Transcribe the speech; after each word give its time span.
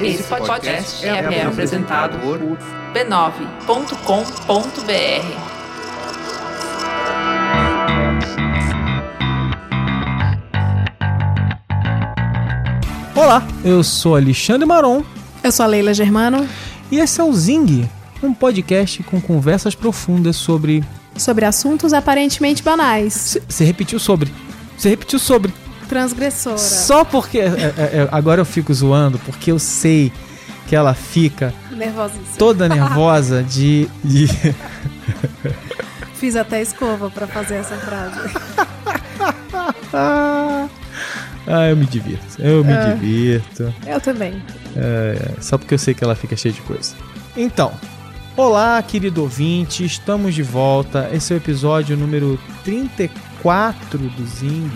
Esse 0.00 0.22
podcast 0.22 1.04
é, 1.04 1.08
é 1.08 1.42
apresentado 1.44 2.18
por 2.20 2.38
b9.com.br. 2.94 3.56
Olá, 13.16 13.44
eu 13.64 13.82
sou 13.82 14.14
Alexandre 14.14 14.64
Maron 14.64 15.02
Eu 15.42 15.50
sou 15.50 15.64
a 15.64 15.66
Leila 15.66 15.92
Germano. 15.92 16.48
e 16.92 16.98
esse 17.00 17.20
é 17.20 17.24
o 17.24 17.32
Zing, 17.32 17.88
um 18.22 18.32
podcast 18.32 19.02
com 19.02 19.20
conversas 19.20 19.74
profundas 19.74 20.36
sobre. 20.36 20.84
Sobre 21.16 21.44
assuntos 21.44 21.92
aparentemente 21.92 22.62
banais. 22.62 23.36
Você 23.48 23.64
repetiu 23.64 23.98
sobre. 23.98 24.32
Você 24.76 24.88
repetiu 24.90 25.18
sobre. 25.18 25.52
Transgressora. 25.88 26.58
Só 26.58 27.04
porque. 27.04 27.38
é, 27.38 27.44
é, 27.44 27.50
é, 28.02 28.08
agora 28.10 28.40
eu 28.40 28.44
fico 28.44 28.72
zoando, 28.74 29.18
porque 29.20 29.50
eu 29.52 29.58
sei 29.58 30.12
que 30.66 30.74
ela 30.74 30.94
fica 30.94 31.54
Nervosíssima. 31.70 32.36
toda 32.38 32.68
nervosa 32.68 33.42
de. 33.42 33.88
de... 34.02 34.26
Fiz 36.14 36.34
até 36.34 36.60
escova 36.62 37.10
pra 37.10 37.26
fazer 37.26 37.56
essa 37.56 37.76
frase. 37.76 38.18
ah, 39.92 40.66
ah, 41.46 41.68
eu 41.68 41.76
me 41.76 41.86
divirto. 41.86 42.40
Eu 42.40 42.64
me 42.64 42.72
É. 42.72 42.94
divirto. 42.94 43.72
Eu 43.86 44.00
também. 44.00 44.42
É, 44.74 45.32
só 45.40 45.56
porque 45.58 45.74
eu 45.74 45.78
sei 45.78 45.94
que 45.94 46.02
ela 46.02 46.14
fica 46.14 46.36
cheia 46.36 46.52
de 46.54 46.60
coisa. 46.62 46.94
Então, 47.36 47.72
olá, 48.36 48.82
querido 48.82 49.22
ouvinte, 49.22 49.84
estamos 49.84 50.34
de 50.34 50.42
volta. 50.42 51.08
Esse 51.12 51.32
é 51.32 51.36
o 51.36 51.38
episódio 51.38 51.96
número 51.96 52.38
34 52.64 53.98
do 53.98 54.26
Zing. 54.26 54.70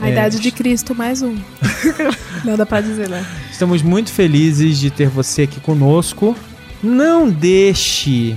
A 0.00 0.08
É, 0.08 0.12
idade 0.12 0.40
de 0.40 0.50
Cristo 0.50 0.94
mais 0.94 1.22
um. 1.22 1.36
Nada 2.44 2.64
pra 2.64 2.80
dizer, 2.80 3.08
né? 3.08 3.24
Estamos 3.50 3.82
muito 3.82 4.10
felizes 4.10 4.78
de 4.78 4.90
ter 4.90 5.08
você 5.08 5.42
aqui 5.42 5.60
conosco. 5.60 6.34
Não 6.82 7.28
deixe 7.28 8.34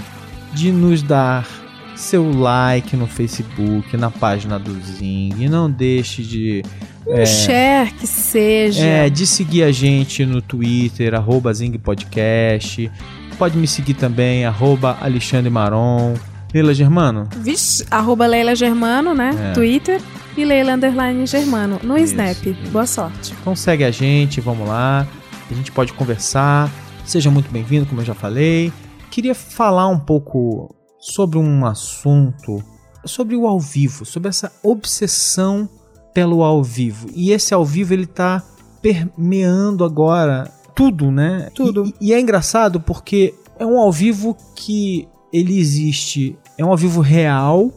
de 0.54 0.72
nos 0.72 1.02
dar 1.02 1.48
seu 1.96 2.30
like 2.32 2.98
no 2.98 3.08
Facebook, 3.08 3.96
na 3.96 4.12
página 4.12 4.60
do 4.60 4.74
Zing. 4.82 5.48
Não 5.50 5.70
deixe 5.72 6.22
de 6.24 6.64
Um 7.08 7.26
share 7.26 7.92
que 7.94 8.06
seja. 8.08 8.84
É, 8.86 9.10
de 9.10 9.26
seguir 9.26 9.64
a 9.64 9.72
gente 9.72 10.26
no 10.26 10.42
Twitter, 10.42 11.14
arroba 11.14 11.54
Zing 11.54 11.78
Podcast. 11.78 12.92
Pode 13.38 13.58
me 13.58 13.68
seguir 13.68 13.94
também, 13.94 14.46
arroba 14.46 14.98
Alexandre 15.02 15.50
Maron. 15.50 16.16
Leila 16.54 16.74
Germano? 16.74 17.28
Vixe, 17.38 17.86
arroba 17.90 18.28
Leila 18.28 18.56
Germano, 18.56 19.14
né? 19.14 19.32
É. 19.50 19.54
Twitter. 19.54 20.02
E 20.36 20.44
Leila 20.46 20.74
Underline 20.74 21.26
Germano. 21.28 21.80
No 21.84 21.96
Isso, 21.96 22.14
Snap. 22.14 22.46
isso. 22.46 22.72
Boa 22.72 22.88
sorte. 22.88 23.36
Então 23.40 23.56
segue 23.56 23.84
a 23.84 23.92
gente, 23.92 24.42
vamos 24.42 24.68
lá. 24.68 25.08
A 25.50 25.54
gente 25.54 25.72
pode 25.72 25.94
conversar. 25.94 26.72
Seja 27.06 27.30
muito 27.30 27.52
bem-vindo, 27.52 27.86
como 27.86 28.02
eu 28.02 28.06
já 28.06 28.16
falei. 28.16 28.72
Queria 29.12 29.36
falar 29.36 29.88
um 29.88 30.00
pouco 30.00 30.74
sobre 31.00 31.38
um 31.38 31.66
assunto, 31.66 32.64
sobre 33.06 33.36
o 33.36 33.46
ao 33.46 33.60
vivo, 33.60 34.06
sobre 34.06 34.30
essa 34.30 34.52
obsessão 34.64 35.70
pelo 36.14 36.44
ao 36.44 36.64
vivo. 36.64 37.10
E 37.14 37.32
esse 37.32 37.54
ao 37.54 37.64
vivo 37.66 37.94
ele 37.94 38.08
tá 38.08 38.42
permeando 38.82 39.84
agora 39.84 40.50
tudo, 40.76 41.12
né? 41.12 41.50
Tudo. 41.54 41.94
E, 42.02 42.10
e 42.10 42.14
é 42.14 42.20
engraçado 42.20 42.80
porque 42.80 43.34
é 43.60 43.66
um 43.66 43.78
ao 43.78 43.92
vivo 43.92 44.36
que 44.56 45.08
ele 45.32 45.60
existe, 45.60 46.38
é 46.58 46.64
um 46.66 46.70
ao 46.70 46.78
vivo 46.78 47.02
real 47.02 47.72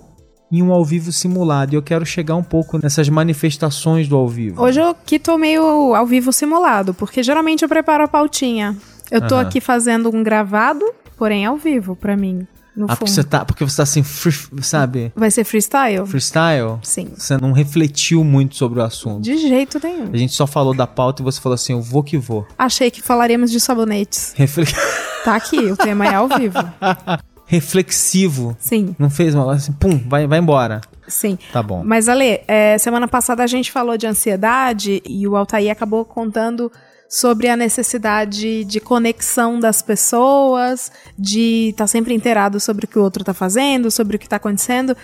e 0.51 0.63
um 0.63 0.73
ao 0.73 0.85
vivo 0.85 1.11
simulado. 1.13 1.75
E 1.75 1.77
eu 1.77 1.83
quero 1.83 2.05
chegar 2.07 2.37
um 2.37 2.43
pouco 2.43 2.79
nessas 2.79 3.09
manifestações 3.09 4.09
do 4.09 4.17
ao 4.17 4.29
vivo. 4.29 4.63
Hoje 4.63 4.81
eu 4.81 4.95
que 4.95 5.19
tô 5.19 5.37
meio 5.39 5.95
ao 5.95 6.07
vivo 6.07 6.33
simulado, 6.33 6.95
porque 6.95 7.23
geralmente 7.23 7.63
eu 7.63 7.69
preparo 7.69 8.05
a 8.05 8.09
pautinha. 8.09 8.77
Eu 9.11 9.21
tô 9.27 9.35
aqui 9.37 9.61
fazendo 9.61 10.15
um 10.15 10.23
gravado, 10.23 10.85
porém 11.17 11.45
ao 11.47 11.57
vivo, 11.57 11.95
pra 11.97 12.17
mim. 12.17 12.47
Ah, 12.89 12.95
porque 12.95 13.11
você 13.11 13.25
tá, 13.25 13.42
porque 13.42 13.65
você 13.65 13.77
tá 13.79 13.85
assim, 13.85 14.03
free- 14.03 14.63
sabe? 14.63 15.11
Vai 15.17 15.31
ser 15.31 15.45
freestyle? 15.45 16.05
Freestyle? 16.07 16.79
Sim. 16.83 17.09
Você 17.17 17.39
não 17.39 17.53
refletiu 17.53 18.23
muito 18.23 18.55
sobre 18.55 18.81
o 18.81 18.83
assunto. 18.83 19.23
De 19.23 19.39
jeito 19.39 19.81
nenhum. 19.83 20.11
A 20.13 20.17
gente 20.17 20.35
só 20.35 20.47
falou 20.47 20.75
da 20.75 20.86
pauta 20.86 21.23
e 21.23 21.25
você 21.25 21.41
falou 21.41 21.55
assim, 21.55 21.73
eu 21.73 21.81
vou 21.81 22.03
que 22.03 22.19
vou. 22.19 22.47
Achei 22.59 22.91
que 22.91 23.01
falaríamos 23.01 23.51
de 23.51 23.61
sabonetes. 23.61 24.35
Refle- 24.36 24.67
Tá 25.25 25.35
aqui, 25.36 25.57
o 25.59 25.77
tema 25.77 26.07
é 26.07 26.15
ao 26.15 26.29
vivo. 26.29 26.59
Reflexivo. 27.46 28.57
Sim, 28.58 28.95
Não 28.98 29.08
fez 29.08 29.34
uma 29.34 29.55
assim, 29.55 29.73
pum, 29.73 29.98
vai, 30.07 30.27
vai 30.27 30.39
embora. 30.39 30.80
sim. 31.07 31.39
Tá 31.52 31.62
bom. 31.62 31.83
Mas, 31.84 32.08
Ale, 32.08 32.40
é, 32.48 32.77
semana 32.79 33.07
passada 33.07 33.42
a 33.42 33.46
gente 33.46 33.70
falou 33.70 33.96
de 33.96 34.07
ansiedade 34.07 35.02
e 35.08 35.27
o 35.27 35.36
Altair 35.36 35.70
acabou 35.70 36.05
contando 36.05 36.70
sobre 37.08 37.48
a 37.48 37.56
necessidade 37.56 38.64
de 38.64 38.80
conexão 38.80 39.61
das 39.61 39.80
pessoas, 39.80 40.90
de 41.17 41.68
estar 41.70 41.86
sempre 41.86 42.14
inteirado 42.14 42.58
sobre 42.58 42.85
o 42.85 42.89
que 42.89 42.98
o 42.98 43.02
outro 43.02 43.23
tá 43.23 43.33
fazendo, 43.33 43.90
sobre 43.90 44.17
o 44.17 44.18
que 44.18 44.29
tá 44.29 44.36
acontecendo, 44.36 44.96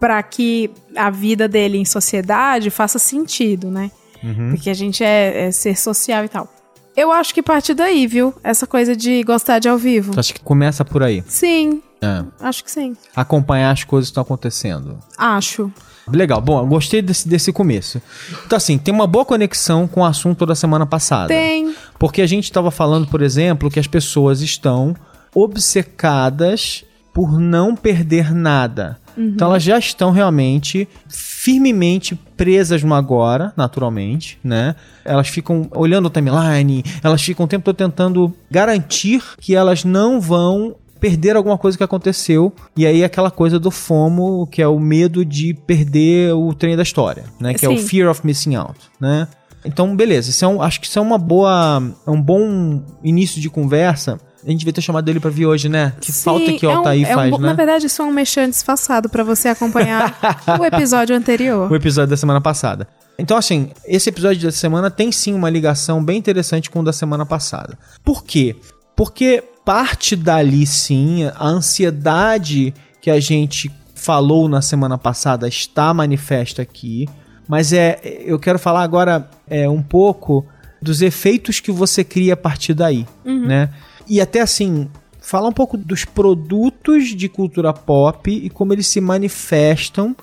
para 0.00 0.22
que 0.22 0.70
a 0.96 1.10
vida 1.10 1.46
dele 1.46 1.78
em 1.78 1.84
sociedade 1.84 2.70
faça 2.70 2.98
sentido, 2.98 3.70
né? 3.70 3.90
Uhum. 4.24 4.50
Porque 4.50 4.70
a 4.70 4.74
gente 4.74 5.04
é, 5.04 5.48
é 5.48 5.50
ser 5.52 5.76
social 5.76 6.24
e 6.24 6.28
tal. 6.28 6.48
Eu 6.96 7.10
acho 7.10 7.32
que 7.32 7.42
parte 7.42 7.72
daí, 7.74 8.06
viu? 8.06 8.34
Essa 8.44 8.66
coisa 8.66 8.94
de 8.94 9.22
gostar 9.22 9.58
de 9.58 9.68
ao 9.68 9.78
vivo. 9.78 10.12
Acho 10.18 10.34
que 10.34 10.40
começa 10.40 10.84
por 10.84 11.02
aí. 11.02 11.24
Sim, 11.26 11.82
É. 12.02 12.24
acho 12.40 12.62
que 12.64 12.70
sim. 12.70 12.96
Acompanhar 13.16 13.70
as 13.70 13.84
coisas 13.84 14.08
que 14.08 14.12
estão 14.12 14.22
acontecendo. 14.22 14.98
Acho. 15.16 15.72
Legal, 16.08 16.40
bom, 16.40 16.58
eu 16.60 16.66
gostei 16.66 17.00
desse, 17.00 17.28
desse 17.28 17.52
começo. 17.52 18.02
Então, 18.44 18.56
assim, 18.56 18.76
tem 18.76 18.92
uma 18.92 19.06
boa 19.06 19.24
conexão 19.24 19.86
com 19.86 20.00
o 20.00 20.04
assunto 20.04 20.44
da 20.44 20.54
semana 20.54 20.84
passada. 20.84 21.28
Tem. 21.28 21.74
Porque 21.98 22.20
a 22.20 22.26
gente 22.26 22.44
estava 22.44 22.70
falando, 22.72 23.06
por 23.06 23.22
exemplo, 23.22 23.70
que 23.70 23.78
as 23.78 23.86
pessoas 23.86 24.40
estão 24.40 24.96
obcecadas 25.34 26.84
por 27.14 27.38
não 27.38 27.74
perder 27.76 28.34
nada. 28.34 28.98
Então 29.16 29.48
elas 29.48 29.62
já 29.62 29.78
estão 29.78 30.10
realmente 30.10 30.88
firmemente 31.08 32.14
presas 32.36 32.82
no 32.82 32.94
agora, 32.94 33.52
naturalmente, 33.56 34.38
né? 34.42 34.76
Elas 35.04 35.28
ficam 35.28 35.68
olhando 35.72 36.06
o 36.06 36.10
timeline, 36.10 36.84
elas 37.02 37.22
ficam 37.22 37.44
o 37.44 37.48
tempo 37.48 37.64
todo 37.64 37.76
tentando 37.76 38.32
garantir 38.50 39.22
que 39.40 39.54
elas 39.54 39.84
não 39.84 40.20
vão 40.20 40.76
perder 41.00 41.34
alguma 41.34 41.58
coisa 41.58 41.76
que 41.76 41.82
aconteceu. 41.82 42.54
E 42.76 42.86
aí 42.86 43.02
aquela 43.02 43.30
coisa 43.30 43.58
do 43.58 43.72
FOMO, 43.72 44.46
que 44.46 44.62
é 44.62 44.68
o 44.68 44.78
medo 44.78 45.24
de 45.24 45.52
perder 45.52 46.32
o 46.32 46.54
trem 46.54 46.76
da 46.76 46.84
história, 46.84 47.24
né? 47.40 47.54
Que 47.54 47.66
é 47.66 47.68
o 47.68 47.76
Sim. 47.76 47.86
fear 47.88 48.08
of 48.08 48.24
missing 48.24 48.54
out, 48.54 48.78
né? 49.00 49.26
Então, 49.64 49.94
beleza, 49.94 50.30
isso 50.30 50.44
é 50.44 50.48
um, 50.48 50.62
acho 50.62 50.80
que 50.80 50.86
isso 50.86 50.98
é 50.98 51.02
uma 51.02 51.18
boa, 51.18 51.82
é 52.06 52.10
um 52.10 52.20
bom 52.20 52.82
início 53.02 53.40
de 53.40 53.48
conversa. 53.50 54.18
A 54.44 54.50
gente 54.50 54.58
devia 54.60 54.72
ter 54.72 54.80
chamado 54.80 55.08
ele 55.08 55.20
pra 55.20 55.30
vir 55.30 55.46
hoje, 55.46 55.68
né? 55.68 55.92
Que 56.00 56.10
Sim, 56.12 56.22
falta 56.24 56.52
que 56.52 56.66
o 56.66 56.70
é 56.70 56.74
um- 56.74 56.78
Altair 56.78 57.06
é 57.08 57.12
um 57.12 57.14
faz, 57.14 57.30
bo- 57.30 57.38
né? 57.38 57.46
Na 57.48 57.52
verdade, 57.54 57.86
isso 57.86 58.02
é 58.02 58.04
um 58.04 58.10
mexer 58.12 58.48
disfarçado 58.48 59.08
pra 59.08 59.22
você 59.22 59.48
acompanhar 59.48 60.18
o 60.60 60.64
episódio 60.64 61.14
anterior. 61.16 61.70
o 61.70 61.76
episódio 61.76 62.10
da 62.10 62.16
semana 62.16 62.40
passada. 62.40 62.88
Então, 63.18 63.36
assim, 63.36 63.70
esse 63.86 64.08
episódio 64.08 64.42
da 64.42 64.50
semana 64.50 64.90
tem 64.90 65.12
sim 65.12 65.32
uma 65.34 65.48
ligação 65.50 66.02
bem 66.02 66.18
interessante 66.18 66.68
com 66.70 66.80
o 66.80 66.82
da 66.84 66.92
semana 66.92 67.24
passada. 67.24 67.78
Por 68.04 68.24
quê? 68.24 68.56
Porque 68.96 69.44
parte 69.64 70.16
dali 70.16 70.66
sim, 70.66 71.30
a 71.36 71.46
ansiedade 71.46 72.74
que 73.00 73.10
a 73.10 73.20
gente 73.20 73.70
falou 73.94 74.48
na 74.48 74.60
semana 74.62 74.98
passada 74.98 75.46
está 75.46 75.92
manifesta 75.94 76.62
aqui. 76.62 77.08
Mas 77.46 77.72
é, 77.72 78.00
eu 78.24 78.38
quero 78.38 78.58
falar 78.58 78.82
agora 78.82 79.28
é, 79.48 79.68
um 79.68 79.82
pouco 79.82 80.44
dos 80.80 81.00
efeitos 81.02 81.60
que 81.60 81.70
você 81.70 82.02
cria 82.02 82.34
a 82.34 82.36
partir 82.36 82.74
daí, 82.74 83.06
né? 83.24 83.68
E 84.06 84.20
até 84.20 84.40
assim, 84.40 84.88
falar 85.20 85.48
um 85.48 85.52
pouco 85.52 85.76
dos 85.76 86.04
produtos 86.04 87.08
de 87.08 87.28
cultura 87.28 87.72
pop 87.72 88.30
e 88.30 88.50
como 88.50 88.72
eles 88.72 88.86
se 88.86 89.00
manifestam 89.00 90.16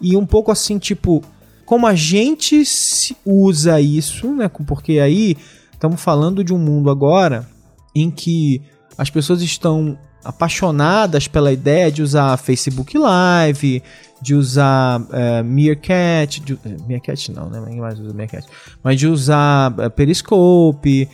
e 0.00 0.16
um 0.16 0.24
pouco 0.24 0.50
assim, 0.50 0.78
tipo, 0.78 1.22
como 1.66 1.86
a 1.86 1.94
gente 1.94 2.64
usa 3.24 3.80
isso, 3.80 4.32
né? 4.34 4.48
Porque 4.48 4.98
aí 5.00 5.36
estamos 5.72 6.00
falando 6.00 6.42
de 6.42 6.54
um 6.54 6.58
mundo 6.58 6.90
agora 6.90 7.48
em 7.94 8.10
que 8.10 8.62
as 8.96 9.10
pessoas 9.10 9.42
estão 9.42 9.98
apaixonadas 10.28 11.26
pela 11.26 11.50
ideia 11.50 11.90
de 11.90 12.02
usar 12.02 12.36
Facebook 12.36 12.98
Live, 12.98 13.82
de 14.20 14.34
usar 14.34 15.00
eh, 15.10 15.42
Meerkat, 15.42 16.40
de, 16.40 16.52
eh, 16.52 16.76
Meerkat 16.86 17.32
não, 17.32 17.48
né? 17.48 17.58
Ninguém 17.64 17.80
mais 17.80 17.98
usa 17.98 18.12
Meerkat, 18.12 18.46
mas 18.84 18.98
de 18.98 19.06
usar 19.06 19.74
eh, 19.78 19.88
Periscope, 19.88 21.08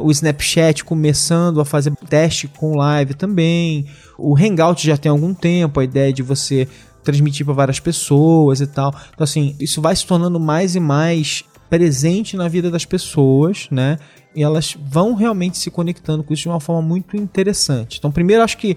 o 0.00 0.10
Snapchat 0.12 0.84
começando 0.84 1.60
a 1.60 1.64
fazer 1.64 1.92
teste 2.08 2.46
com 2.46 2.76
live 2.76 3.14
também, 3.14 3.86
o 4.16 4.36
Hangout 4.36 4.86
já 4.86 4.96
tem 4.96 5.10
algum 5.10 5.34
tempo, 5.34 5.80
a 5.80 5.84
ideia 5.84 6.12
de 6.12 6.22
você 6.22 6.68
transmitir 7.02 7.44
para 7.44 7.54
várias 7.54 7.80
pessoas 7.80 8.60
e 8.60 8.66
tal. 8.68 8.94
Então 9.14 9.24
assim, 9.24 9.56
isso 9.58 9.82
vai 9.82 9.96
se 9.96 10.06
tornando 10.06 10.38
mais 10.38 10.76
e 10.76 10.80
mais 10.80 11.44
presente 11.74 12.36
na 12.36 12.46
vida 12.46 12.70
das 12.70 12.84
pessoas, 12.84 13.66
né? 13.68 13.98
E 14.32 14.44
elas 14.44 14.76
vão 14.80 15.14
realmente 15.14 15.58
se 15.58 15.72
conectando 15.72 16.22
com 16.22 16.32
isso 16.32 16.44
de 16.44 16.48
uma 16.48 16.60
forma 16.60 16.80
muito 16.80 17.16
interessante. 17.16 17.98
Então, 17.98 18.12
primeiro, 18.12 18.44
acho 18.44 18.56
que 18.56 18.76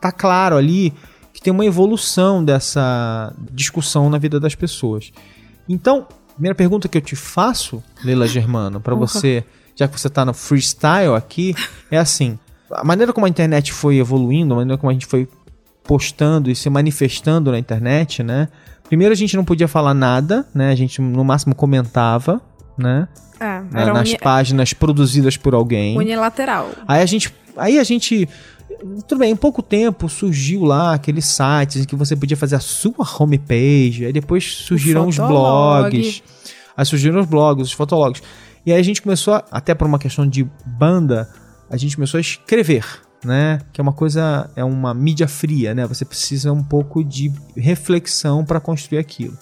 tá 0.00 0.10
claro 0.10 0.56
ali 0.56 0.92
que 1.32 1.40
tem 1.40 1.52
uma 1.52 1.64
evolução 1.64 2.44
dessa 2.44 3.32
discussão 3.52 4.10
na 4.10 4.18
vida 4.18 4.40
das 4.40 4.56
pessoas. 4.56 5.12
Então, 5.68 6.04
primeira 6.34 6.54
pergunta 6.56 6.88
que 6.88 6.98
eu 6.98 7.02
te 7.02 7.14
faço, 7.14 7.80
Leila 8.02 8.26
Germano, 8.26 8.80
para 8.80 8.96
você, 8.96 9.44
já 9.76 9.86
que 9.86 9.98
você 9.98 10.10
tá 10.10 10.24
no 10.24 10.34
freestyle 10.34 11.14
aqui, 11.14 11.54
é 11.92 11.98
assim: 11.98 12.36
a 12.72 12.82
maneira 12.82 13.12
como 13.12 13.24
a 13.24 13.28
internet 13.28 13.72
foi 13.72 13.98
evoluindo, 13.98 14.52
a 14.54 14.56
maneira 14.56 14.78
como 14.78 14.90
a 14.90 14.92
gente 14.92 15.06
foi 15.06 15.28
postando 15.84 16.50
e 16.50 16.56
se 16.56 16.68
manifestando 16.68 17.52
na 17.52 17.58
internet, 17.58 18.24
né? 18.24 18.48
Primeiro 18.84 19.12
a 19.12 19.16
gente 19.16 19.36
não 19.36 19.44
podia 19.44 19.66
falar 19.68 19.94
nada, 19.94 20.46
né? 20.54 20.70
A 20.70 20.74
gente 20.74 21.00
no 21.00 21.24
máximo 21.24 21.54
comentava, 21.54 22.40
né? 22.76 23.08
É, 23.40 23.60
Na- 23.70 23.92
nas 23.94 24.08
uni- 24.10 24.18
páginas 24.18 24.72
produzidas 24.72 25.36
por 25.36 25.54
alguém. 25.54 25.96
unilateral. 25.98 26.70
Aí 26.86 27.02
a 27.02 27.06
gente. 27.06 27.34
Aí 27.56 27.78
a 27.78 27.84
gente. 27.84 28.28
Tudo 29.06 29.18
bem, 29.20 29.30
em 29.32 29.36
pouco 29.36 29.62
tempo 29.62 30.08
surgiu 30.08 30.64
lá 30.64 30.94
aqueles 30.94 31.24
sites 31.26 31.82
em 31.82 31.84
que 31.84 31.94
você 31.94 32.16
podia 32.16 32.36
fazer 32.36 32.56
a 32.56 32.60
sua 32.60 33.06
homepage. 33.18 34.04
Aí 34.06 34.12
depois 34.12 34.44
surgiram 34.44 35.06
os 35.08 35.16
blogs. 35.16 36.22
Aí 36.76 36.84
surgiram 36.86 37.20
os 37.20 37.26
blogs, 37.26 37.66
os 37.68 37.72
fotologs. 37.72 38.22
E 38.66 38.72
aí 38.72 38.80
a 38.80 38.82
gente 38.82 39.00
começou, 39.02 39.34
a- 39.34 39.44
até 39.52 39.74
por 39.74 39.86
uma 39.86 39.98
questão 39.98 40.26
de 40.26 40.48
banda, 40.66 41.28
a 41.70 41.76
gente 41.76 41.94
começou 41.96 42.18
a 42.18 42.20
escrever, 42.20 42.84
né? 43.24 43.60
Que 43.72 43.80
é 43.80 43.82
uma 43.82 43.92
coisa, 43.92 44.50
é 44.56 44.64
uma 44.64 44.92
mídia 44.92 45.28
fria, 45.28 45.74
né? 45.74 45.86
Você 45.86 46.04
precisa 46.04 46.52
um 46.52 46.62
pouco 46.62 47.04
de 47.04 47.32
reflexão 47.56 48.44
para 48.44 48.60
construir 48.60 48.98
aquilo. 48.98 49.36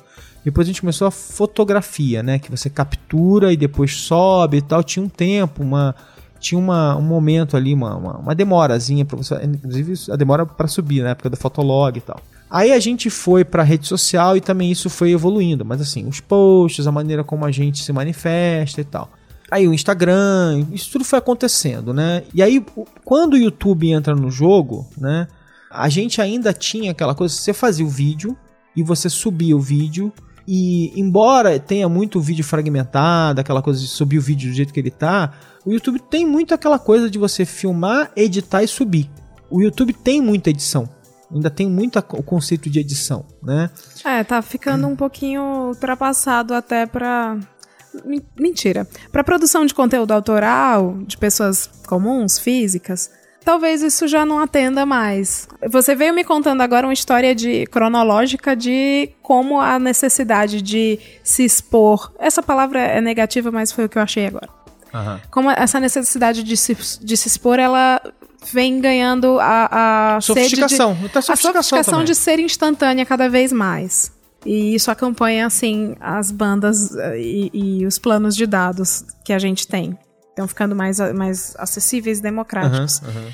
Depois 0.44 0.66
a 0.66 0.70
gente 0.70 0.80
começou 0.80 1.06
a 1.06 1.10
fotografia, 1.10 2.22
né? 2.22 2.38
Que 2.38 2.50
você 2.50 2.70
captura 2.70 3.52
e 3.52 3.56
depois 3.56 3.94
sobe 3.94 4.58
e 4.58 4.62
tal. 4.62 4.82
Tinha 4.82 5.04
um 5.04 5.08
tempo, 5.08 5.62
uma 5.62 5.94
tinha 6.40 6.58
uma, 6.58 6.96
um 6.96 7.02
momento 7.02 7.54
ali, 7.56 7.74
uma, 7.74 7.94
uma, 7.96 8.16
uma 8.16 8.34
demorazinha 8.34 9.04
para 9.04 9.16
você, 9.16 9.38
inclusive 9.44 10.10
a 10.10 10.16
demora 10.16 10.46
para 10.46 10.66
subir 10.66 11.02
na 11.02 11.10
época 11.10 11.28
do 11.28 11.36
Fotolog 11.36 11.98
e 11.98 12.00
tal. 12.00 12.18
Aí 12.50 12.72
a 12.72 12.80
gente 12.80 13.10
foi 13.10 13.44
para 13.44 13.62
rede 13.62 13.86
social 13.86 14.36
e 14.36 14.40
também 14.40 14.72
isso 14.72 14.90
foi 14.90 15.12
evoluindo, 15.12 15.64
mas 15.64 15.80
assim, 15.80 16.08
os 16.08 16.18
posts, 16.18 16.86
a 16.86 16.90
maneira 16.90 17.22
como 17.22 17.44
a 17.44 17.50
gente 17.50 17.84
se 17.84 17.92
manifesta 17.92 18.80
e 18.80 18.84
tal. 18.84 19.10
Aí 19.50 19.66
o 19.66 19.74
Instagram, 19.74 20.66
isso 20.72 20.90
tudo 20.92 21.04
foi 21.04 21.18
acontecendo, 21.18 21.92
né? 21.92 22.22
E 22.32 22.42
aí 22.42 22.64
quando 23.04 23.34
o 23.34 23.38
YouTube 23.38 23.90
entra 23.90 24.14
no 24.14 24.30
jogo, 24.30 24.88
né? 24.96 25.26
A 25.70 25.88
gente 25.88 26.20
ainda 26.20 26.52
tinha 26.52 26.90
aquela 26.90 27.14
coisa, 27.14 27.34
você 27.34 27.52
fazia 27.52 27.84
o 27.84 27.88
vídeo 27.88 28.36
e 28.76 28.82
você 28.82 29.08
subia 29.08 29.56
o 29.56 29.60
vídeo 29.60 30.12
e 30.46 30.92
embora 30.98 31.58
tenha 31.60 31.88
muito 31.88 32.20
vídeo 32.20 32.44
fragmentado, 32.44 33.40
aquela 33.40 33.62
coisa 33.62 33.80
de 33.80 33.86
subir 33.86 34.18
o 34.18 34.22
vídeo 34.22 34.50
do 34.50 34.54
jeito 34.54 34.72
que 34.72 34.80
ele 34.80 34.90
tá, 34.90 35.32
o 35.64 35.72
YouTube 35.72 36.00
tem 36.00 36.26
muito 36.26 36.54
aquela 36.54 36.78
coisa 36.78 37.10
de 37.10 37.18
você 37.18 37.44
filmar, 37.44 38.10
editar 38.16 38.62
e 38.62 38.68
subir. 38.68 39.10
O 39.50 39.60
YouTube 39.60 39.92
tem 39.92 40.20
muita 40.20 40.50
edição. 40.50 40.88
Ainda 41.32 41.50
tem 41.50 41.68
muito 41.68 41.98
o 41.98 42.22
conceito 42.22 42.68
de 42.68 42.80
edição, 42.80 43.24
né? 43.40 43.70
É, 44.04 44.24
tá 44.24 44.42
ficando 44.42 44.88
um 44.88 44.96
pouquinho 44.96 45.68
ultrapassado 45.68 46.54
até 46.54 46.86
pra. 46.86 47.38
Men- 48.04 48.22
Mentira. 48.38 48.86
Pra 49.12 49.24
produção 49.24 49.64
de 49.66 49.74
conteúdo 49.74 50.12
autoral, 50.12 50.98
de 51.06 51.16
pessoas 51.16 51.68
comuns, 51.86 52.38
físicas, 52.38 53.10
talvez 53.44 53.82
isso 53.82 54.06
já 54.06 54.24
não 54.24 54.38
atenda 54.38 54.84
mais. 54.86 55.48
Você 55.68 55.94
veio 55.94 56.14
me 56.14 56.22
contando 56.24 56.60
agora 56.60 56.86
uma 56.86 56.92
história 56.92 57.34
de 57.34 57.66
cronológica 57.66 58.54
de 58.54 59.10
como 59.22 59.60
a 59.60 59.78
necessidade 59.78 60.62
de 60.62 60.98
se 61.24 61.44
expor. 61.44 62.12
Essa 62.18 62.42
palavra 62.42 62.80
é 62.80 63.00
negativa, 63.00 63.50
mas 63.50 63.72
foi 63.72 63.86
o 63.86 63.88
que 63.88 63.98
eu 63.98 64.02
achei 64.02 64.26
agora. 64.26 64.48
Como 65.30 65.48
essa 65.50 65.78
necessidade 65.78 66.42
de 66.42 66.56
se, 66.56 66.76
de 67.00 67.16
se 67.16 67.28
expor, 67.28 67.58
ela 67.60 68.00
vem 68.52 68.80
ganhando 68.80 69.38
a, 69.40 70.16
a 70.16 70.20
sede 70.20 70.40
de- 70.40 70.44
Sofisticação. 70.56 70.94
Tá 71.12 71.18
a 71.18 71.22
sofisticação 71.22 71.52
sofisticação 71.52 71.92
também. 71.92 72.06
de 72.06 72.14
ser 72.14 72.38
instantânea 72.40 73.06
cada 73.06 73.28
vez 73.28 73.52
mais. 73.52 74.10
E 74.44 74.74
isso 74.74 74.90
acompanha, 74.90 75.46
assim, 75.46 75.94
as 76.00 76.30
bandas 76.30 76.96
eh, 76.96 77.18
e, 77.20 77.50
e 77.82 77.86
os 77.86 77.98
planos 77.98 78.34
de 78.34 78.46
dados 78.46 79.04
que 79.24 79.32
a 79.32 79.38
gente 79.38 79.66
tem. 79.68 79.98
Estão 80.30 80.48
ficando 80.48 80.74
mais, 80.74 80.98
mais 81.14 81.54
acessíveis 81.58 82.18
e 82.20 82.22
democráticos. 82.22 83.02
Aham, 83.02 83.10
aham. 83.10 83.28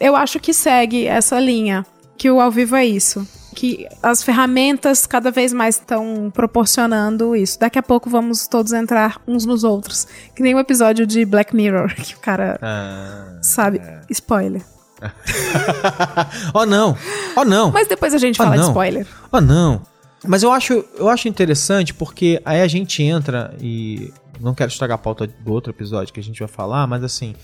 Eu 0.00 0.16
acho 0.16 0.40
que 0.40 0.52
segue 0.52 1.06
essa 1.06 1.38
linha, 1.38 1.84
que 2.16 2.30
o 2.30 2.40
ao 2.40 2.50
vivo 2.50 2.74
é 2.76 2.84
isso. 2.84 3.26
Que 3.54 3.88
as 4.02 4.22
ferramentas 4.22 5.06
cada 5.06 5.30
vez 5.30 5.52
mais 5.52 5.76
estão 5.76 6.30
proporcionando 6.32 7.34
isso. 7.34 7.58
Daqui 7.58 7.78
a 7.78 7.82
pouco 7.82 8.08
vamos 8.08 8.46
todos 8.46 8.72
entrar 8.72 9.20
uns 9.26 9.44
nos 9.44 9.64
outros. 9.64 10.06
Que 10.34 10.42
nem 10.42 10.54
o 10.54 10.58
episódio 10.60 11.04
de 11.06 11.24
Black 11.24 11.54
Mirror, 11.54 11.92
que 11.96 12.14
o 12.14 12.18
cara 12.20 12.58
Ah. 12.62 13.38
sabe. 13.42 13.80
Spoiler. 14.10 14.62
oh 16.54 16.66
não! 16.66 16.96
Oh 17.36 17.44
não! 17.44 17.70
Mas 17.70 17.86
depois 17.88 18.12
a 18.14 18.18
gente 18.18 18.40
Ah, 18.40 18.44
fala 18.44 18.56
de 18.56 18.62
não. 18.62 18.68
spoiler. 18.70 19.06
Ah, 19.32 19.40
não. 19.40 19.82
Mas 20.26 20.42
eu 20.42 20.50
acho, 20.52 20.84
eu 20.96 21.08
acho 21.08 21.28
interessante 21.28 21.94
porque 21.94 22.40
aí 22.44 22.60
a 22.60 22.68
gente 22.68 23.02
entra 23.02 23.54
e. 23.60 24.12
Não 24.40 24.54
quero 24.54 24.70
estragar 24.70 24.94
a 24.94 24.98
pauta 24.98 25.26
do 25.26 25.52
outro 25.52 25.72
episódio 25.72 26.14
que 26.14 26.20
a 26.20 26.22
gente 26.22 26.38
vai 26.38 26.48
falar, 26.48 26.86
mas 26.86 27.02
assim. 27.02 27.34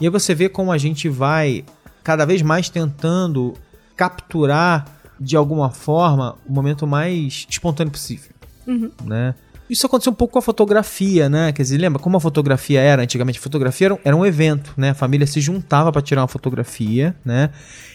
E 0.00 0.04
aí 0.04 0.10
você 0.10 0.34
vê 0.34 0.48
como 0.48 0.70
a 0.70 0.78
gente 0.78 1.08
vai 1.08 1.64
cada 2.04 2.24
vez 2.24 2.40
mais 2.40 2.68
tentando 2.68 3.54
capturar 3.96 4.86
de 5.18 5.36
alguma 5.36 5.70
forma 5.70 6.36
o 6.46 6.52
momento 6.52 6.86
mais 6.86 7.46
espontâneo 7.48 7.90
possível. 7.90 8.30
Né? 9.04 9.34
Isso 9.68 9.86
aconteceu 9.86 10.12
um 10.12 10.14
pouco 10.14 10.34
com 10.34 10.38
a 10.38 10.42
fotografia, 10.42 11.28
né? 11.28 11.52
Quer 11.52 11.62
dizer, 11.62 11.78
lembra 11.78 12.00
como 12.00 12.16
a 12.16 12.20
fotografia 12.20 12.80
era 12.80 13.02
antigamente? 13.02 13.38
A 13.38 13.42
fotografia 13.42 13.88
era 13.88 13.94
um, 13.94 13.98
era 14.04 14.16
um 14.16 14.24
evento, 14.24 14.72
né? 14.76 14.90
A 14.90 14.94
família 14.94 15.26
se 15.26 15.40
juntava 15.40 15.90
para 15.90 16.00
tirar 16.00 16.20
uma 16.20 16.28
fotografia, 16.28 17.16
né? 17.24 17.50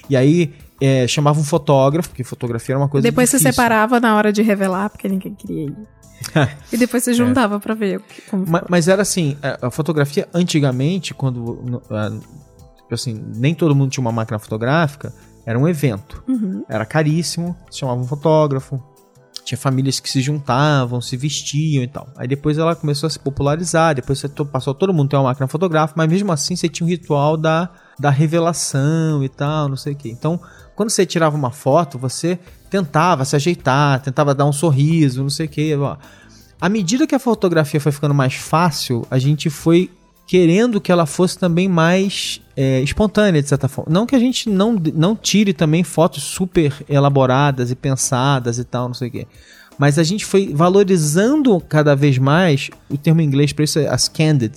E 0.09 0.17
aí 0.17 0.53
é, 0.81 1.07
chamava 1.07 1.39
um 1.39 1.43
fotógrafo, 1.43 2.09
porque 2.09 2.23
fotografia 2.23 2.73
era 2.73 2.79
uma 2.79 2.89
coisa 2.89 3.07
depois 3.07 3.29
difícil. 3.29 3.51
separava 3.53 3.99
na 3.99 4.15
hora 4.15 4.33
de 4.33 4.41
revelar, 4.41 4.89
porque 4.89 5.07
ninguém 5.07 5.33
queria 5.35 5.67
ir. 5.67 5.75
e 6.73 6.77
depois 6.77 7.03
se 7.03 7.13
juntava 7.13 7.59
pra 7.59 7.73
ver 7.73 7.97
o 7.97 8.01
que- 8.01 8.21
como 8.29 8.45
Ma- 8.47 8.63
Mas, 8.69 8.87
era 8.87 9.01
assim, 9.01 9.37
a, 9.61 9.69
fotografia 9.71 10.27
antigamente, 10.33 11.13
quando 11.13 11.81
a- 11.89 12.11
assim, 12.91 13.23
nem 13.35 13.53
todo 13.55 13.73
mundo 13.75 13.89
tinha 13.91 14.01
uma 14.01 14.11
máquina 14.11 14.37
fotográfica, 14.39 15.13
era 15.45 15.57
um 15.57 15.67
evento. 15.67 16.23
Uhum. 16.27 16.63
Era 16.69 16.85
caríssimo, 16.85 17.55
chamava 17.71 17.99
um 18.01 18.05
fotógrafo. 18.05 18.81
Tinha 19.43 19.57
famílias 19.57 19.99
que 19.99 20.09
se 20.09 20.21
juntavam, 20.21 21.01
se 21.01 21.17
vestiam 21.17 21.83
e 21.83 21.87
tal. 21.87 22.07
Aí 22.15 22.27
depois 22.27 22.57
ela 22.59 22.75
começou 22.75 23.07
a 23.07 23.09
se 23.09 23.17
popularizar, 23.17 23.95
depois 23.95 24.19
você 24.19 24.29
passou 24.29 24.73
todo 24.73 24.93
mundo 24.93 25.09
ter 25.09 25.15
uma 25.15 25.23
máquina 25.23 25.47
fotográfica, 25.47 25.95
mas 25.97 26.09
mesmo 26.09 26.31
assim 26.31 26.55
você 26.55 26.69
tinha 26.69 26.85
um 26.85 26.89
ritual 26.89 27.35
da, 27.35 27.69
da 27.99 28.09
revelação 28.11 29.23
e 29.23 29.29
tal, 29.29 29.67
não 29.67 29.75
sei 29.75 29.93
o 29.93 29.95
quê. 29.95 30.09
Então, 30.09 30.39
quando 30.81 30.89
você 30.89 31.05
tirava 31.05 31.37
uma 31.37 31.51
foto, 31.51 31.99
você 31.99 32.39
tentava 32.67 33.23
se 33.23 33.35
ajeitar, 33.35 34.01
tentava 34.01 34.33
dar 34.33 34.47
um 34.47 34.51
sorriso, 34.51 35.21
não 35.21 35.29
sei 35.29 35.45
o 35.45 35.49
quê. 35.49 35.75
Ó. 35.79 35.95
À 36.59 36.67
medida 36.67 37.05
que 37.05 37.13
a 37.13 37.19
fotografia 37.19 37.79
foi 37.79 37.91
ficando 37.91 38.15
mais 38.15 38.33
fácil, 38.33 39.05
a 39.11 39.19
gente 39.19 39.47
foi 39.47 39.91
querendo 40.25 40.81
que 40.81 40.91
ela 40.91 41.05
fosse 41.05 41.37
também 41.37 41.69
mais 41.69 42.41
é, 42.57 42.81
espontânea, 42.81 43.43
de 43.43 43.47
certa 43.47 43.67
forma. 43.67 43.93
Não 43.93 44.07
que 44.07 44.15
a 44.15 44.19
gente 44.19 44.49
não, 44.49 44.73
não 44.95 45.15
tire 45.15 45.53
também 45.53 45.83
fotos 45.83 46.23
super 46.23 46.73
elaboradas 46.89 47.69
e 47.69 47.75
pensadas 47.75 48.57
e 48.57 48.63
tal, 48.63 48.87
não 48.87 48.95
sei 48.95 49.09
o 49.09 49.11
quê. 49.11 49.27
Mas 49.77 49.99
a 49.99 50.03
gente 50.03 50.25
foi 50.25 50.51
valorizando 50.51 51.59
cada 51.61 51.95
vez 51.95 52.17
mais, 52.17 52.71
o 52.89 52.97
termo 52.97 53.21
em 53.21 53.25
inglês 53.25 53.53
para 53.53 53.65
isso 53.65 53.77
as 53.87 54.07
candid, 54.07 54.55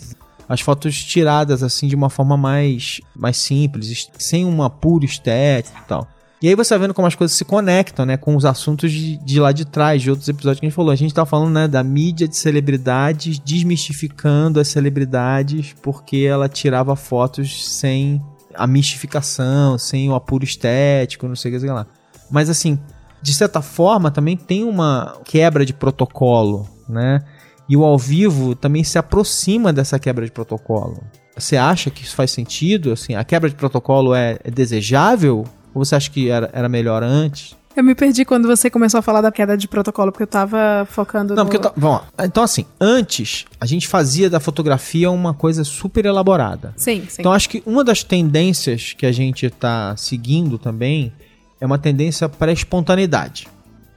as 0.48 0.62
fotos 0.62 1.04
tiradas 1.04 1.62
assim 1.62 1.86
de 1.86 1.94
uma 1.94 2.08
forma 2.08 2.34
mais, 2.34 3.02
mais 3.14 3.36
simples, 3.36 4.08
sem 4.16 4.46
uma 4.46 4.70
pura 4.70 5.04
estética 5.04 5.78
e 5.84 5.86
tal. 5.86 6.13
E 6.44 6.48
aí 6.48 6.54
você 6.54 6.74
vai 6.74 6.80
vendo 6.80 6.92
como 6.92 7.08
as 7.08 7.14
coisas 7.14 7.34
se 7.34 7.42
conectam, 7.42 8.04
né, 8.04 8.18
com 8.18 8.36
os 8.36 8.44
assuntos 8.44 8.92
de, 8.92 9.16
de 9.16 9.40
lá 9.40 9.50
de 9.50 9.64
trás, 9.64 10.02
de 10.02 10.10
outros 10.10 10.28
episódios 10.28 10.60
que 10.60 10.66
a 10.66 10.68
gente 10.68 10.76
falou. 10.76 10.90
A 10.90 10.94
gente 10.94 11.14
tá 11.14 11.24
falando, 11.24 11.54
né, 11.54 11.66
da 11.66 11.82
mídia 11.82 12.28
de 12.28 12.36
celebridades 12.36 13.38
desmistificando 13.38 14.60
as 14.60 14.68
celebridades 14.68 15.74
porque 15.80 16.18
ela 16.18 16.46
tirava 16.46 16.94
fotos 16.96 17.66
sem 17.66 18.22
a 18.54 18.66
mistificação, 18.66 19.78
sem 19.78 20.10
o 20.10 20.14
apuro 20.14 20.44
estético, 20.44 21.26
não 21.26 21.34
sei 21.34 21.56
o 21.56 21.58
que 21.58 21.66
lá. 21.66 21.86
Mas 22.30 22.50
assim, 22.50 22.78
de 23.22 23.32
certa 23.32 23.62
forma 23.62 24.10
também 24.10 24.36
tem 24.36 24.64
uma 24.64 25.16
quebra 25.24 25.64
de 25.64 25.72
protocolo, 25.72 26.68
né? 26.86 27.20
E 27.66 27.74
o 27.74 27.82
ao 27.82 27.96
vivo 27.96 28.54
também 28.54 28.84
se 28.84 28.98
aproxima 28.98 29.72
dessa 29.72 29.98
quebra 29.98 30.26
de 30.26 30.30
protocolo. 30.30 31.02
Você 31.34 31.56
acha 31.56 31.88
que 31.88 32.02
isso 32.02 32.14
faz 32.14 32.32
sentido? 32.32 32.92
Assim, 32.92 33.14
a 33.14 33.24
quebra 33.24 33.48
de 33.48 33.56
protocolo 33.56 34.14
é, 34.14 34.38
é 34.44 34.50
desejável? 34.50 35.46
Ou 35.74 35.84
você 35.84 35.94
acha 35.96 36.10
que 36.10 36.28
era, 36.30 36.48
era 36.52 36.68
melhor 36.68 37.02
antes? 37.02 37.56
Eu 37.76 37.82
me 37.82 37.94
perdi 37.96 38.24
quando 38.24 38.46
você 38.46 38.70
começou 38.70 38.98
a 38.98 39.02
falar 39.02 39.20
da 39.20 39.32
queda 39.32 39.56
de 39.56 39.66
protocolo, 39.66 40.12
porque 40.12 40.22
eu 40.22 40.28
tava 40.28 40.86
focando 40.88 41.34
Não, 41.34 41.42
no... 41.42 41.50
porque 41.50 41.56
eu 41.56 41.70
ta- 41.70 41.72
vamos 41.76 42.02
lá. 42.16 42.24
Então, 42.24 42.44
assim, 42.44 42.64
antes 42.80 43.46
a 43.60 43.66
gente 43.66 43.88
fazia 43.88 44.30
da 44.30 44.38
fotografia 44.38 45.10
uma 45.10 45.34
coisa 45.34 45.64
super 45.64 46.04
elaborada. 46.04 46.72
Sim, 46.76 47.04
sim. 47.08 47.16
Então, 47.20 47.32
acho 47.32 47.48
que 47.50 47.62
uma 47.66 47.82
das 47.82 48.04
tendências 48.04 48.92
que 48.96 49.04
a 49.04 49.10
gente 49.10 49.46
está 49.46 49.96
seguindo 49.96 50.56
também 50.56 51.12
é 51.60 51.66
uma 51.66 51.76
tendência 51.78 52.28
para 52.28 52.52
a 52.52 52.54
espontaneidade. 52.54 53.48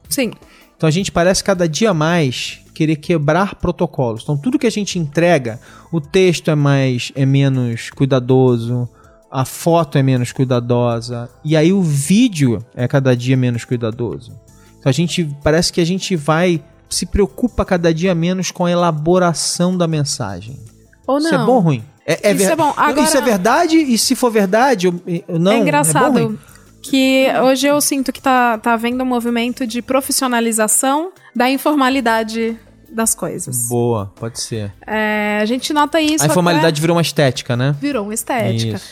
Sim. 0.10 0.32
Então, 0.76 0.88
a 0.88 0.92
gente 0.92 1.12
parece 1.12 1.44
cada 1.44 1.70
dia 1.70 1.94
mais 1.94 2.60
querer 2.74 2.96
quebrar 2.96 3.56
protocolos. 3.56 4.24
Então, 4.24 4.36
tudo 4.38 4.58
que 4.58 4.66
a 4.68 4.72
gente 4.72 4.98
entrega, 4.98 5.60
o 5.92 6.02
texto 6.02 6.50
é 6.50 6.56
mais 6.56 7.12
é 7.16 7.26
menos 7.28 7.92
cuidadoso, 7.92 8.90
a 9.32 9.44
foto 9.46 9.98
é 9.98 10.04
menos 10.04 10.32
cuidadosa 10.32 11.30
e 11.44 11.56
aí 11.58 11.74
o 11.74 11.82
vídeo 11.82 12.64
é 12.76 12.88
cada 12.88 13.16
dia 13.16 13.36
menos 13.38 13.66
cuidadoso. 13.66 14.32
Então, 14.80 14.90
a 14.90 14.94
gente 14.94 15.30
parece 15.44 15.72
que 15.74 15.82
a 15.82 15.86
gente 15.86 16.16
vai 16.16 16.64
se 16.90 17.06
preocupa 17.06 17.66
cada 17.66 17.94
dia 17.94 18.16
menos 18.16 18.52
com 18.52 18.66
a 18.66 18.72
elaboração 18.72 19.78
da 19.78 19.88
mensagem. 19.88 20.58
Ou 21.06 21.20
não. 21.20 21.26
Isso 21.26 21.36
é 21.36 21.38
bom 21.40 21.54
ou 21.56 21.60
ruim? 21.60 21.84
É, 22.06 22.32
Isso 22.32 22.46
ver- 22.46 22.52
é 22.52 22.56
bom. 22.56 22.74
Agora- 22.78 23.02
Isso 23.06 23.18
é 23.18 23.22
verdade? 23.22 23.78
E 23.78 23.98
se 23.98 24.16
for 24.16 24.32
verdade, 24.32 24.88
eu, 24.88 24.94
não. 25.38 25.52
é 25.52 25.56
bom 25.58 25.62
engraçado 25.62 26.14
ruim? 26.14 26.40
que 26.82 27.28
hoje 27.44 27.68
eu 27.68 27.82
sinto 27.82 28.14
que 28.14 28.22
tá, 28.22 28.58
tá 28.60 28.74
havendo 28.74 29.04
um 29.04 29.06
movimento 29.06 29.68
de 29.68 29.82
profissionalização 29.82 31.12
da 31.36 31.50
informalidade 31.50 32.58
das 32.90 33.14
coisas. 33.14 33.68
Boa, 33.68 34.12
pode 34.16 34.40
ser. 34.40 34.72
É, 34.86 35.40
a 35.42 35.46
gente 35.46 35.74
nota 35.74 36.00
isso. 36.00 36.24
a 36.24 36.26
até- 36.26 36.32
informalidade 36.34 36.80
virou 36.80 36.96
uma 36.96 37.02
estética, 37.02 37.58
né? 37.58 37.76
virou 37.82 38.04
uma 38.06 38.14
estética. 38.14 38.78
Isso. 38.78 38.86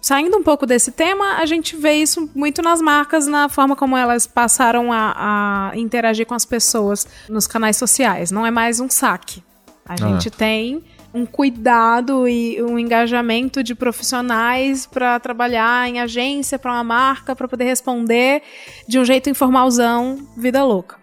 Saindo 0.00 0.36
um 0.36 0.42
pouco 0.42 0.64
desse 0.64 0.92
tema, 0.92 1.36
a 1.38 1.46
gente 1.46 1.76
vê 1.76 1.94
isso 1.94 2.30
muito 2.34 2.62
nas 2.62 2.80
marcas, 2.80 3.26
na 3.26 3.48
forma 3.48 3.74
como 3.74 3.96
elas 3.96 4.26
passaram 4.26 4.92
a, 4.92 5.70
a 5.70 5.76
interagir 5.76 6.24
com 6.26 6.34
as 6.34 6.44
pessoas 6.44 7.06
nos 7.28 7.46
canais 7.46 7.76
sociais. 7.76 8.30
Não 8.30 8.46
é 8.46 8.50
mais 8.50 8.80
um 8.80 8.88
saque. 8.88 9.42
A 9.84 9.96
gente 9.96 10.30
tem 10.30 10.84
um 11.12 11.24
cuidado 11.24 12.28
e 12.28 12.62
um 12.62 12.78
engajamento 12.78 13.62
de 13.62 13.74
profissionais 13.74 14.86
para 14.86 15.18
trabalhar 15.18 15.88
em 15.88 16.00
agência, 16.00 16.58
para 16.58 16.72
uma 16.72 16.84
marca, 16.84 17.34
para 17.34 17.48
poder 17.48 17.64
responder 17.64 18.42
de 18.86 18.98
um 18.98 19.04
jeito 19.04 19.30
informalzão, 19.30 20.18
vida 20.36 20.62
louca. 20.62 20.96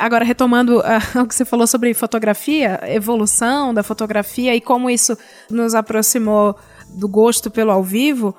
Agora, 0.00 0.24
retomando 0.24 0.80
ah, 0.80 0.98
o 1.22 1.26
que 1.26 1.34
você 1.34 1.44
falou 1.44 1.66
sobre 1.66 1.92
fotografia, 1.92 2.80
evolução 2.84 3.74
da 3.74 3.82
fotografia 3.82 4.54
e 4.54 4.60
como 4.60 4.88
isso 4.88 5.16
nos 5.50 5.74
aproximou 5.74 6.56
do 6.88 7.06
gosto 7.06 7.50
pelo 7.50 7.70
ao 7.70 7.84
vivo, 7.84 8.34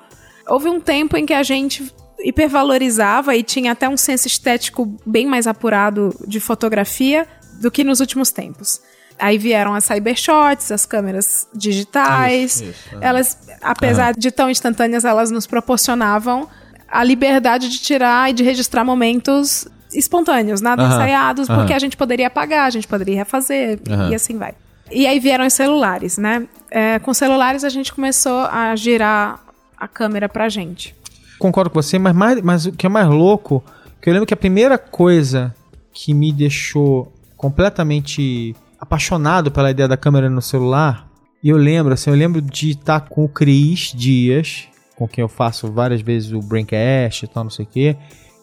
houve 0.48 0.68
um 0.68 0.80
tempo 0.80 1.16
em 1.16 1.24
que 1.24 1.32
a 1.32 1.42
gente 1.44 1.94
hipervalorizava 2.18 3.36
e 3.36 3.44
tinha 3.44 3.72
até 3.72 3.88
um 3.88 3.96
senso 3.96 4.26
estético 4.26 4.96
bem 5.06 5.24
mais 5.24 5.46
apurado 5.46 6.14
de 6.26 6.40
fotografia 6.40 7.26
do 7.60 7.70
que 7.70 7.84
nos 7.84 8.00
últimos 8.00 8.32
tempos. 8.32 8.80
Aí 9.18 9.38
vieram 9.38 9.72
as 9.72 9.84
cybershots, 9.84 10.72
as 10.72 10.84
câmeras 10.84 11.46
digitais. 11.54 12.60
Isso, 12.60 12.64
isso, 12.70 12.98
elas, 13.00 13.38
apesar 13.60 14.14
de 14.14 14.32
tão 14.32 14.50
instantâneas, 14.50 15.04
elas 15.04 15.30
nos 15.30 15.46
proporcionavam 15.46 16.48
a 16.88 17.04
liberdade 17.04 17.68
de 17.68 17.78
tirar 17.78 18.30
e 18.30 18.32
de 18.32 18.42
registrar 18.42 18.84
momentos 18.84 19.68
espontâneos, 19.94 20.60
nada 20.60 20.82
Aham, 20.82 20.92
ensaiados, 20.94 21.48
aham. 21.50 21.58
porque 21.60 21.72
a 21.72 21.78
gente 21.78 21.96
poderia 21.96 22.26
apagar, 22.26 22.66
a 22.66 22.70
gente 22.70 22.86
poderia 22.86 23.16
refazer 23.16 23.78
Aham. 23.88 24.10
e 24.10 24.14
assim 24.14 24.36
vai. 24.36 24.54
E 24.90 25.06
aí 25.06 25.18
vieram 25.18 25.46
os 25.46 25.52
celulares, 25.52 26.18
né? 26.18 26.46
É, 26.70 26.98
com 26.98 27.14
celulares 27.14 27.64
a 27.64 27.68
gente 27.68 27.92
começou 27.92 28.40
a 28.50 28.74
girar 28.76 29.40
a 29.76 29.88
câmera 29.88 30.28
pra 30.28 30.48
gente. 30.48 30.94
Concordo 31.38 31.70
com 31.70 31.80
você, 31.82 31.98
mas, 31.98 32.14
mais, 32.14 32.40
mas 32.42 32.66
o 32.66 32.72
que 32.72 32.86
é 32.86 32.88
mais 32.88 33.08
louco, 33.08 33.64
que 34.00 34.08
eu 34.08 34.12
lembro 34.12 34.26
que 34.26 34.34
a 34.34 34.36
primeira 34.36 34.76
coisa 34.78 35.54
que 35.92 36.12
me 36.14 36.32
deixou 36.32 37.12
completamente 37.36 38.54
apaixonado 38.80 39.50
pela 39.50 39.70
ideia 39.70 39.88
da 39.88 39.96
câmera 39.96 40.28
no 40.28 40.42
celular, 40.42 41.06
e 41.42 41.48
eu 41.48 41.56
lembro, 41.56 41.92
assim, 41.94 42.10
eu 42.10 42.16
lembro 42.16 42.40
de 42.40 42.70
estar 42.70 43.00
com 43.00 43.24
o 43.24 43.28
Cris 43.28 43.92
Dias, 43.94 44.68
com 44.96 45.08
quem 45.08 45.22
eu 45.22 45.28
faço 45.28 45.70
várias 45.72 46.00
vezes 46.00 46.32
o 46.32 46.40
Braincast 46.40 47.24
e 47.24 47.28
tal, 47.28 47.44
não 47.44 47.50
sei 47.50 47.64
o 47.64 47.68
quê, 47.68 47.96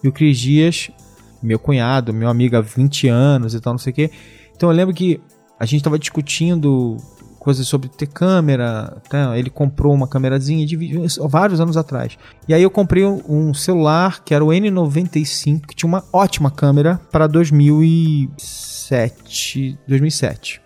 e 0.03 0.07
o 0.07 0.11
Cris 0.11 0.37
Dias, 0.37 0.91
meu 1.41 1.59
cunhado, 1.59 2.13
meu 2.13 2.29
amigo 2.29 2.55
há 2.55 2.61
20 2.61 3.07
anos 3.07 3.53
e 3.53 3.59
tal, 3.59 3.73
não 3.73 3.79
sei 3.79 3.91
o 3.91 3.95
quê. 3.95 4.11
Então 4.55 4.69
eu 4.69 4.75
lembro 4.75 4.93
que 4.93 5.19
a 5.59 5.65
gente 5.65 5.77
estava 5.77 5.99
discutindo 5.99 6.97
coisas 7.39 7.67
sobre 7.67 7.89
ter 7.89 8.07
câmera, 8.07 8.97
tá? 9.09 9.37
ele 9.37 9.49
comprou 9.49 9.93
uma 9.93 10.07
câmerazinha 10.07 10.65
de 10.65 10.75
vídeo 10.75 11.05
vários 11.27 11.61
anos 11.61 11.77
atrás. 11.77 12.17
E 12.47 12.53
aí 12.53 12.61
eu 12.61 12.69
comprei 12.69 13.03
um, 13.05 13.53
celular 13.53 14.21
que 14.23 14.35
era 14.35 14.43
o 14.43 14.49
N95, 14.49 15.67
que 15.67 15.75
tinha 15.75 15.87
uma 15.87 16.03
ótima 16.11 16.51
câmera 16.51 16.99
para 17.11 17.27
2007, 17.27 19.79
2007. 19.87 20.61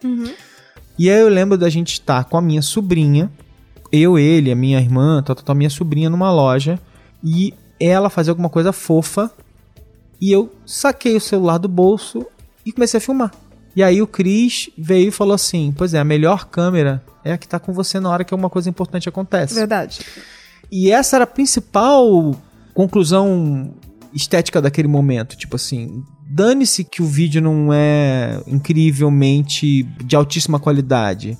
E 0.97 1.09
aí 1.09 1.21
eu 1.21 1.29
lembro 1.29 1.57
da 1.57 1.69
gente 1.69 1.93
estar 1.93 2.23
com 2.25 2.37
a 2.37 2.41
minha 2.41 2.61
sobrinha, 2.61 3.31
eu, 3.91 4.17
ele, 4.17 4.51
a 4.51 4.55
minha 4.55 4.79
irmã, 4.79 5.21
tal, 5.23 5.35
tal, 5.35 5.45
tal, 5.45 5.53
a 5.53 5.57
minha 5.57 5.69
sobrinha 5.69 6.09
numa 6.09 6.31
loja 6.31 6.79
e 7.23 7.53
ela 7.79 8.09
fazer 8.09 8.31
alguma 8.31 8.49
coisa 8.49 8.73
fofa 8.73 9.29
e 10.23 10.31
eu 10.31 10.49
saquei 10.65 11.17
o 11.17 11.19
celular 11.19 11.57
do 11.57 11.67
bolso 11.67 12.25
e 12.65 12.71
comecei 12.71 12.97
a 12.97 13.01
filmar. 13.01 13.29
E 13.75 13.83
aí 13.83 14.01
o 14.01 14.07
Cris 14.07 14.69
veio 14.77 15.09
e 15.09 15.11
falou 15.11 15.33
assim: 15.33 15.73
Pois 15.77 15.93
é, 15.93 15.99
a 15.99 16.03
melhor 16.05 16.45
câmera 16.45 17.03
é 17.25 17.33
a 17.33 17.37
que 17.37 17.45
tá 17.45 17.59
com 17.59 17.73
você 17.73 17.99
na 17.99 18.09
hora 18.09 18.23
que 18.23 18.33
alguma 18.33 18.49
coisa 18.49 18.69
importante 18.69 19.09
acontece. 19.09 19.53
Verdade. 19.53 19.99
E 20.71 20.89
essa 20.89 21.17
era 21.17 21.25
a 21.25 21.27
principal 21.27 22.33
conclusão 22.73 23.73
estética 24.13 24.61
daquele 24.61 24.87
momento. 24.87 25.35
Tipo 25.35 25.57
assim, 25.57 26.05
dane-se 26.25 26.85
que 26.85 27.03
o 27.03 27.05
vídeo 27.05 27.41
não 27.41 27.73
é 27.73 28.41
incrivelmente 28.47 29.83
de 29.83 30.15
altíssima 30.15 30.57
qualidade. 30.57 31.37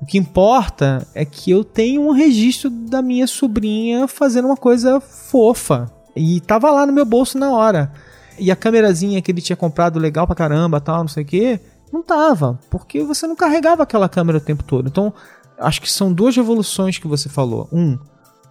O 0.00 0.06
que 0.06 0.16
importa 0.16 1.04
é 1.12 1.24
que 1.24 1.50
eu 1.50 1.64
tenho 1.64 2.02
um 2.02 2.12
registro 2.12 2.70
da 2.70 3.02
minha 3.02 3.26
sobrinha 3.26 4.06
fazendo 4.06 4.44
uma 4.44 4.56
coisa 4.56 5.00
fofa. 5.00 5.90
E 6.14 6.40
tava 6.40 6.70
lá 6.70 6.86
no 6.86 6.92
meu 6.92 7.04
bolso 7.04 7.36
na 7.36 7.50
hora. 7.50 7.92
E 8.38 8.50
a 8.50 8.56
câmerazinha 8.56 9.22
que 9.22 9.30
ele 9.30 9.40
tinha 9.40 9.56
comprado 9.56 9.98
legal 9.98 10.26
pra 10.26 10.34
caramba, 10.34 10.80
tal, 10.80 11.00
não 11.00 11.08
sei 11.08 11.22
o 11.22 11.26
quê, 11.26 11.60
não 11.92 12.02
tava. 12.02 12.58
Porque 12.70 13.02
você 13.02 13.26
não 13.26 13.36
carregava 13.36 13.82
aquela 13.82 14.08
câmera 14.08 14.38
o 14.38 14.40
tempo 14.40 14.64
todo. 14.64 14.88
Então, 14.88 15.12
acho 15.58 15.80
que 15.80 15.90
são 15.90 16.12
duas 16.12 16.34
revoluções 16.34 16.98
que 16.98 17.06
você 17.06 17.28
falou. 17.28 17.68
Um, 17.72 17.98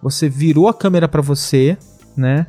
você 0.02 0.28
virou 0.28 0.68
a 0.68 0.74
câmera 0.74 1.08
pra 1.08 1.22
você, 1.22 1.76
né? 2.16 2.46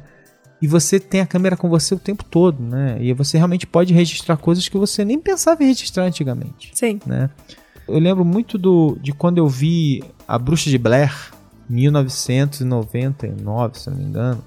E 0.61 0.67
você 0.67 0.99
tem 0.99 1.21
a 1.21 1.27
câmera 1.27 1.57
com 1.57 1.69
você 1.69 1.93
o 1.93 1.99
tempo 1.99 2.23
todo, 2.23 2.63
né? 2.63 2.97
E 3.01 3.13
você 3.13 3.37
realmente 3.37 3.67
pode 3.67 3.93
registrar 3.93 4.37
coisas 4.37 4.69
que 4.69 4.77
você 4.77 5.03
nem 5.03 5.19
pensava 5.19 5.61
em 5.63 5.67
registrar 5.67 6.05
antigamente, 6.05 6.71
Sim. 6.73 7.01
né? 7.05 7.29
Eu 7.85 7.99
lembro 7.99 8.23
muito 8.23 8.57
do, 8.57 8.97
de 9.01 9.11
quando 9.11 9.39
eu 9.39 9.47
vi 9.47 10.01
A 10.25 10.39
Bruxa 10.39 10.69
de 10.69 10.77
Blair, 10.77 11.13
1999, 11.69 13.77
se 13.77 13.89
não 13.89 13.97
me 13.97 14.05
engano. 14.05 14.41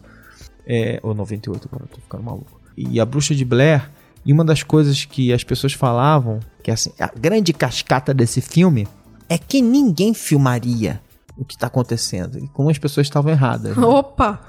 É, 0.67 0.99
ou 1.03 1.15
98, 1.15 1.69
agora 1.69 1.85
eu 1.85 1.89
tô 1.89 2.01
ficando 2.01 2.25
maluco. 2.25 2.56
E 2.77 3.01
A 3.01 3.05
Bruxa 3.05 3.35
de 3.35 3.45
Blair, 3.45 3.91
e 4.25 4.33
uma 4.33 4.45
das 4.45 4.63
coisas 4.63 5.05
que 5.05 5.33
as 5.33 5.45
pessoas 5.45 5.73
falavam, 5.73 6.41
que 6.63 6.71
é 6.71 6.75
assim, 6.75 6.93
a 6.99 7.11
grande 7.17 7.53
cascata 7.53 8.13
desse 8.13 8.41
filme, 8.41 8.87
é 9.29 9.39
que 9.39 9.63
ninguém 9.63 10.13
filmaria 10.13 11.01
o 11.39 11.45
que 11.45 11.57
tá 11.57 11.67
acontecendo. 11.67 12.39
E 12.39 12.49
como 12.49 12.71
as 12.71 12.79
pessoas 12.79 13.07
estavam 13.07 13.31
erradas. 13.31 13.77
né? 13.77 13.85
Opa! 13.87 14.41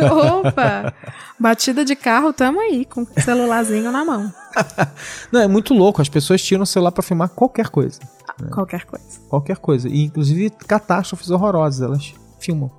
Opa! 0.00 0.94
Batida 1.38 1.84
de 1.84 1.96
carro, 1.96 2.32
tamo 2.32 2.60
aí, 2.60 2.84
com 2.84 3.02
o 3.02 3.08
celularzinho 3.20 3.90
na 3.90 4.04
mão. 4.04 4.32
Não, 5.32 5.40
é 5.40 5.48
muito 5.48 5.74
louco. 5.74 6.00
As 6.00 6.08
pessoas 6.08 6.42
tiram 6.42 6.62
o 6.62 6.66
celular 6.66 6.92
pra 6.92 7.02
filmar 7.02 7.28
qualquer 7.28 7.68
coisa. 7.68 7.98
Qualquer 8.50 8.84
coisa. 8.84 9.20
Qualquer 9.28 9.56
coisa. 9.58 9.88
E 9.88 10.04
inclusive 10.04 10.50
catástrofes 10.50 11.30
horrorosas, 11.30 11.82
elas 11.82 12.14
filmam. 12.38 12.70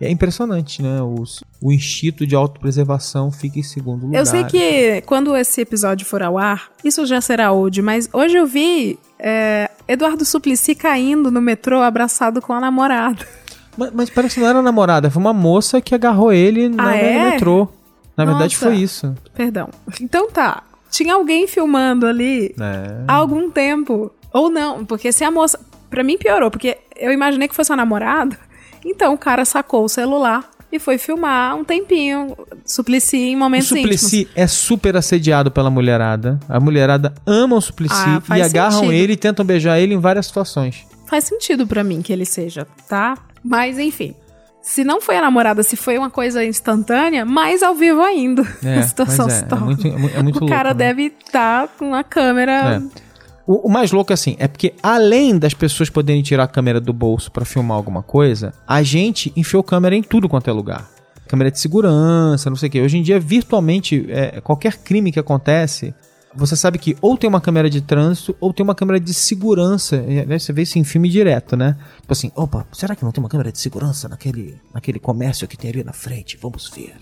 É 0.00 0.10
impressionante, 0.10 0.82
né? 0.82 1.00
O, 1.00 1.22
o 1.62 1.72
instinto 1.72 2.26
de 2.26 2.34
autopreservação 2.34 3.30
fica 3.30 3.58
em 3.58 3.62
segundo 3.62 4.06
lugar. 4.06 4.18
Eu 4.18 4.26
sei 4.26 4.44
que 4.44 5.02
quando 5.06 5.36
esse 5.36 5.60
episódio 5.60 6.04
for 6.06 6.22
ao 6.22 6.36
ar, 6.36 6.68
isso 6.82 7.06
já 7.06 7.20
será 7.20 7.52
old, 7.52 7.80
mas 7.80 8.08
hoje 8.12 8.36
eu 8.36 8.46
vi 8.46 8.98
é, 9.18 9.70
Eduardo 9.86 10.24
Suplicy 10.24 10.74
caindo 10.74 11.30
no 11.30 11.40
metrô 11.40 11.80
abraçado 11.80 12.42
com 12.42 12.52
a 12.52 12.60
namorada. 12.60 13.24
Mas, 13.76 13.90
mas 13.92 14.08
parece 14.08 14.36
que 14.36 14.40
não 14.40 14.46
era 14.46 14.62
namorada, 14.62 15.10
foi 15.10 15.20
uma 15.20 15.32
moça 15.32 15.80
que 15.80 15.96
agarrou 15.96 16.32
ele 16.32 16.68
na, 16.68 16.90
Ah, 16.90 16.94
é? 16.96 17.18
no 17.24 17.30
metrô. 17.30 17.68
Na 18.16 18.24
verdade 18.24 18.54
Nossa. 18.54 18.66
foi 18.66 18.76
isso. 18.76 19.12
Perdão. 19.34 19.68
Então 20.00 20.30
tá. 20.30 20.62
Tinha 20.92 21.14
alguém 21.14 21.48
filmando 21.48 22.06
ali 22.06 22.54
É. 22.60 23.02
há 23.08 23.14
algum 23.14 23.50
tempo. 23.50 24.12
Ou 24.32 24.48
não, 24.48 24.84
porque 24.84 25.10
se 25.10 25.24
a 25.24 25.30
moça. 25.32 25.58
Pra 25.90 26.04
mim 26.04 26.16
piorou, 26.16 26.52
porque 26.52 26.78
eu 26.94 27.10
imaginei 27.12 27.48
que 27.48 27.54
fosse 27.56 27.72
a 27.72 27.76
namorada. 27.76 28.38
Então 28.84 29.14
o 29.14 29.18
cara 29.18 29.44
sacou 29.44 29.84
o 29.84 29.88
celular 29.88 30.48
e 30.72 30.78
foi 30.78 30.98
filmar 30.98 31.54
um 31.56 31.64
tempinho. 31.64 32.36
Suplicy 32.66 33.16
em 33.16 33.36
O 33.36 33.38
momentos 33.38 33.70
íntimos. 33.70 34.00
Suplicy 34.00 34.28
é 34.34 34.46
super 34.46 34.96
assediado 34.96 35.50
pela 35.50 35.70
mulherada. 35.70 36.38
A 36.48 36.58
mulherada 36.60 37.14
ama 37.26 37.56
o 37.56 37.60
Suplicy 37.60 37.94
Ah, 38.28 38.38
e 38.38 38.42
agarram 38.42 38.80
sentido. 38.80 38.92
ele 38.92 39.12
e 39.12 39.16
tentam 39.16 39.44
beijar 39.44 39.78
ele 39.78 39.94
em 39.94 39.98
várias 39.98 40.26
situações. 40.26 40.84
Faz 41.06 41.24
sentido 41.24 41.66
pra 41.66 41.84
mim 41.84 42.02
que 42.02 42.12
ele 42.12 42.24
seja, 42.24 42.66
tá? 42.88 43.16
Mas 43.42 43.78
enfim. 43.78 44.14
Se 44.60 44.82
não 44.82 44.98
foi 44.98 45.18
a 45.18 45.20
namorada, 45.20 45.62
se 45.62 45.76
foi 45.76 45.98
uma 45.98 46.08
coisa 46.08 46.42
instantânea, 46.42 47.24
mais 47.26 47.62
ao 47.62 47.74
vivo 47.74 48.00
ainda. 48.02 48.42
É, 48.64 48.78
a 48.80 48.82
situação 48.82 49.26
é, 49.26 49.30
se 49.30 49.44
é 49.44 49.46
torna. 49.46 49.66
muito, 49.66 49.86
é 49.86 49.90
é 50.18 50.22
muito 50.22 50.42
o 50.42 50.48
cara 50.48 50.70
louco, 50.70 50.78
né? 50.78 50.86
deve 50.86 51.02
estar 51.24 51.68
com 51.78 51.94
a 51.94 52.02
câmera. 52.02 52.82
É. 52.82 53.04
O, 53.46 53.68
o 53.68 53.70
mais 53.70 53.92
louco 53.92 54.12
é 54.12 54.14
assim, 54.14 54.36
é 54.38 54.48
porque 54.48 54.74
além 54.82 55.38
das 55.38 55.52
pessoas 55.52 55.90
poderem 55.90 56.22
tirar 56.22 56.44
a 56.44 56.48
câmera 56.48 56.80
do 56.80 56.92
bolso 56.92 57.30
pra 57.30 57.44
filmar 57.44 57.76
alguma 57.76 58.02
coisa, 58.02 58.52
a 58.66 58.82
gente 58.82 59.32
enfiou 59.36 59.62
câmera 59.62 59.94
em 59.94 60.02
tudo 60.02 60.28
quanto 60.28 60.48
é 60.48 60.52
lugar. 60.52 60.88
Câmera 61.28 61.50
de 61.50 61.58
segurança, 61.58 62.48
não 62.48 62.56
sei 62.56 62.68
o 62.68 62.72
que. 62.72 62.80
Hoje 62.80 62.98
em 62.98 63.02
dia, 63.02 63.20
virtualmente, 63.20 64.06
é, 64.08 64.40
qualquer 64.40 64.78
crime 64.78 65.12
que 65.12 65.18
acontece, 65.18 65.94
você 66.34 66.56
sabe 66.56 66.78
que 66.78 66.96
ou 67.00 67.16
tem 67.16 67.28
uma 67.28 67.40
câmera 67.40 67.70
de 67.70 67.80
trânsito 67.80 68.36
ou 68.40 68.52
tem 68.52 68.64
uma 68.64 68.74
câmera 68.74 68.98
de 68.98 69.12
segurança. 69.14 70.00
Né, 70.02 70.38
Você 70.38 70.52
vê 70.52 70.62
isso 70.62 70.78
em 70.78 70.84
filme 70.84 71.08
direto, 71.08 71.56
né? 71.56 71.76
Tipo 72.00 72.12
assim, 72.12 72.32
opa, 72.34 72.66
será 72.72 72.96
que 72.96 73.04
não 73.04 73.12
tem 73.12 73.22
uma 73.22 73.28
câmera 73.28 73.52
de 73.52 73.58
segurança 73.58 74.08
naquele, 74.08 74.58
naquele 74.72 74.98
comércio 74.98 75.46
que 75.46 75.56
tem 75.56 75.70
ali 75.70 75.84
na 75.84 75.92
frente? 75.92 76.38
Vamos 76.40 76.70
ver. 76.70 76.94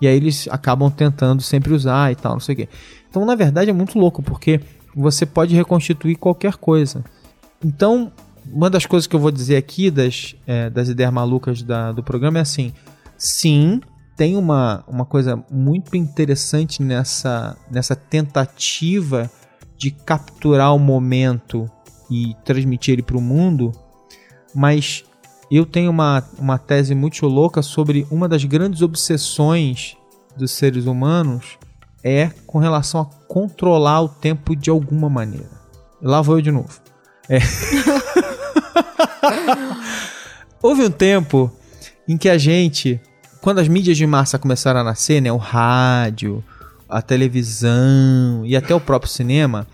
E 0.00 0.08
aí 0.08 0.16
eles 0.16 0.48
acabam 0.50 0.90
tentando 0.90 1.42
sempre 1.42 1.74
usar 1.74 2.10
e 2.10 2.14
tal, 2.14 2.32
não 2.32 2.40
sei 2.40 2.54
o 2.54 2.56
quê. 2.56 2.68
Então, 3.08 3.24
na 3.24 3.34
verdade, 3.34 3.70
é 3.70 3.72
muito 3.72 3.98
louco, 3.98 4.22
porque 4.22 4.60
você 4.94 5.24
pode 5.24 5.54
reconstituir 5.54 6.16
qualquer 6.16 6.56
coisa. 6.56 7.04
Então, 7.64 8.12
uma 8.50 8.70
das 8.70 8.86
coisas 8.86 9.06
que 9.06 9.14
eu 9.14 9.20
vou 9.20 9.30
dizer 9.30 9.56
aqui 9.56 9.90
das, 9.90 10.34
é, 10.46 10.70
das 10.70 10.88
ideias 10.88 11.12
malucas 11.12 11.62
da, 11.62 11.92
do 11.92 12.02
programa 12.02 12.38
é 12.38 12.42
assim: 12.42 12.72
sim, 13.16 13.80
tem 14.16 14.36
uma, 14.36 14.84
uma 14.86 15.04
coisa 15.04 15.42
muito 15.50 15.96
interessante 15.96 16.82
nessa, 16.82 17.56
nessa 17.70 17.94
tentativa 17.94 19.30
de 19.76 19.90
capturar 19.90 20.74
o 20.74 20.78
momento 20.78 21.70
e 22.10 22.34
transmitir 22.44 22.94
ele 22.94 23.02
para 23.02 23.16
o 23.16 23.20
mundo, 23.20 23.72
mas 24.54 25.04
eu 25.50 25.64
tenho 25.64 25.90
uma, 25.90 26.22
uma 26.38 26.58
tese 26.58 26.94
muito 26.94 27.26
louca 27.26 27.62
sobre 27.62 28.06
uma 28.10 28.28
das 28.28 28.44
grandes 28.44 28.82
obsessões 28.82 29.96
dos 30.36 30.50
seres 30.50 30.86
humanos 30.86 31.58
é 32.02 32.30
com 32.46 32.58
relação 32.58 33.00
a 33.00 33.04
controlar 33.26 34.02
o 34.02 34.08
tempo 34.08 34.56
de 34.56 34.70
alguma 34.70 35.08
maneira. 35.08 35.50
Lá 36.00 36.22
vou 36.22 36.36
eu 36.36 36.42
de 36.42 36.50
novo. 36.50 36.80
É. 37.28 37.38
Houve 40.62 40.84
um 40.84 40.90
tempo 40.90 41.50
em 42.08 42.16
que 42.16 42.28
a 42.28 42.36
gente, 42.36 43.00
quando 43.40 43.58
as 43.60 43.68
mídias 43.68 43.96
de 43.96 44.06
massa 44.06 44.38
começaram 44.38 44.80
a 44.80 44.84
nascer, 44.84 45.20
né, 45.20 45.32
o 45.32 45.36
rádio, 45.36 46.44
a 46.88 47.00
televisão 47.00 48.42
e 48.44 48.56
até 48.56 48.74
o 48.74 48.80
próprio 48.80 49.10
cinema, 49.10 49.66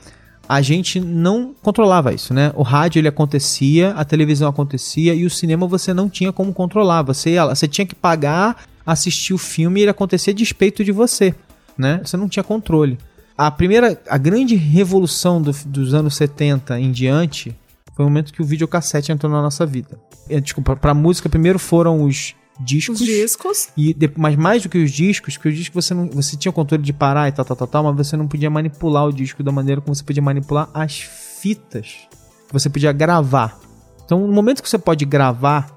a 0.49 0.63
gente 0.63 1.01
não 1.01 1.55
controlava 1.61 2.13
isso, 2.13 2.33
né? 2.33 2.53
O 2.55 2.63
rádio 2.63 3.01
ele 3.01 3.09
acontecia, 3.09 3.91
a 3.93 4.05
televisão 4.05 4.49
acontecia 4.49 5.13
e 5.15 5.25
o 5.25 5.31
cinema 5.31 5.67
você 5.67 5.93
não 5.93 6.09
tinha 6.09 6.33
como 6.33 6.53
controlar. 6.53 7.03
Você, 7.03 7.37
você 7.41 7.67
tinha 7.67 7.87
que 7.87 7.95
pagar, 7.95 8.65
assistir 8.85 9.35
o 9.35 9.39
filme 9.39 9.81
e 9.81 9.83
ele 9.85 9.91
acontecia 9.91 10.33
a 10.33 10.37
despeito 10.37 10.85
de 10.85 10.93
você, 10.93 11.35
né? 11.77 12.01
Você 12.05 12.17
não 12.17 12.29
tinha 12.29 12.43
controle. 12.43 12.99
A 13.37 13.51
primeira, 13.51 14.01
a 14.09 14.17
grande 14.17 14.55
revolução 14.55 15.43
do, 15.43 15.53
dos 15.67 15.93
anos 15.93 16.17
70 16.17 16.81
em 16.81 16.91
diante 16.91 17.55
foi 17.95 18.05
o 18.05 18.09
momento 18.09 18.33
que 18.33 18.43
o 18.43 18.45
videocassete 18.45 19.13
entrou 19.13 19.31
na 19.31 19.43
nossa 19.43 19.65
vida. 19.67 19.99
É, 20.29 20.41
desculpa, 20.41 20.77
pra 20.77 20.95
música 20.95 21.29
primeiro 21.29 21.59
foram 21.59 22.03
os 22.03 22.35
discos. 22.61 23.01
Os 23.01 23.07
discos. 23.07 23.69
E 23.77 23.97
mas 24.17 24.37
mais 24.37 24.63
do 24.63 24.69
que 24.69 24.79
os 24.79 24.91
discos, 24.91 25.37
que 25.37 25.49
os 25.49 25.57
discos 25.57 25.85
você 25.85 25.95
não, 25.95 26.09
você 26.09 26.37
tinha 26.37 26.51
o 26.51 26.53
controle 26.53 26.83
de 26.83 26.93
parar 26.93 27.29
e 27.29 27.33
tal, 27.33 27.45
tal, 27.45 27.57
tal, 27.57 27.67
tal, 27.67 27.85
mas 27.85 27.97
você 27.97 28.17
não 28.17 28.27
podia 28.27 28.51
manipular 28.51 29.07
o 29.07 29.13
disco 29.13 29.43
da 29.43 29.53
maneira 29.53 29.81
como 29.81 29.95
você 29.95 30.05
podia 30.05 30.23
manipular 30.23 30.69
as 30.73 31.01
fitas 31.01 32.09
que 32.47 32.53
você 32.53 32.69
podia 32.71 32.93
gravar. 32.93 33.59
Então, 34.05 34.27
no 34.27 34.33
momento 34.33 34.63
que 34.63 34.69
você 34.69 34.79
pode 34.79 35.05
gravar 35.05 35.69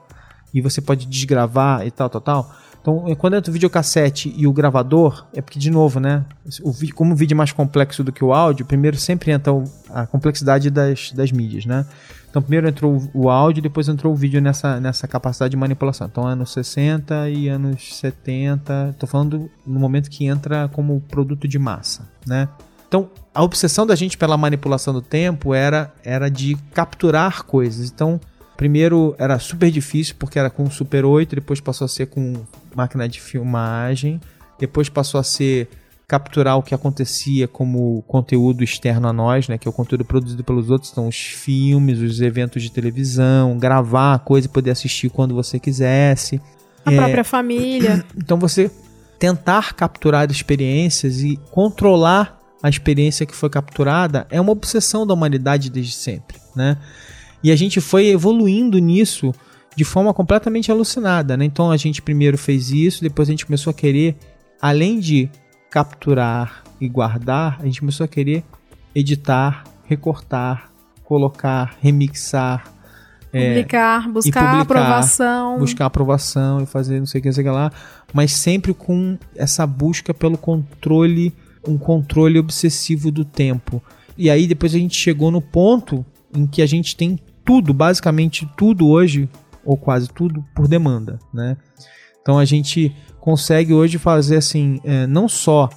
e 0.53 0.61
você 0.61 0.81
pode 0.81 1.05
desgravar 1.05 1.85
e 1.85 1.91
tal, 1.91 2.09
tal, 2.09 2.21
tal, 2.21 2.55
então, 2.81 3.05
é, 3.07 3.15
quando 3.15 3.35
entra 3.35 3.49
o 3.49 3.53
videocassete 3.53 4.33
e 4.35 4.47
o 4.47 4.53
gravador, 4.53 5.25
é 5.33 5.41
porque, 5.41 5.59
de 5.59 5.69
novo, 5.69 5.99
né? 5.99 6.25
O 6.61 6.73
como 6.93 7.13
o 7.13 7.15
vídeo 7.15 7.35
é 7.35 7.37
mais 7.37 7.51
complexo 7.51 8.03
do 8.03 8.11
que 8.11 8.23
o 8.23 8.33
áudio, 8.33 8.65
primeiro 8.65 8.97
sempre 8.97 9.31
entra 9.31 9.53
a 9.89 10.07
complexidade 10.07 10.69
das, 10.69 11.11
das 11.11 11.31
mídias, 11.31 11.65
né? 11.65 11.85
Então, 12.29 12.41
primeiro 12.41 12.67
entrou 12.67 13.01
o 13.13 13.29
áudio, 13.29 13.61
depois 13.61 13.89
entrou 13.89 14.13
o 14.13 14.15
vídeo 14.15 14.39
nessa, 14.39 14.79
nessa 14.79 15.07
capacidade 15.07 15.51
de 15.51 15.57
manipulação. 15.57 16.07
Então, 16.07 16.25
anos 16.25 16.53
60 16.53 17.29
e 17.29 17.49
anos 17.49 17.95
70. 17.95 18.91
Estou 18.91 19.09
falando 19.09 19.49
no 19.65 19.79
momento 19.79 20.09
que 20.09 20.25
entra 20.25 20.69
como 20.71 21.01
produto 21.01 21.47
de 21.47 21.57
massa, 21.57 22.07
né? 22.25 22.47
Então, 22.87 23.09
a 23.33 23.43
obsessão 23.43 23.85
da 23.85 23.95
gente 23.95 24.17
pela 24.17 24.37
manipulação 24.37 24.93
do 24.93 25.01
tempo 25.01 25.53
era, 25.53 25.91
era 26.03 26.29
de 26.29 26.55
capturar 26.73 27.43
coisas. 27.43 27.89
Então, 27.89 28.19
Primeiro 28.59 29.15
era 29.17 29.39
super 29.39 29.71
difícil 29.71 30.15
porque 30.19 30.37
era 30.37 30.49
com 30.49 30.69
Super 30.69 31.05
8, 31.05 31.33
depois 31.33 31.61
passou 31.61 31.85
a 31.85 31.87
ser 31.87 32.07
com 32.07 32.33
máquina 32.75 33.07
de 33.07 33.19
filmagem, 33.19 34.19
depois 34.59 34.89
passou 34.89 35.19
a 35.19 35.23
ser 35.23 35.69
capturar 36.07 36.57
o 36.57 36.63
que 36.63 36.73
acontecia 36.73 37.47
como 37.47 38.01
conteúdo 38.07 38.63
externo 38.63 39.07
a 39.07 39.13
nós, 39.13 39.47
né, 39.47 39.59
que 39.59 39.67
é 39.67 39.69
o 39.69 39.73
conteúdo 39.73 40.03
produzido 40.03 40.43
pelos 40.43 40.71
outros, 40.71 40.91
então 40.91 41.07
os 41.07 41.15
filmes, 41.15 41.99
os 41.99 42.19
eventos 42.19 42.63
de 42.63 42.71
televisão, 42.71 43.59
gravar 43.59 44.15
a 44.15 44.19
coisa 44.19 44.47
e 44.47 44.49
poder 44.49 44.71
assistir 44.71 45.09
quando 45.11 45.35
você 45.35 45.59
quisesse. 45.59 46.41
A 46.83 46.91
é, 46.91 46.95
própria 46.95 47.23
família. 47.23 48.03
Então 48.17 48.39
você 48.39 48.71
tentar 49.19 49.73
capturar 49.73 50.31
experiências 50.31 51.21
e 51.21 51.37
controlar 51.51 52.39
a 52.63 52.69
experiência 52.69 53.25
que 53.25 53.35
foi 53.35 53.49
capturada 53.49 54.25
é 54.31 54.41
uma 54.41 54.51
obsessão 54.51 55.05
da 55.05 55.13
humanidade 55.13 55.69
desde 55.69 55.93
sempre, 55.93 56.37
né? 56.55 56.77
E 57.43 57.51
a 57.51 57.55
gente 57.55 57.79
foi 57.79 58.07
evoluindo 58.07 58.79
nisso 58.79 59.33
de 59.79 59.85
forma 59.85 60.13
completamente 60.13 60.69
alucinada, 60.69 61.37
né? 61.37 61.45
Então 61.45 61.71
a 61.71 61.77
gente 61.77 62.01
primeiro 62.01 62.37
fez 62.37 62.69
isso, 62.69 63.01
depois 63.01 63.29
a 63.29 63.31
gente 63.31 63.45
começou 63.45 63.71
a 63.71 63.73
querer, 63.73 64.13
além 64.61 64.99
de 64.99 65.29
capturar 65.69 66.65
e 66.81 66.89
guardar, 66.89 67.57
a 67.61 67.65
gente 67.65 67.79
começou 67.79 68.03
a 68.03 68.07
querer 68.07 68.43
editar, 68.93 69.63
recortar, 69.85 70.69
colocar, 71.05 71.77
remixar, 71.81 72.65
publicar, 73.31 74.03
é, 74.05 74.11
buscar 74.11 74.51
publicar, 74.51 74.59
aprovação, 74.59 75.59
buscar 75.59 75.85
aprovação 75.85 76.61
e 76.61 76.65
fazer 76.65 76.99
não 76.99 77.05
sei 77.05 77.19
o 77.19 77.21
que, 77.21 77.29
não 77.29 77.33
sei 77.33 77.45
o 77.45 77.47
que 77.47 77.53
lá, 77.53 77.71
mas 78.11 78.33
sempre 78.33 78.73
com 78.73 79.17
essa 79.33 79.65
busca 79.65 80.13
pelo 80.13 80.37
controle, 80.37 81.33
um 81.65 81.77
controle 81.77 82.37
obsessivo 82.37 83.09
do 83.11 83.23
tempo. 83.23 83.81
E 84.17 84.29
aí 84.29 84.45
depois 84.45 84.75
a 84.75 84.77
gente 84.77 84.97
chegou 84.97 85.31
no 85.31 85.39
ponto 85.39 86.05
em 86.35 86.45
que 86.45 86.61
a 86.61 86.65
gente 86.65 86.97
tem 86.97 87.17
tudo, 87.45 87.73
basicamente 87.73 88.45
tudo 88.57 88.85
hoje, 88.85 89.29
ou 89.65 89.77
quase 89.77 90.09
tudo, 90.09 90.43
por 90.55 90.67
demanda, 90.67 91.19
né? 91.33 91.57
Então 92.21 92.37
a 92.37 92.45
gente 92.45 92.95
consegue 93.19 93.73
hoje 93.73 93.97
fazer 93.97 94.37
assim, 94.37 94.79
é, 94.83 95.07
não 95.07 95.27
só 95.27 95.69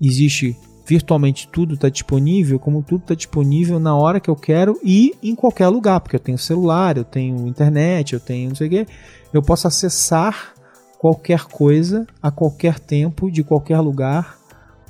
existe 0.00 0.56
virtualmente 0.86 1.46
tudo 1.48 1.74
está 1.74 1.90
disponível, 1.90 2.58
como 2.58 2.82
tudo 2.82 3.02
está 3.02 3.14
disponível 3.14 3.78
na 3.78 3.94
hora 3.94 4.18
que 4.18 4.30
eu 4.30 4.36
quero 4.36 4.80
e 4.82 5.14
em 5.22 5.34
qualquer 5.34 5.68
lugar, 5.68 6.00
porque 6.00 6.16
eu 6.16 6.20
tenho 6.20 6.38
celular, 6.38 6.96
eu 6.96 7.04
tenho 7.04 7.46
internet, 7.46 8.14
eu 8.14 8.20
tenho 8.20 8.48
não 8.48 8.56
sei 8.56 8.68
o 8.68 8.70
que, 8.70 8.86
eu 9.32 9.42
posso 9.42 9.68
acessar 9.68 10.54
qualquer 10.98 11.44
coisa 11.44 12.06
a 12.22 12.30
qualquer 12.30 12.78
tempo, 12.78 13.30
de 13.30 13.44
qualquer 13.44 13.78
lugar, 13.80 14.38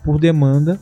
por 0.04 0.20
demanda 0.20 0.80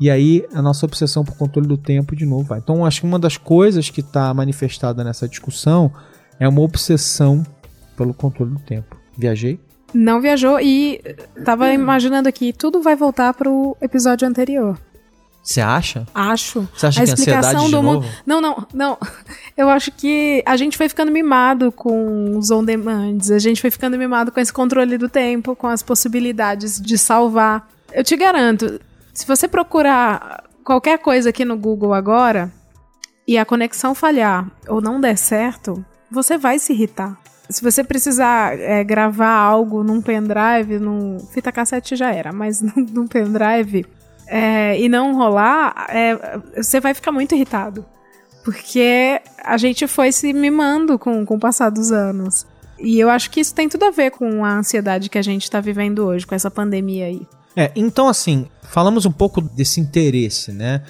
e 0.00 0.10
aí 0.10 0.44
a 0.52 0.62
nossa 0.62 0.86
obsessão 0.86 1.24
por 1.24 1.36
controle 1.36 1.68
do 1.68 1.76
tempo 1.76 2.16
de 2.16 2.26
novo 2.26 2.44
vai. 2.44 2.58
Então 2.58 2.84
acho 2.84 3.02
que 3.02 3.06
uma 3.06 3.18
das 3.18 3.36
coisas 3.36 3.90
que 3.90 4.00
está 4.00 4.32
manifestada 4.32 5.04
nessa 5.04 5.28
discussão 5.28 5.92
é 6.38 6.48
uma 6.48 6.60
obsessão 6.60 7.44
pelo 7.96 8.14
controle 8.14 8.52
do 8.52 8.60
tempo. 8.60 8.96
Viajei? 9.16 9.60
Não 9.92 10.20
viajou 10.20 10.60
e 10.60 11.00
tava 11.44 11.72
imaginando 11.72 12.28
aqui, 12.28 12.52
tudo 12.52 12.82
vai 12.82 12.96
voltar 12.96 13.32
pro 13.32 13.76
episódio 13.80 14.26
anterior. 14.26 14.78
Você 15.44 15.60
acha? 15.60 16.06
Acho. 16.14 16.66
Você 16.74 16.86
acha 16.86 17.02
a 17.02 17.04
que 17.04 17.10
a 17.10 17.12
ansiedade 17.12 17.64
de 17.66 17.70
novo? 17.70 18.08
Não, 18.26 18.40
não, 18.40 18.66
não. 18.72 18.98
Eu 19.56 19.68
acho 19.68 19.92
que 19.92 20.42
a 20.46 20.56
gente 20.56 20.76
foi 20.76 20.88
ficando 20.88 21.12
mimado 21.12 21.70
com 21.70 22.36
os 22.36 22.50
on 22.50 22.64
demands, 22.64 23.30
a 23.30 23.38
gente 23.38 23.60
foi 23.60 23.70
ficando 23.70 23.96
mimado 23.98 24.32
com 24.32 24.40
esse 24.40 24.52
controle 24.52 24.96
do 24.96 25.08
tempo, 25.08 25.54
com 25.54 25.68
as 25.68 25.82
possibilidades 25.82 26.80
de 26.80 26.96
salvar. 26.96 27.68
Eu 27.92 28.02
te 28.02 28.16
garanto, 28.16 28.80
se 29.12 29.26
você 29.26 29.46
procurar 29.46 30.44
qualquer 30.64 30.98
coisa 30.98 31.28
aqui 31.28 31.44
no 31.44 31.58
Google 31.58 31.92
agora 31.92 32.50
e 33.28 33.36
a 33.36 33.44
conexão 33.44 33.94
falhar 33.94 34.50
ou 34.66 34.80
não 34.80 34.98
der 34.98 35.16
certo, 35.16 35.84
você 36.14 36.38
vai 36.38 36.58
se 36.58 36.72
irritar. 36.72 37.18
Se 37.50 37.62
você 37.62 37.84
precisar 37.84 38.58
é, 38.58 38.82
gravar 38.82 39.34
algo 39.34 39.84
num 39.84 40.00
pendrive, 40.00 40.78
num 40.78 41.18
fita 41.18 41.52
cassete 41.52 41.94
já 41.94 42.10
era, 42.10 42.32
mas 42.32 42.62
num 42.92 43.06
pendrive 43.06 43.84
é, 44.26 44.80
e 44.80 44.88
não 44.88 45.14
rolar, 45.14 45.86
é, 45.90 46.40
você 46.56 46.80
vai 46.80 46.94
ficar 46.94 47.12
muito 47.12 47.34
irritado. 47.34 47.84
Porque 48.42 49.20
a 49.42 49.56
gente 49.56 49.86
foi 49.86 50.12
se 50.12 50.32
mimando 50.32 50.98
com, 50.98 51.24
com 51.24 51.36
o 51.36 51.40
passar 51.40 51.70
dos 51.70 51.92
anos. 51.92 52.46
E 52.78 52.98
eu 52.98 53.08
acho 53.08 53.30
que 53.30 53.40
isso 53.40 53.54
tem 53.54 53.68
tudo 53.68 53.84
a 53.84 53.90
ver 53.90 54.10
com 54.10 54.44
a 54.44 54.58
ansiedade 54.58 55.08
que 55.08 55.18
a 55.18 55.22
gente 55.22 55.44
está 55.44 55.60
vivendo 55.60 56.00
hoje, 56.00 56.26
com 56.26 56.34
essa 56.34 56.50
pandemia 56.50 57.06
aí. 57.06 57.26
É, 57.56 57.70
então 57.76 58.08
assim, 58.08 58.46
falamos 58.62 59.06
um 59.06 59.12
pouco 59.12 59.40
desse 59.40 59.80
interesse, 59.80 60.52
né? 60.52 60.82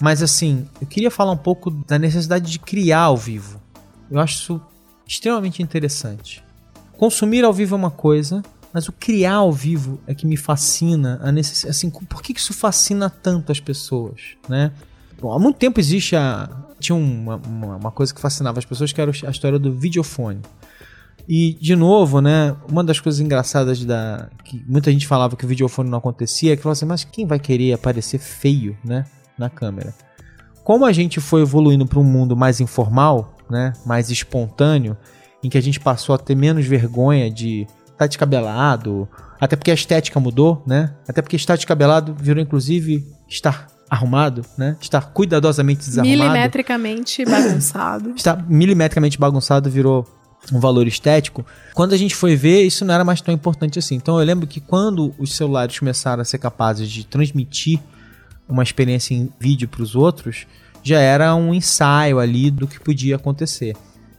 Mas 0.00 0.22
assim, 0.22 0.66
eu 0.80 0.86
queria 0.86 1.10
falar 1.10 1.32
um 1.32 1.36
pouco 1.36 1.70
da 1.70 1.98
necessidade 1.98 2.50
de 2.50 2.58
criar 2.58 3.02
ao 3.02 3.16
vivo. 3.16 3.59
Eu 4.10 4.18
acho 4.18 4.34
isso 4.34 4.60
extremamente 5.06 5.62
interessante. 5.62 6.42
Consumir 6.96 7.44
ao 7.44 7.52
vivo 7.52 7.74
é 7.74 7.78
uma 7.78 7.90
coisa, 7.90 8.42
mas 8.72 8.88
o 8.88 8.92
criar 8.92 9.34
ao 9.34 9.52
vivo 9.52 10.00
é 10.06 10.14
que 10.14 10.26
me 10.26 10.36
fascina. 10.36 11.18
A 11.22 11.32
necess... 11.32 11.64
assim, 11.64 11.90
por 11.90 12.22
que 12.22 12.32
isso 12.32 12.52
fascina 12.52 13.08
tanto 13.10 13.50
as 13.50 13.60
pessoas, 13.60 14.36
né? 14.48 14.72
Bom, 15.20 15.32
há 15.32 15.38
muito 15.38 15.56
tempo 15.56 15.80
existe 15.80 16.16
a... 16.16 16.48
Tinha 16.78 16.96
uma, 16.96 17.36
uma, 17.36 17.76
uma 17.76 17.90
coisa 17.90 18.14
que 18.14 18.20
fascinava 18.20 18.58
as 18.58 18.64
pessoas, 18.64 18.92
que 18.92 19.00
era 19.00 19.10
a 19.10 19.30
história 19.30 19.58
do 19.58 19.72
videofone. 19.72 20.40
E, 21.28 21.56
de 21.60 21.76
novo, 21.76 22.20
né, 22.20 22.56
uma 22.68 22.82
das 22.82 22.98
coisas 22.98 23.20
engraçadas 23.20 23.84
da. 23.84 24.28
que 24.44 24.64
muita 24.66 24.90
gente 24.90 25.06
falava 25.06 25.36
que 25.36 25.44
o 25.44 25.48
videofone 25.48 25.88
não 25.88 25.98
acontecia, 25.98 26.52
é 26.52 26.56
que 26.56 26.62
falava 26.62 26.72
assim, 26.72 26.86
mas 26.86 27.04
quem 27.04 27.26
vai 27.26 27.38
querer 27.38 27.72
aparecer 27.72 28.18
feio, 28.18 28.76
né, 28.84 29.04
na 29.38 29.48
câmera? 29.48 29.94
Como 30.64 30.84
a 30.84 30.92
gente 30.92 31.20
foi 31.20 31.42
evoluindo 31.42 31.86
para 31.86 32.00
um 32.00 32.04
mundo 32.04 32.36
mais 32.36 32.60
informal, 32.60 33.36
né, 33.50 33.72
mais 33.84 34.10
espontâneo, 34.10 34.96
em 35.42 35.48
que 35.48 35.58
a 35.58 35.60
gente 35.60 35.80
passou 35.80 36.14
a 36.14 36.18
ter 36.18 36.34
menos 36.34 36.66
vergonha 36.66 37.30
de 37.30 37.62
estar 37.62 37.96
tá 37.98 38.06
descabelado, 38.06 39.08
Até 39.40 39.56
porque 39.56 39.70
a 39.70 39.74
estética 39.74 40.20
mudou, 40.20 40.62
né? 40.66 40.94
Até 41.08 41.22
porque 41.22 41.36
estar 41.36 41.56
descabelado 41.56 42.14
virou, 42.14 42.42
inclusive, 42.42 43.06
estar 43.28 43.66
arrumado, 43.88 44.44
né? 44.56 44.76
Estar 44.80 45.12
cuidadosamente 45.12 45.80
desarrumado. 45.80 46.22
Milimetricamente 46.22 47.24
bagunçado. 47.24 48.10
Estar 48.16 48.48
milimetricamente 48.48 49.18
bagunçado 49.18 49.68
virou 49.68 50.06
um 50.52 50.60
valor 50.60 50.86
estético. 50.86 51.44
Quando 51.74 51.92
a 51.92 51.96
gente 51.96 52.14
foi 52.14 52.36
ver, 52.36 52.62
isso 52.62 52.84
não 52.84 52.94
era 52.94 53.04
mais 53.04 53.20
tão 53.20 53.34
importante 53.34 53.78
assim. 53.78 53.96
Então 53.96 54.18
eu 54.18 54.24
lembro 54.24 54.46
que 54.46 54.60
quando 54.60 55.14
os 55.18 55.34
celulares 55.34 55.78
começaram 55.78 56.22
a 56.22 56.24
ser 56.24 56.38
capazes 56.38 56.88
de 56.88 57.04
transmitir 57.04 57.80
uma 58.48 58.62
experiência 58.62 59.14
em 59.14 59.30
vídeo 59.38 59.68
para 59.68 59.82
os 59.82 59.94
outros, 59.94 60.46
já 60.82 60.98
era 60.98 61.34
um 61.34 61.54
ensaio 61.54 62.18
ali 62.18 62.50
do 62.50 62.66
que 62.66 62.80
podia 62.80 63.16
acontecer. 63.16 63.76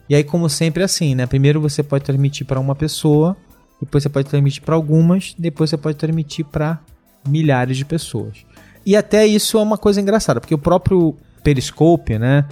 E 0.08 0.14
aí, 0.14 0.24
como 0.24 0.48
sempre, 0.48 0.82
é 0.82 0.84
assim, 0.84 1.14
né? 1.14 1.26
Primeiro 1.26 1.60
você 1.60 1.82
pode 1.82 2.04
transmitir 2.04 2.46
para 2.46 2.60
uma 2.60 2.74
pessoa, 2.74 3.36
depois 3.80 4.02
você 4.02 4.08
pode 4.08 4.28
transmitir 4.28 4.62
para 4.62 4.74
algumas, 4.74 5.34
depois 5.38 5.70
você 5.70 5.76
pode 5.76 5.96
transmitir 5.96 6.44
para 6.44 6.80
milhares 7.26 7.76
de 7.76 7.84
pessoas. 7.84 8.44
E 8.84 8.96
até 8.96 9.26
isso 9.26 9.58
é 9.58 9.62
uma 9.62 9.78
coisa 9.78 10.00
engraçada, 10.00 10.40
porque 10.40 10.54
o 10.54 10.58
próprio 10.58 11.16
Periscope, 11.42 12.18
né? 12.18 12.44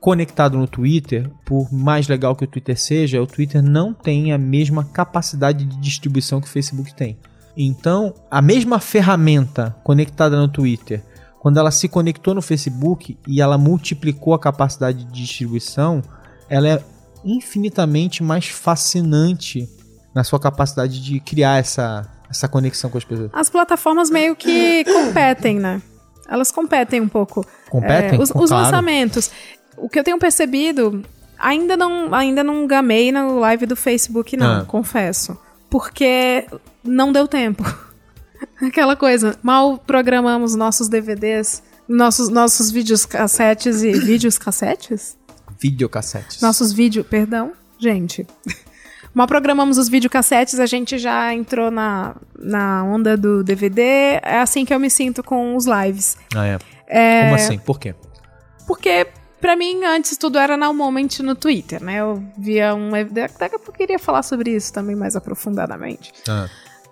Conectado 0.00 0.58
no 0.58 0.68
Twitter, 0.68 1.28
por 1.44 1.72
mais 1.72 2.06
legal 2.06 2.36
que 2.36 2.44
o 2.44 2.46
Twitter 2.46 2.78
seja, 2.78 3.20
o 3.20 3.26
Twitter 3.26 3.62
não 3.62 3.92
tem 3.92 4.32
a 4.32 4.38
mesma 4.38 4.84
capacidade 4.84 5.64
de 5.64 5.76
distribuição 5.78 6.40
que 6.40 6.46
o 6.46 6.50
Facebook 6.50 6.94
tem. 6.94 7.16
Então, 7.56 8.12
a 8.30 8.42
mesma 8.42 8.78
ferramenta 8.78 9.74
conectada 9.82 10.36
no 10.36 10.46
Twitter, 10.46 11.02
quando 11.46 11.58
ela 11.58 11.70
se 11.70 11.88
conectou 11.88 12.34
no 12.34 12.42
Facebook 12.42 13.16
e 13.24 13.40
ela 13.40 13.56
multiplicou 13.56 14.34
a 14.34 14.38
capacidade 14.38 15.04
de 15.04 15.12
distribuição, 15.12 16.02
ela 16.50 16.66
é 16.66 16.82
infinitamente 17.24 18.20
mais 18.20 18.48
fascinante 18.48 19.68
na 20.12 20.24
sua 20.24 20.40
capacidade 20.40 21.00
de 21.00 21.20
criar 21.20 21.60
essa, 21.60 22.04
essa 22.28 22.48
conexão 22.48 22.90
com 22.90 22.98
as 22.98 23.04
pessoas. 23.04 23.30
As 23.32 23.48
plataformas 23.48 24.10
meio 24.10 24.34
que 24.34 24.84
competem, 24.86 25.60
né? 25.60 25.80
Elas 26.28 26.50
competem 26.50 27.00
um 27.00 27.08
pouco. 27.08 27.46
Competem? 27.70 28.18
É, 28.18 28.20
os, 28.20 28.30
os 28.30 28.48
claro. 28.48 28.64
lançamentos. 28.64 29.30
O 29.76 29.88
que 29.88 30.00
eu 30.00 30.02
tenho 30.02 30.18
percebido, 30.18 31.04
ainda 31.38 31.76
não, 31.76 32.12
ainda 32.12 32.42
não 32.42 32.66
gamei 32.66 33.12
na 33.12 33.24
live 33.24 33.66
do 33.66 33.76
Facebook, 33.76 34.36
não, 34.36 34.62
ah. 34.62 34.64
confesso. 34.64 35.38
Porque 35.70 36.44
não 36.82 37.12
deu 37.12 37.28
tempo. 37.28 37.85
Aquela 38.60 38.96
coisa, 38.96 39.36
mal 39.42 39.78
programamos 39.78 40.54
nossos 40.54 40.88
DVDs, 40.88 41.62
nossos, 41.88 42.28
nossos 42.28 42.70
vídeos 42.70 43.04
cassetes 43.04 43.82
e. 43.82 43.92
vídeos 44.00 44.38
cassetes? 44.38 45.16
Videocassetes. 45.58 46.40
Nossos 46.40 46.72
vídeos, 46.72 47.06
perdão, 47.06 47.52
gente. 47.78 48.26
Mal 49.14 49.26
programamos 49.26 49.78
os 49.78 49.88
videocassetes, 49.88 50.60
a 50.60 50.66
gente 50.66 50.98
já 50.98 51.32
entrou 51.32 51.70
na, 51.70 52.14
na 52.38 52.84
onda 52.84 53.16
do 53.16 53.42
DVD. 53.42 54.20
É 54.22 54.40
assim 54.42 54.62
que 54.62 54.74
eu 54.74 54.78
me 54.78 54.90
sinto 54.90 55.22
com 55.22 55.56
os 55.56 55.64
lives. 55.64 56.18
Ah, 56.34 56.46
é. 56.46 56.58
é... 56.86 57.22
Como 57.22 57.34
assim? 57.36 57.58
Por 57.58 57.80
quê? 57.80 57.94
Porque 58.66 59.06
Pra 59.40 59.54
mim, 59.54 59.84
antes 59.84 60.16
tudo 60.16 60.38
era 60.38 60.56
now 60.56 60.72
moment 60.72 61.20
no 61.20 61.34
Twitter, 61.34 61.82
né? 61.82 62.00
Eu 62.00 62.22
via 62.38 62.74
um. 62.74 62.90
Daqui 63.38 63.54
a 63.54 63.58
pouco 63.58 63.70
eu 63.70 63.74
queria 63.74 63.98
falar 63.98 64.22
sobre 64.22 64.50
isso 64.50 64.72
também 64.72 64.96
mais 64.96 65.14
aprofundadamente. 65.14 66.12
Ah. 66.28 66.48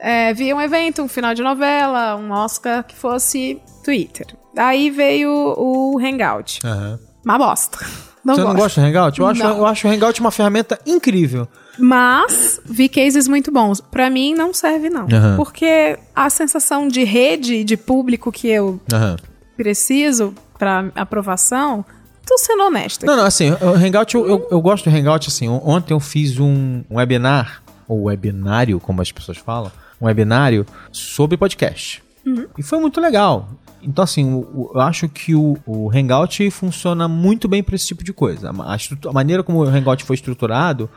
É, 0.06 0.34
via 0.34 0.54
um 0.54 0.60
evento, 0.60 1.00
um 1.00 1.08
final 1.08 1.32
de 1.32 1.42
novela, 1.42 2.14
um 2.16 2.30
Oscar 2.30 2.84
que 2.84 2.94
fosse 2.94 3.58
Twitter. 3.82 4.26
Aí 4.54 4.90
veio 4.90 5.30
o 5.30 5.98
Hangout. 5.98 6.60
Uhum. 6.62 6.98
Uma 7.24 7.38
bosta. 7.38 7.78
Não 8.22 8.34
Você 8.34 8.42
gosto. 8.42 8.54
não 8.54 8.62
gosta 8.62 8.80
do 8.80 8.86
Hangout? 8.86 9.20
Eu 9.20 9.26
acho, 9.26 9.42
eu 9.42 9.66
acho 9.66 9.86
o 9.86 9.90
Hangout 9.90 10.20
uma 10.20 10.30
ferramenta 10.30 10.78
incrível. 10.86 11.46
Mas 11.78 12.58
vi 12.64 12.88
cases 12.88 13.28
muito 13.28 13.52
bons. 13.52 13.82
Para 13.82 14.08
mim 14.08 14.34
não 14.34 14.54
serve 14.54 14.88
não, 14.88 15.02
uhum. 15.02 15.36
porque 15.36 15.98
a 16.16 16.30
sensação 16.30 16.88
de 16.88 17.04
rede 17.04 17.62
de 17.64 17.76
público 17.76 18.32
que 18.32 18.48
eu 18.48 18.80
uhum. 18.90 19.16
preciso 19.58 20.34
para 20.58 20.90
aprovação, 20.94 21.84
tô 22.26 22.38
sendo 22.38 22.62
honesta. 22.62 23.04
Não, 23.04 23.14
não, 23.14 23.26
assim, 23.26 23.50
o 23.50 23.74
Hangout 23.74 24.14
eu, 24.14 24.26
eu, 24.26 24.48
eu, 24.52 24.60
gosto 24.62 24.88
do 24.88 24.96
Hangout 24.96 25.28
assim. 25.28 25.46
Ontem 25.46 25.92
eu 25.92 26.00
fiz 26.00 26.38
um, 26.38 26.82
um 26.88 26.96
webinar 26.96 27.62
ou 27.86 28.04
webinário, 28.04 28.80
como 28.80 29.02
as 29.02 29.12
pessoas 29.12 29.36
falam, 29.36 29.70
um 30.00 30.06
webinário 30.06 30.66
sobre 30.92 31.36
podcast. 31.36 32.02
Uhum. 32.26 32.46
E 32.56 32.62
foi 32.62 32.78
muito 32.78 33.00
legal. 33.00 33.48
Então, 33.82 34.02
assim, 34.02 34.44
eu 34.74 34.80
acho 34.80 35.08
que 35.08 35.34
o, 35.34 35.58
o 35.66 35.90
Hangout 35.94 36.50
funciona 36.50 37.06
muito 37.06 37.46
bem 37.46 37.62
para 37.62 37.74
esse 37.74 37.86
tipo 37.86 38.02
de 38.02 38.12
coisa. 38.12 38.50
A, 38.50 38.74
a, 39.08 39.12
maneira 39.12 39.42
como 39.42 39.58
o 39.58 39.68
Hangout 39.68 40.04
foi 40.04 40.14
estruturado 40.14 40.88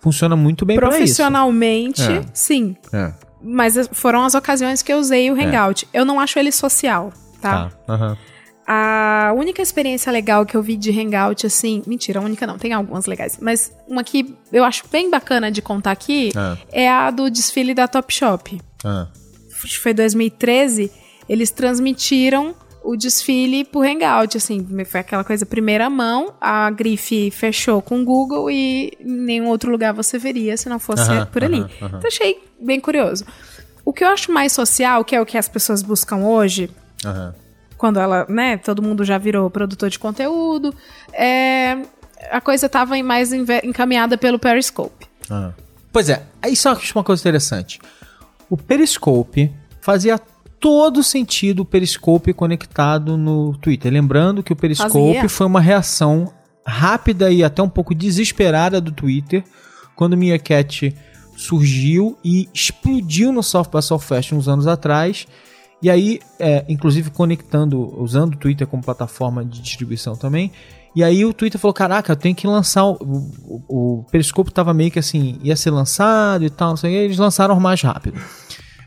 funciona 0.00 0.34
muito 0.34 0.64
bem 0.64 0.76
para 0.76 0.88
isso. 0.88 0.96
Profissionalmente, 0.98 2.02
é. 2.02 2.24
sim. 2.32 2.76
É. 2.92 3.12
Mas 3.42 3.74
foram 3.92 4.24
as 4.24 4.34
ocasiões 4.34 4.82
que 4.82 4.92
eu 4.92 4.98
usei 4.98 5.30
o 5.30 5.36
é. 5.36 5.44
Hangout. 5.44 5.86
É. 5.92 6.00
Eu 6.00 6.04
não 6.04 6.18
acho 6.18 6.38
ele 6.38 6.50
social, 6.50 7.12
tá? 7.40 7.70
Tá. 7.86 7.94
Uhum. 7.94 8.16
A 8.66 9.32
única 9.36 9.60
experiência 9.60 10.10
legal 10.12 10.46
que 10.46 10.56
eu 10.56 10.62
vi 10.62 10.76
de 10.76 10.90
Hangout, 10.90 11.46
assim. 11.46 11.82
Mentira, 11.86 12.20
a 12.20 12.22
única 12.22 12.46
não, 12.46 12.58
tem 12.58 12.72
algumas 12.72 13.06
legais. 13.06 13.38
Mas 13.40 13.72
uma 13.88 14.04
que 14.04 14.36
eu 14.52 14.64
acho 14.64 14.84
bem 14.90 15.10
bacana 15.10 15.50
de 15.50 15.60
contar 15.60 15.90
aqui 15.90 16.30
é, 16.70 16.84
é 16.84 16.90
a 16.90 17.10
do 17.10 17.30
desfile 17.30 17.74
da 17.74 17.88
Topshop. 17.88 18.60
Ah. 18.84 19.08
Foi 19.80 19.94
2013 19.94 20.90
eles 21.28 21.50
transmitiram 21.50 22.54
o 22.84 22.96
desfile 22.96 23.64
por 23.64 23.86
Hangout, 23.86 24.36
assim, 24.36 24.66
foi 24.84 25.00
aquela 25.00 25.22
coisa 25.22 25.46
primeira 25.46 25.88
mão, 25.88 26.34
a 26.40 26.68
grife 26.70 27.30
fechou 27.30 27.80
com 27.80 28.02
o 28.02 28.04
Google 28.04 28.50
e 28.50 28.92
em 29.00 29.06
nenhum 29.06 29.48
outro 29.48 29.70
lugar 29.70 29.94
você 29.94 30.18
veria 30.18 30.56
se 30.56 30.68
não 30.68 30.80
fosse 30.80 31.08
por 31.32 31.44
ali. 31.44 31.64
Então 31.80 32.00
achei 32.04 32.42
bem 32.60 32.80
curioso. 32.80 33.24
O 33.84 33.92
que 33.92 34.02
eu 34.02 34.08
acho 34.08 34.32
mais 34.32 34.52
social, 34.52 35.04
que 35.04 35.14
é 35.14 35.20
o 35.20 35.26
que 35.26 35.38
as 35.38 35.48
pessoas 35.48 35.80
buscam 35.80 36.18
hoje, 36.18 36.70
quando 37.82 37.98
ela, 37.98 38.24
né, 38.28 38.56
todo 38.58 38.80
mundo 38.80 39.04
já 39.04 39.18
virou 39.18 39.50
produtor 39.50 39.90
de 39.90 39.98
conteúdo, 39.98 40.72
é, 41.12 41.78
a 42.30 42.40
coisa 42.40 42.66
estava 42.66 42.96
mais 43.02 43.32
encaminhada 43.32 44.16
pelo 44.16 44.38
Periscope. 44.38 45.04
Pois 45.92 46.08
é, 46.08 46.22
isso 46.46 46.68
é 46.68 46.78
uma 46.94 47.02
coisa 47.02 47.20
interessante. 47.20 47.80
O 48.48 48.56
Periscope 48.56 49.50
fazia 49.80 50.16
todo 50.60 51.02
sentido 51.02 51.62
o 51.62 51.64
Periscope 51.64 52.32
conectado 52.32 53.16
no 53.16 53.58
Twitter. 53.58 53.92
Lembrando 53.92 54.44
que 54.44 54.52
o 54.52 54.56
Periscope 54.56 55.14
Fazia. 55.14 55.28
foi 55.28 55.48
uma 55.48 55.60
reação 55.60 56.32
rápida 56.64 57.32
e 57.32 57.42
até 57.42 57.64
um 57.64 57.68
pouco 57.68 57.96
desesperada 57.96 58.80
do 58.80 58.92
Twitter 58.92 59.42
quando 59.96 60.12
o 60.12 60.16
Meerkat 60.16 60.94
surgiu 61.36 62.16
e 62.24 62.48
explodiu 62.54 63.32
no 63.32 63.42
South 63.42 63.70
by 63.74 63.82
Southwest 63.82 64.30
uns 64.30 64.46
anos 64.46 64.68
atrás. 64.68 65.26
E 65.82 65.90
aí, 65.90 66.20
é, 66.38 66.64
inclusive 66.68 67.10
conectando, 67.10 68.00
usando 68.00 68.34
o 68.34 68.36
Twitter 68.36 68.66
como 68.66 68.82
plataforma 68.82 69.44
de 69.44 69.60
distribuição 69.60 70.14
também. 70.14 70.52
E 70.94 71.02
aí 71.02 71.24
o 71.24 71.32
Twitter 71.32 71.60
falou: 71.60 71.74
Caraca, 71.74 72.12
eu 72.12 72.16
tenho 72.16 72.34
que 72.34 72.46
lançar. 72.46 72.84
O, 72.84 72.96
o, 73.00 73.62
o 73.68 74.04
Periscope 74.10 74.52
tava 74.52 74.72
meio 74.72 74.90
que 74.90 74.98
assim, 74.98 75.38
ia 75.42 75.56
ser 75.56 75.70
lançado 75.70 76.44
e 76.44 76.50
tal, 76.50 76.70
não 76.70 76.76
sei, 76.76 76.94
eles 76.94 77.18
lançaram 77.18 77.58
mais 77.58 77.82
rápido. 77.82 78.20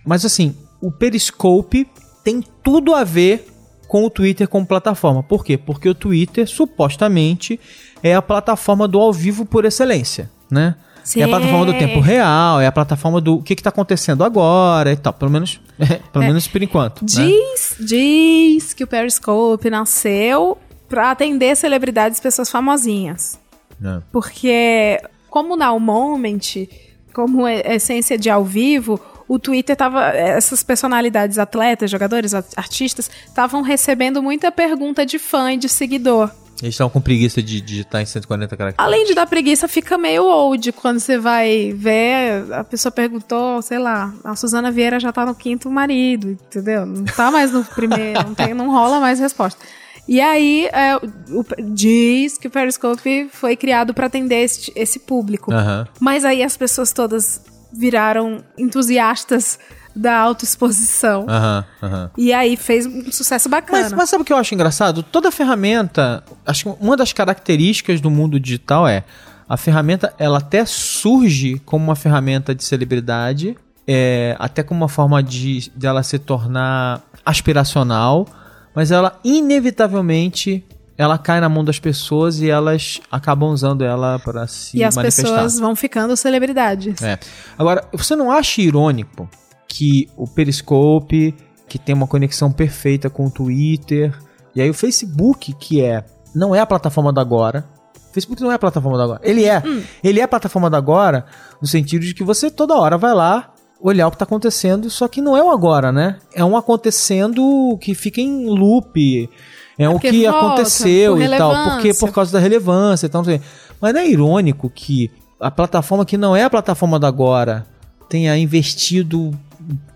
Mas 0.05 0.23
assim, 0.23 0.55
o 0.79 0.91
Periscope 0.91 1.87
tem 2.23 2.41
tudo 2.63 2.93
a 2.93 3.03
ver 3.03 3.47
com 3.87 4.05
o 4.05 4.09
Twitter 4.09 4.47
como 4.47 4.65
plataforma. 4.65 5.21
Por 5.21 5.43
quê? 5.43 5.57
Porque 5.57 5.89
o 5.89 5.95
Twitter 5.95 6.47
supostamente 6.47 7.59
é 8.01 8.15
a 8.15 8.21
plataforma 8.21 8.87
do 8.87 8.99
ao 8.99 9.11
vivo 9.11 9.45
por 9.45 9.65
excelência, 9.65 10.31
né? 10.49 10.75
É 11.15 11.23
a 11.23 11.27
plataforma 11.27 11.65
do 11.65 11.73
tempo 11.73 11.99
real, 11.99 12.59
é 12.59 12.65
a 12.65 12.71
plataforma 12.71 13.21
do 13.21 13.41
que 13.41 13.53
está 13.53 13.69
acontecendo 13.69 14.23
agora 14.23 14.91
e 14.91 14.95
tal. 14.95 15.13
Pelo 15.13 15.29
menos, 15.29 15.61
é, 15.79 15.95
pelo 16.11 16.23
é. 16.23 16.27
menos 16.27 16.47
por 16.47 16.61
enquanto. 16.63 17.01
Né? 17.01 17.07
Diz, 17.07 17.75
né? 17.79 17.85
diz 17.85 18.73
que 18.73 18.83
o 18.83 18.87
Periscope 18.87 19.69
nasceu 19.69 20.57
para 20.89 21.11
atender 21.11 21.55
celebridades, 21.55 22.19
pessoas 22.19 22.49
famosinhas. 22.49 23.39
É. 23.83 24.01
Porque, 24.11 24.99
como 25.29 25.55
na 25.55 25.77
Moment, 25.77 26.67
como 27.13 27.47
essência 27.47 28.17
de 28.17 28.29
ao 28.29 28.43
vivo, 28.43 28.99
o 29.27 29.39
Twitter 29.39 29.75
tava. 29.75 30.09
Essas 30.09 30.63
personalidades, 30.63 31.37
atletas, 31.37 31.89
jogadores, 31.89 32.33
artistas, 32.33 33.09
estavam 33.25 33.61
recebendo 33.61 34.21
muita 34.21 34.51
pergunta 34.51 35.05
de 35.05 35.19
fã 35.19 35.53
e 35.53 35.57
de 35.57 35.69
seguidor. 35.69 36.31
Eles 36.61 36.75
estavam 36.75 36.89
com 36.89 37.01
preguiça 37.01 37.41
de 37.41 37.59
digitar 37.59 38.01
em 38.01 38.05
140 38.05 38.55
caracteres. 38.55 38.85
Além 38.85 39.05
de 39.05 39.13
dar 39.13 39.25
preguiça, 39.25 39.67
fica 39.67 39.97
meio 39.97 40.25
old 40.25 40.71
quando 40.71 40.99
você 40.99 41.17
vai 41.17 41.73
ver. 41.75 42.51
A 42.53 42.63
pessoa 42.63 42.91
perguntou, 42.91 43.61
sei 43.61 43.77
lá, 43.77 44.13
a 44.23 44.35
Suzana 44.35 44.71
Vieira 44.71 44.99
já 44.99 45.11
tá 45.11 45.25
no 45.25 45.35
quinto 45.35 45.69
marido, 45.69 46.29
entendeu? 46.29 46.85
Não 46.85 47.03
tá 47.03 47.29
mais 47.29 47.51
no 47.51 47.63
primeiro, 47.63 48.23
não, 48.23 48.33
tem, 48.33 48.53
não 48.53 48.71
rola 48.71 48.99
mais 48.99 49.19
resposta. 49.19 49.59
E 50.07 50.21
aí, 50.21 50.67
é, 50.71 50.95
o, 50.97 51.43
diz 51.73 52.37
que 52.37 52.47
o 52.47 52.51
Periscope 52.51 53.27
foi 53.31 53.55
criado 53.55 53.93
para 53.93 54.05
atender 54.05 54.43
esse, 54.43 54.71
esse 54.75 54.99
público. 54.99 55.51
Uhum. 55.51 55.85
Mas 55.99 56.23
aí 56.23 56.43
as 56.43 56.55
pessoas 56.55 56.93
todas 56.93 57.41
viraram 57.73 58.43
entusiastas 58.57 59.59
da 59.95 60.17
autoexposição. 60.17 61.21
Uhum, 61.21 61.89
uhum. 61.89 62.09
E 62.17 62.33
aí 62.33 62.57
fez 62.57 62.85
um 62.85 63.11
sucesso 63.11 63.47
bacana. 63.47 63.83
Mas, 63.83 63.93
mas, 63.93 64.09
sabe 64.09 64.23
o 64.23 64.25
que 64.25 64.33
eu 64.33 64.37
acho 64.37 64.53
engraçado? 64.53 65.01
Toda 65.01 65.31
ferramenta, 65.31 66.23
acho 66.45 66.65
que 66.65 66.77
uma 66.83 66.97
das 66.97 67.13
características 67.13 68.01
do 68.01 68.11
mundo 68.11 68.39
digital 68.39 68.87
é 68.87 69.03
a 69.47 69.57
ferramenta, 69.57 70.13
ela 70.17 70.39
até 70.39 70.65
surge 70.65 71.61
como 71.65 71.85
uma 71.85 71.95
ferramenta 71.95 72.53
de 72.53 72.63
celebridade, 72.63 73.55
é, 73.87 74.35
até 74.39 74.63
como 74.63 74.81
uma 74.81 74.89
forma 74.89 75.21
de 75.21 75.71
dela 75.75 76.01
se 76.01 76.17
tornar 76.17 77.01
aspiracional, 77.23 78.27
mas 78.73 78.91
ela 78.91 79.19
inevitavelmente 79.23 80.63
ela 80.97 81.17
cai 81.17 81.41
na 81.41 81.49
mão 81.49 81.63
das 81.63 81.77
pessoas 81.77 82.39
e 82.39 82.49
elas 82.49 83.01
acabam 83.11 83.49
usando 83.49 83.83
ela 83.83 84.17
para 84.19 84.47
se 84.47 84.77
E 84.77 84.83
as 84.83 84.95
manifestar. 84.95 85.23
pessoas 85.23 85.59
vão 85.59 85.75
ficando 85.75 86.15
celebridades. 86.15 87.01
É. 87.01 87.19
Agora, 87.57 87.85
você 87.91 88.15
não 88.15 88.31
acha 88.31 88.61
irônico 88.61 89.29
que 89.67 90.09
o 90.15 90.27
Periscope, 90.27 91.35
que 91.67 91.79
tem 91.79 91.95
uma 91.95 92.07
conexão 92.07 92.51
perfeita 92.51 93.09
com 93.09 93.25
o 93.27 93.31
Twitter, 93.31 94.17
e 94.55 94.61
aí 94.61 94.69
o 94.69 94.73
Facebook, 94.73 95.53
que 95.53 95.81
é 95.81 96.05
não 96.33 96.53
é 96.53 96.59
a 96.59 96.65
plataforma 96.65 97.11
da 97.13 97.21
agora. 97.21 97.65
O 98.09 98.13
Facebook 98.13 98.41
não 98.41 98.51
é 98.51 98.55
a 98.55 98.59
plataforma 98.59 98.97
da 98.97 99.03
agora. 99.03 99.21
Ele 99.23 99.45
é. 99.45 99.61
Ele 100.03 100.19
é 100.19 100.23
a 100.23 100.27
plataforma 100.27 100.69
da 100.69 100.77
agora 100.77 101.25
no 101.61 101.67
sentido 101.67 102.05
de 102.05 102.13
que 102.13 102.23
você 102.23 102.49
toda 102.49 102.75
hora 102.75 102.97
vai 102.97 103.13
lá 103.13 103.53
olhar 103.81 104.07
o 104.07 104.11
que 104.11 104.17
tá 104.17 104.23
acontecendo, 104.23 104.89
só 104.89 105.07
que 105.07 105.21
não 105.21 105.35
é 105.35 105.43
o 105.43 105.51
agora, 105.51 105.91
né? 105.91 106.17
É 106.33 106.43
um 106.43 106.57
acontecendo 106.57 107.77
que 107.79 107.93
fica 107.93 108.21
em 108.21 108.47
loop. 108.47 109.29
É, 109.77 109.89
o 109.89 109.93
porque 109.93 110.11
que 110.11 110.23
volta, 110.23 110.39
aconteceu 110.39 111.21
e 111.21 111.37
tal. 111.37 111.71
Porque 111.71 111.93
por 111.93 112.11
causa 112.11 112.31
da 112.31 112.39
relevância 112.39 113.05
e 113.05 113.09
tal. 113.09 113.21
não 113.21 113.25
sei. 113.25 113.41
Mas 113.79 113.93
não 113.93 114.01
é 114.01 114.07
irônico 114.07 114.69
que 114.69 115.11
a 115.39 115.51
plataforma 115.51 116.05
que 116.05 116.17
não 116.17 116.35
é 116.35 116.43
a 116.43 116.49
plataforma 116.49 116.97
da 116.97 117.07
agora 117.07 117.65
tenha 118.09 118.37
investido, 118.37 119.31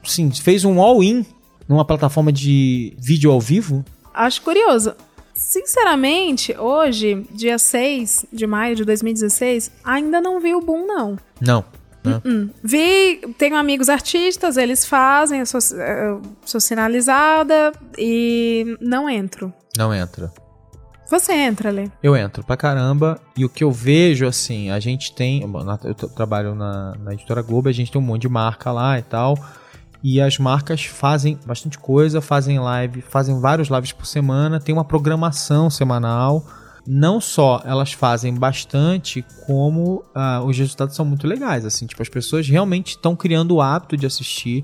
sim, 0.03 0.31
fez 0.31 0.65
um 0.65 0.81
all-in 0.81 1.25
numa 1.67 1.85
plataforma 1.85 2.31
de 2.31 2.95
vídeo 2.99 3.31
ao 3.31 3.39
vivo? 3.39 3.85
Acho 4.13 4.41
curioso. 4.41 4.95
Sinceramente, 5.33 6.57
hoje, 6.57 7.25
dia 7.31 7.57
6 7.57 8.25
de 8.33 8.45
maio 8.45 8.75
de 8.75 8.83
2016, 8.83 9.71
ainda 9.85 10.19
não 10.19 10.39
vi 10.39 10.53
o 10.53 10.59
boom, 10.59 10.85
não. 10.85 11.17
Não. 11.39 11.63
né? 12.03 12.21
Hum. 12.25 12.49
Vi, 12.61 13.21
tenho 13.37 13.55
amigos 13.55 13.87
artistas, 13.87 14.57
eles 14.57 14.85
fazem, 14.85 15.39
eu 15.39 15.45
sou, 15.45 15.59
eu 15.77 16.21
sou 16.43 16.59
sinalizada 16.59 17.71
e 17.97 18.77
não 18.81 19.09
entro. 19.09 19.53
Não 19.77 19.93
entra. 19.93 20.31
Você 21.09 21.33
entra, 21.33 21.71
Lê. 21.71 21.89
Eu 22.03 22.15
entro 22.15 22.43
pra 22.43 22.55
caramba 22.55 23.19
e 23.35 23.43
o 23.43 23.49
que 23.49 23.63
eu 23.63 23.71
vejo, 23.71 24.27
assim, 24.27 24.69
a 24.69 24.79
gente 24.79 25.11
tem. 25.11 25.41
Eu 25.83 25.93
trabalho 25.95 26.53
na, 26.53 26.93
na 26.99 27.13
editora 27.13 27.41
Globo, 27.41 27.67
a 27.67 27.71
gente 27.71 27.91
tem 27.91 27.99
um 27.99 28.05
monte 28.05 28.21
de 28.21 28.29
marca 28.29 28.71
lá 28.71 28.99
e 28.99 29.01
tal. 29.01 29.35
E 30.03 30.21
as 30.21 30.37
marcas 30.37 30.85
fazem 30.85 31.37
bastante 31.45 31.79
coisa, 31.79 32.21
fazem 32.21 32.59
live, 32.59 33.01
fazem 33.01 33.39
vários 33.39 33.69
lives 33.69 33.91
por 33.91 34.05
semana, 34.05 34.59
tem 34.59 34.71
uma 34.73 34.85
programação 34.85 35.67
semanal. 35.69 36.45
Não 36.85 37.19
só 37.19 37.61
elas 37.65 37.91
fazem 37.91 38.33
bastante, 38.33 39.25
como 39.47 40.03
ah, 40.13 40.41
os 40.45 40.57
resultados 40.57 40.95
são 40.95 41.05
muito 41.05 41.25
legais. 41.27 41.65
Assim, 41.65 41.87
tipo, 41.87 42.01
as 42.03 42.09
pessoas 42.09 42.47
realmente 42.47 42.91
estão 42.91 43.15
criando 43.15 43.55
o 43.55 43.61
hábito 43.61 43.97
de 43.97 44.05
assistir. 44.05 44.63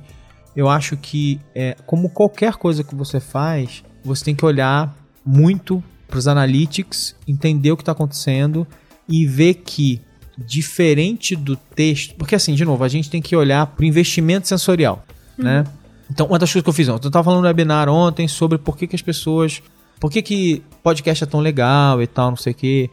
Eu 0.55 0.69
acho 0.69 0.95
que, 0.95 1.41
é, 1.55 1.75
como 1.87 2.07
qualquer 2.09 2.53
coisa 2.53 2.83
que 2.83 2.93
você 2.93 3.19
faz, 3.19 3.83
você 4.03 4.23
tem 4.23 4.35
que 4.35 4.45
olhar 4.45 4.95
muito 5.25 5.83
para 6.07 6.17
os 6.17 6.27
analytics, 6.27 7.15
entender 7.27 7.71
o 7.71 7.77
que 7.77 7.81
está 7.81 7.91
acontecendo 7.91 8.67
e 9.07 9.25
ver 9.25 9.55
que, 9.55 10.01
diferente 10.37 11.35
do 11.35 11.55
texto. 11.55 12.15
Porque, 12.15 12.35
assim, 12.35 12.53
de 12.53 12.65
novo, 12.65 12.83
a 12.83 12.87
gente 12.87 13.09
tem 13.09 13.21
que 13.21 13.35
olhar 13.35 13.65
para 13.65 13.83
o 13.83 13.85
investimento 13.85 14.47
sensorial, 14.47 15.05
né? 15.37 15.63
Então, 16.09 16.27
uma 16.27 16.37
das 16.37 16.51
coisas 16.51 16.63
que 16.63 16.69
eu 16.69 16.73
fiz 16.73 16.87
ontem, 16.87 17.05
eu 17.05 17.09
estava 17.09 17.23
falando 17.23 17.41
no 17.41 17.47
webinar 17.47 17.89
ontem 17.89 18.27
sobre 18.27 18.57
por 18.57 18.77
que, 18.77 18.87
que 18.87 18.95
as 18.95 19.01
pessoas. 19.01 19.61
Por 19.99 20.11
que, 20.11 20.21
que 20.21 20.63
podcast 20.83 21.23
é 21.23 21.27
tão 21.27 21.39
legal 21.39 22.01
e 22.01 22.07
tal, 22.07 22.29
não 22.29 22.37
sei 22.37 22.51
o 22.51 22.55
quê. 22.55 22.89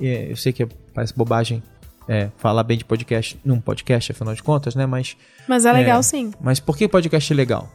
É, 0.00 0.30
eu 0.30 0.36
sei 0.36 0.52
que 0.52 0.66
parece 0.92 1.14
bobagem 1.14 1.62
é, 2.08 2.30
falar 2.36 2.62
bem 2.62 2.78
de 2.78 2.84
podcast 2.84 3.38
num 3.44 3.60
podcast, 3.60 4.12
afinal 4.12 4.34
de 4.34 4.42
contas, 4.42 4.74
né? 4.74 4.86
Mas 4.86 5.16
Mas 5.48 5.64
é 5.64 5.72
legal 5.72 6.02
sim. 6.02 6.32
mas 6.40 6.60
por 6.60 6.76
que 6.76 6.88
podcast 6.88 7.32
é 7.32 7.36
legal? 7.36 7.70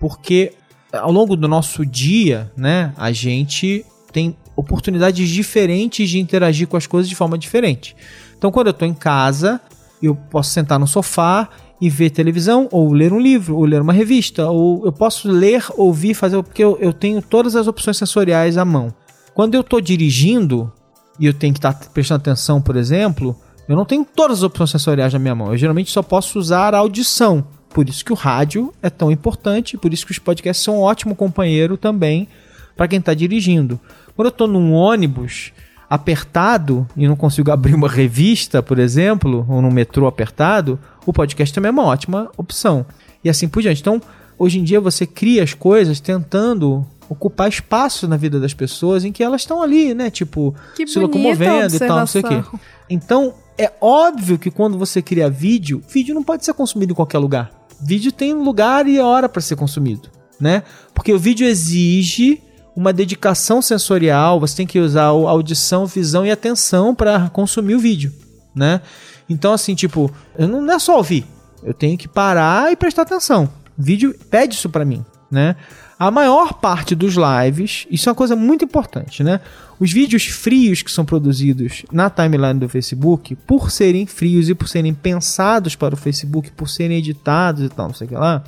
Porque 0.00 0.52
ao 0.92 1.10
longo 1.10 1.36
do 1.36 1.48
nosso 1.48 1.86
dia, 1.86 2.50
né, 2.56 2.92
a 2.96 3.12
gente 3.12 3.84
tem 4.12 4.36
oportunidades 4.54 5.28
diferentes 5.28 6.08
de 6.10 6.18
interagir 6.18 6.68
com 6.68 6.76
as 6.76 6.86
coisas 6.86 7.08
de 7.08 7.16
forma 7.16 7.38
diferente. 7.38 7.96
Então, 8.36 8.50
quando 8.50 8.68
eu 8.68 8.72
tô 8.72 8.84
em 8.84 8.94
casa, 8.94 9.60
eu 10.02 10.14
posso 10.14 10.50
sentar 10.50 10.78
no 10.78 10.86
sofá 10.86 11.48
e 11.80 11.90
ver 11.90 12.10
televisão, 12.10 12.68
ou 12.70 12.92
ler 12.92 13.12
um 13.12 13.18
livro, 13.18 13.56
ou 13.56 13.64
ler 13.64 13.80
uma 13.80 13.92
revista, 13.92 14.48
ou 14.48 14.84
eu 14.84 14.92
posso 14.92 15.28
ler, 15.28 15.64
ouvir, 15.76 16.14
fazer, 16.14 16.40
porque 16.42 16.62
eu, 16.62 16.78
eu 16.80 16.92
tenho 16.92 17.20
todas 17.20 17.56
as 17.56 17.66
opções 17.66 17.96
sensoriais 17.96 18.56
à 18.56 18.64
mão. 18.64 18.94
Quando 19.34 19.54
eu 19.54 19.64
tô 19.64 19.80
dirigindo 19.80 20.72
e 21.18 21.26
eu 21.26 21.34
tenho 21.34 21.52
que 21.52 21.58
estar 21.58 21.72
prestando 21.90 22.20
atenção, 22.20 22.60
por 22.62 22.76
exemplo, 22.76 23.36
eu 23.68 23.74
não 23.74 23.84
tenho 23.84 24.04
todas 24.04 24.38
as 24.38 24.42
opções 24.44 24.70
sensoriais 24.70 25.12
na 25.12 25.18
minha 25.18 25.34
mão. 25.34 25.50
Eu 25.52 25.56
geralmente 25.56 25.90
só 25.90 26.02
posso 26.02 26.38
usar 26.38 26.74
a 26.74 26.78
audição. 26.78 27.44
Por 27.70 27.88
isso 27.88 28.04
que 28.04 28.12
o 28.12 28.16
rádio 28.16 28.72
é 28.82 28.90
tão 28.90 29.10
importante, 29.10 29.78
por 29.78 29.92
isso 29.92 30.04
que 30.04 30.12
os 30.12 30.18
podcasts 30.18 30.62
são 30.62 30.76
um 30.76 30.82
ótimo 30.82 31.16
companheiro 31.16 31.76
também 31.76 32.28
para 32.76 32.86
quem 32.86 32.98
está 32.98 33.14
dirigindo. 33.14 33.80
Quando 34.14 34.26
eu 34.26 34.32
estou 34.32 34.46
num 34.46 34.72
ônibus 34.72 35.52
apertado 35.88 36.86
e 36.96 37.06
não 37.06 37.16
consigo 37.16 37.50
abrir 37.50 37.74
uma 37.74 37.88
revista, 37.88 38.62
por 38.62 38.78
exemplo, 38.78 39.46
ou 39.48 39.60
num 39.60 39.70
metrô 39.70 40.06
apertado, 40.06 40.78
o 41.04 41.12
podcast 41.12 41.54
também 41.54 41.68
é 41.68 41.72
uma 41.72 41.84
ótima 41.84 42.30
opção. 42.36 42.86
E 43.22 43.28
assim 43.28 43.48
por 43.48 43.62
diante. 43.62 43.80
Então, 43.80 44.00
hoje 44.38 44.58
em 44.58 44.64
dia 44.64 44.80
você 44.80 45.06
cria 45.06 45.42
as 45.42 45.54
coisas 45.54 46.00
tentando 46.00 46.86
ocupar 47.08 47.48
espaço 47.48 48.08
na 48.08 48.16
vida 48.16 48.40
das 48.40 48.54
pessoas 48.54 49.04
em 49.04 49.12
que 49.12 49.22
elas 49.22 49.42
estão 49.42 49.62
ali, 49.62 49.92
né? 49.92 50.10
Tipo, 50.10 50.54
Que 50.74 50.86
se 50.86 50.98
locomovendo 50.98 51.76
e 51.76 51.78
tal, 51.78 51.98
não 51.98 52.06
sei 52.06 52.22
o 52.22 52.24
quê. 52.24 52.42
Então, 52.88 53.34
é 53.58 53.70
óbvio 53.80 54.38
que 54.38 54.50
quando 54.50 54.78
você 54.78 55.02
cria 55.02 55.28
vídeo, 55.28 55.82
vídeo 55.88 56.14
não 56.14 56.22
pode 56.22 56.44
ser 56.44 56.54
consumido 56.54 56.92
em 56.92 56.96
qualquer 56.96 57.18
lugar. 57.18 57.50
Vídeo 57.80 58.12
tem 58.12 58.32
lugar 58.32 58.86
e 58.86 58.98
hora 58.98 59.28
para 59.28 59.42
ser 59.42 59.56
consumido, 59.56 60.08
né? 60.40 60.62
Porque 60.94 61.12
o 61.12 61.18
vídeo 61.18 61.46
exige 61.46 62.40
uma 62.74 62.92
dedicação 62.92 63.60
sensorial, 63.60 64.40
você 64.40 64.56
tem 64.56 64.66
que 64.66 64.78
usar 64.78 65.04
audição, 65.04 65.86
visão 65.86 66.24
e 66.24 66.30
atenção 66.30 66.94
para 66.94 67.28
consumir 67.28 67.74
o 67.74 67.78
vídeo, 67.78 68.12
né? 68.54 68.80
Então, 69.28 69.52
assim, 69.52 69.74
tipo, 69.74 70.10
não 70.38 70.72
é 70.72 70.78
só 70.78 70.96
ouvir, 70.96 71.26
eu 71.62 71.74
tenho 71.74 71.96
que 71.98 72.08
parar 72.08 72.72
e 72.72 72.76
prestar 72.76 73.02
atenção. 73.02 73.48
O 73.78 73.82
vídeo 73.82 74.14
pede 74.30 74.54
isso 74.54 74.68
para 74.68 74.84
mim, 74.84 75.04
né? 75.30 75.56
A 75.98 76.10
maior 76.10 76.54
parte 76.54 76.94
dos 76.94 77.14
lives, 77.14 77.86
isso 77.90 78.08
é 78.08 78.10
uma 78.10 78.16
coisa 78.16 78.34
muito 78.34 78.64
importante, 78.64 79.22
né? 79.22 79.40
Os 79.78 79.92
vídeos 79.92 80.26
frios 80.26 80.82
que 80.82 80.90
são 80.90 81.04
produzidos 81.04 81.84
na 81.92 82.10
timeline 82.10 82.58
do 82.58 82.68
Facebook, 82.68 83.36
por 83.36 83.70
serem 83.70 84.06
frios 84.06 84.48
e 84.48 84.54
por 84.54 84.68
serem 84.68 84.94
pensados 84.94 85.76
para 85.76 85.94
o 85.94 85.96
Facebook, 85.96 86.50
por 86.52 86.68
serem 86.68 86.98
editados 86.98 87.64
e 87.64 87.68
tal, 87.68 87.88
não 87.88 87.94
sei 87.94 88.06
o 88.06 88.10
que 88.10 88.16
lá, 88.16 88.42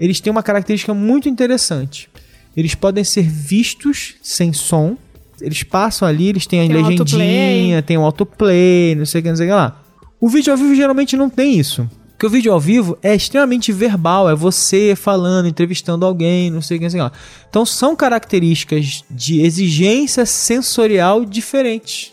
eles 0.00 0.20
têm 0.20 0.30
uma 0.30 0.42
característica 0.42 0.94
muito 0.94 1.28
interessante. 1.28 2.08
Eles 2.56 2.74
podem 2.74 3.04
ser 3.04 3.22
vistos 3.22 4.14
sem 4.22 4.52
som, 4.52 4.96
eles 5.40 5.62
passam 5.62 6.06
ali, 6.06 6.28
eles 6.28 6.46
têm 6.46 6.60
a 6.60 6.66
Tem 6.66 6.76
um 6.76 6.88
legendinha, 6.88 7.82
tem 7.82 7.98
o 7.98 8.02
autoplay, 8.02 8.94
não 8.94 9.06
sei 9.06 9.20
o 9.20 9.22
que, 9.22 9.28
não 9.30 9.36
sei 9.36 9.46
o 9.46 9.48
que 9.48 9.54
lá. 9.54 9.82
O 10.20 10.28
vídeo 10.28 10.52
ao 10.52 10.56
vivo 10.56 10.74
geralmente 10.74 11.16
não 11.16 11.28
tem 11.28 11.58
isso. 11.58 11.88
Porque 12.10 12.26
o 12.26 12.30
vídeo 12.30 12.52
ao 12.52 12.60
vivo 12.60 12.96
é 13.02 13.12
extremamente 13.14 13.72
verbal, 13.72 14.30
é 14.30 14.34
você 14.34 14.94
falando, 14.94 15.48
entrevistando 15.48 16.06
alguém, 16.06 16.50
não 16.50 16.62
sei 16.62 16.76
o 16.76 16.78
que, 16.78 16.84
não 16.84 16.90
sei 16.90 17.00
o 17.00 17.04
que 17.04 17.10
lá. 17.10 17.20
Então 17.50 17.66
são 17.66 17.96
características 17.96 19.02
de 19.10 19.40
exigência 19.40 20.24
sensorial 20.24 21.24
diferentes. 21.24 22.12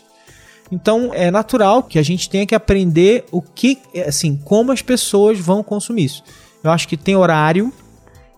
Então 0.72 1.10
é 1.14 1.30
natural 1.30 1.84
que 1.84 1.98
a 1.98 2.02
gente 2.02 2.28
tenha 2.28 2.44
que 2.44 2.54
aprender 2.56 3.24
o 3.30 3.40
que, 3.40 3.78
assim, 4.04 4.36
como 4.44 4.72
as 4.72 4.82
pessoas 4.82 5.38
vão 5.38 5.62
consumir 5.62 6.06
isso. 6.06 6.24
Eu 6.64 6.72
acho 6.72 6.88
que 6.88 6.96
tem 6.96 7.14
horário, 7.14 7.72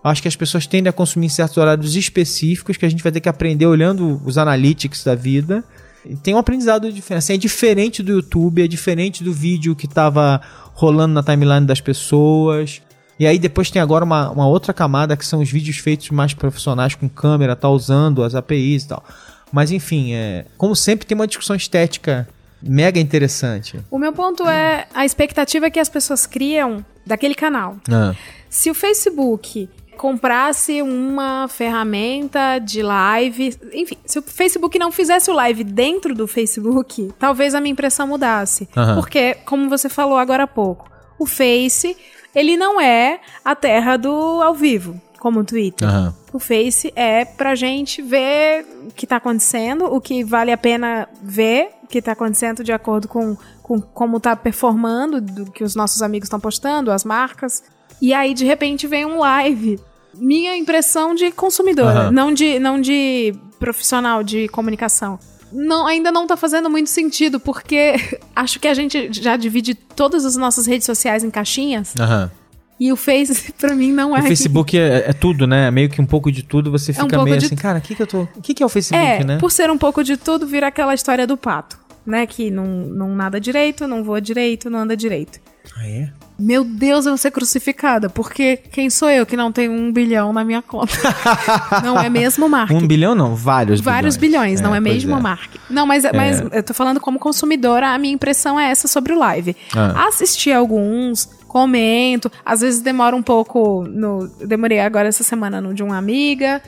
acho 0.03 0.21
que 0.21 0.27
as 0.27 0.35
pessoas 0.35 0.67
tendem 0.67 0.89
a 0.89 0.93
consumir 0.93 1.27
em 1.27 1.29
certos 1.29 1.57
horários 1.57 1.95
específicos 1.95 2.77
que 2.77 2.85
a 2.85 2.89
gente 2.89 3.01
vai 3.01 3.11
ter 3.11 3.21
que 3.21 3.29
aprender 3.29 3.65
olhando 3.65 4.21
os 4.25 4.37
analytics 4.37 5.03
da 5.03 5.15
vida. 5.15 5.63
E 6.05 6.15
tem 6.15 6.35
um 6.35 6.37
aprendizado 6.37 6.91
diferente. 6.91 7.19
Assim, 7.19 7.33
é 7.33 7.37
diferente 7.37 8.03
do 8.03 8.11
YouTube, 8.11 8.61
é 8.61 8.67
diferente 8.67 9.23
do 9.23 9.31
vídeo 9.31 9.75
que 9.75 9.85
estava 9.85 10.41
rolando 10.73 11.13
na 11.13 11.23
timeline 11.23 11.65
das 11.65 11.79
pessoas. 11.79 12.81
E 13.17 13.25
aí 13.25 13.39
depois 13.39 13.71
tem 13.71 13.81
agora 13.81 14.03
uma, 14.03 14.29
uma 14.31 14.47
outra 14.47 14.73
camada 14.73 15.15
que 15.15 15.25
são 15.25 15.39
os 15.39 15.49
vídeos 15.49 15.77
feitos 15.77 16.09
mais 16.09 16.33
profissionais 16.33 16.95
com 16.95 17.07
câmera, 17.07 17.55
tá 17.55 17.69
usando 17.69 18.23
as 18.23 18.35
APIs 18.35 18.83
e 18.83 18.87
tal. 18.89 19.03
Mas 19.51 19.71
enfim, 19.71 20.13
é, 20.13 20.45
como 20.57 20.75
sempre 20.75 21.05
tem 21.05 21.15
uma 21.15 21.27
discussão 21.27 21.55
estética 21.55 22.27
mega 22.61 22.99
interessante. 22.99 23.79
O 23.91 23.99
meu 23.99 24.11
ponto 24.11 24.47
é 24.47 24.87
a 24.93 25.05
expectativa 25.05 25.69
que 25.69 25.79
as 25.79 25.89
pessoas 25.89 26.25
criam 26.25 26.83
daquele 27.05 27.35
canal. 27.35 27.77
Ah. 27.89 28.15
Se 28.49 28.71
o 28.71 28.73
Facebook 28.73 29.69
comprasse 29.93 30.81
uma 30.81 31.47
ferramenta 31.47 32.59
de 32.59 32.81
live, 32.81 33.57
enfim, 33.73 33.97
se 34.05 34.19
o 34.19 34.21
Facebook 34.21 34.77
não 34.77 34.91
fizesse 34.91 35.31
o 35.31 35.33
live 35.33 35.63
dentro 35.63 36.13
do 36.13 36.27
Facebook, 36.27 37.11
talvez 37.17 37.55
a 37.55 37.61
minha 37.61 37.71
impressão 37.71 38.07
mudasse. 38.07 38.67
Aham. 38.75 38.95
Porque, 38.95 39.35
como 39.45 39.69
você 39.69 39.87
falou 39.87 40.17
agora 40.17 40.43
há 40.43 40.47
pouco, 40.47 40.91
o 41.17 41.25
Face, 41.25 41.95
ele 42.35 42.57
não 42.57 42.81
é 42.81 43.19
a 43.45 43.55
terra 43.55 43.95
do 43.97 44.41
ao 44.41 44.53
vivo. 44.53 44.99
como 45.19 45.39
o 45.39 45.43
Twitter. 45.45 45.87
Aham. 45.87 46.13
O 46.33 46.39
Face 46.39 46.91
é 46.97 47.23
pra 47.23 47.55
gente 47.55 48.01
ver 48.01 48.65
o 48.87 48.91
que 48.91 49.07
tá 49.07 49.15
acontecendo, 49.17 49.85
o 49.85 50.01
que 50.01 50.21
vale 50.21 50.51
a 50.51 50.57
pena 50.57 51.07
ver, 51.21 51.69
o 51.83 51.87
que 51.87 52.01
tá 52.01 52.11
acontecendo 52.11 52.61
de 52.61 52.73
acordo 52.73 53.07
com, 53.07 53.37
com 53.61 53.79
como 53.79 54.19
tá 54.19 54.35
performando, 54.35 55.21
do 55.21 55.49
que 55.49 55.63
os 55.63 55.75
nossos 55.75 56.01
amigos 56.01 56.25
estão 56.25 56.41
postando, 56.41 56.91
as 56.91 57.05
marcas. 57.05 57.63
E 58.03 58.13
aí, 58.13 58.33
de 58.33 58.43
repente, 58.43 58.85
vem 58.85 59.05
um 59.05 59.17
live. 59.19 59.79
Minha 60.13 60.57
impressão 60.57 61.15
de 61.15 61.31
consumidora, 61.31 61.99
Aham. 62.01 62.11
não, 62.11 62.33
de, 62.33 62.59
não 62.59 62.81
de 62.81 63.33
profissional 63.57 64.21
de 64.21 64.49
comunicação. 64.49 65.17
Não, 65.53 65.87
ainda 65.87 66.11
não 66.11 66.27
tá 66.27 66.35
fazendo 66.35 66.69
muito 66.69 66.89
sentido, 66.89 67.39
porque 67.39 67.93
acho 68.35 68.59
que 68.59 68.67
a 68.67 68.73
gente 68.73 69.07
já 69.09 69.37
divide 69.37 69.73
todas 69.73 70.25
as 70.25 70.35
nossas 70.35 70.65
redes 70.65 70.85
sociais 70.85 71.23
em 71.23 71.31
caixinhas, 71.31 71.93
Aham. 71.97 72.29
e 72.77 72.91
o 72.91 72.97
Face, 72.97 73.53
pra 73.57 73.73
mim, 73.73 73.93
não 73.93 74.17
é. 74.17 74.19
O 74.19 74.23
Facebook 74.23 74.77
é, 74.77 75.05
é 75.09 75.13
tudo, 75.13 75.47
né? 75.47 75.71
Meio 75.71 75.89
que 75.89 76.01
um 76.01 76.05
pouco 76.05 76.29
de 76.29 76.43
tudo, 76.43 76.69
você 76.69 76.91
um 76.91 76.95
fica 76.95 77.07
pouco 77.07 77.23
meio 77.23 77.37
de 77.37 77.45
assim, 77.45 77.55
cara, 77.55 77.79
o 77.79 77.81
que, 77.81 77.95
que 77.95 78.01
eu 78.01 78.07
tô. 78.07 78.23
O 78.23 78.41
que, 78.41 78.53
que 78.53 78.61
é 78.61 78.65
o 78.65 78.69
Facebook, 78.69 79.01
É, 79.01 79.23
né? 79.23 79.37
por 79.37 79.49
ser 79.49 79.71
um 79.71 79.77
pouco 79.77 80.03
de 80.03 80.17
tudo, 80.17 80.45
vira 80.45 80.67
aquela 80.67 80.93
história 80.93 81.25
do 81.25 81.37
pato, 81.37 81.79
né? 82.05 82.27
Que 82.27 82.51
não, 82.51 82.65
não 82.65 83.15
nada 83.15 83.39
direito, 83.39 83.87
não 83.87 84.03
voa 84.03 84.19
direito, 84.19 84.69
não 84.69 84.79
anda 84.79 84.97
direito. 84.97 85.39
Ah, 85.77 85.87
é? 85.87 86.11
Meu 86.37 86.63
Deus, 86.63 87.05
eu 87.05 87.11
vou 87.11 87.17
ser 87.17 87.31
crucificada, 87.31 88.09
porque 88.09 88.57
quem 88.71 88.89
sou 88.89 89.09
eu 89.09 89.25
que 89.25 89.37
não 89.37 89.51
tenho 89.51 89.71
um 89.71 89.91
bilhão 89.91 90.33
na 90.33 90.43
minha 90.43 90.61
conta? 90.61 90.93
não 91.83 91.99
é 91.99 92.09
mesmo, 92.09 92.49
Mark? 92.49 92.71
Um 92.71 92.87
bilhão 92.87 93.13
não, 93.13 93.35
vários 93.35 93.79
Vários 93.79 94.17
bilhões, 94.17 94.59
não 94.59 94.73
é, 94.73 94.81
pois 94.81 95.03
mesmo, 95.03 95.21
Mark? 95.21 95.51
Não, 95.69 95.85
mas, 95.85 96.03
mas 96.13 96.43
eu 96.51 96.63
tô 96.63 96.73
falando 96.73 96.99
como 96.99 97.19
consumidora, 97.19 97.89
a 97.93 97.97
minha 97.97 98.13
impressão 98.13 98.59
é 98.59 98.69
essa 98.69 98.87
sobre 98.87 99.13
o 99.13 99.19
live. 99.19 99.55
Ah. 99.75 100.07
Assisti 100.07 100.51
alguns, 100.51 101.29
comento, 101.47 102.31
às 102.43 102.61
vezes 102.61 102.81
demora 102.81 103.15
um 103.15 103.21
pouco 103.21 103.83
no. 103.87 104.27
Demorei 104.43 104.79
agora 104.79 105.07
essa 105.07 105.23
semana 105.23 105.61
no 105.61 105.71
de 105.71 105.83
uma 105.83 105.97
amiga, 105.97 106.61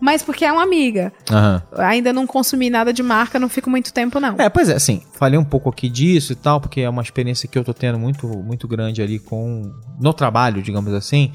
mas 0.00 0.22
porque 0.22 0.44
é 0.44 0.52
uma 0.52 0.62
amiga. 0.62 1.12
Aham. 1.30 1.62
Ainda 1.76 2.12
não 2.12 2.26
consumi 2.26 2.70
nada 2.70 2.92
de 2.92 3.02
marca, 3.02 3.38
não 3.38 3.48
fico 3.48 3.68
muito 3.68 3.92
tempo, 3.92 4.18
não. 4.18 4.36
É, 4.38 4.48
pois 4.48 4.68
é, 4.68 4.74
assim, 4.74 5.02
falei 5.12 5.38
um 5.38 5.44
pouco 5.44 5.68
aqui 5.68 5.88
disso 5.88 6.32
e 6.32 6.36
tal, 6.36 6.60
porque 6.60 6.80
é 6.80 6.88
uma 6.88 7.02
experiência 7.02 7.48
que 7.48 7.58
eu 7.58 7.64
tô 7.64 7.74
tendo 7.74 7.98
muito, 7.98 8.26
muito 8.26 8.66
grande 8.66 9.02
ali 9.02 9.18
com. 9.18 9.72
no 10.00 10.12
trabalho, 10.12 10.62
digamos 10.62 10.92
assim. 10.94 11.32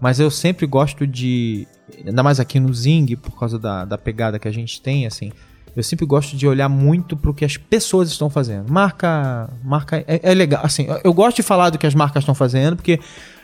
Mas 0.00 0.20
eu 0.20 0.30
sempre 0.30 0.66
gosto 0.66 1.06
de. 1.06 1.66
Ainda 2.04 2.22
mais 2.22 2.40
aqui 2.40 2.58
no 2.58 2.72
Zing, 2.72 3.16
por 3.16 3.38
causa 3.38 3.58
da, 3.58 3.84
da 3.84 3.98
pegada 3.98 4.38
que 4.38 4.48
a 4.48 4.52
gente 4.52 4.80
tem, 4.80 5.06
assim. 5.06 5.32
Eu 5.74 5.82
sempre 5.82 6.06
gosto 6.06 6.36
de 6.36 6.46
olhar 6.48 6.70
muito 6.70 7.18
pro 7.18 7.34
que 7.34 7.44
as 7.44 7.58
pessoas 7.58 8.08
estão 8.08 8.30
fazendo. 8.30 8.72
Marca. 8.72 9.50
Marca 9.62 9.98
é, 10.06 10.20
é 10.22 10.34
legal. 10.34 10.64
Assim, 10.64 10.86
eu 11.04 11.12
gosto 11.12 11.36
de 11.36 11.42
falar 11.42 11.68
do 11.68 11.78
que 11.78 11.86
as 11.86 11.94
marcas 11.94 12.22
estão 12.22 12.34
fazendo, 12.34 12.76
porque, 12.76 12.98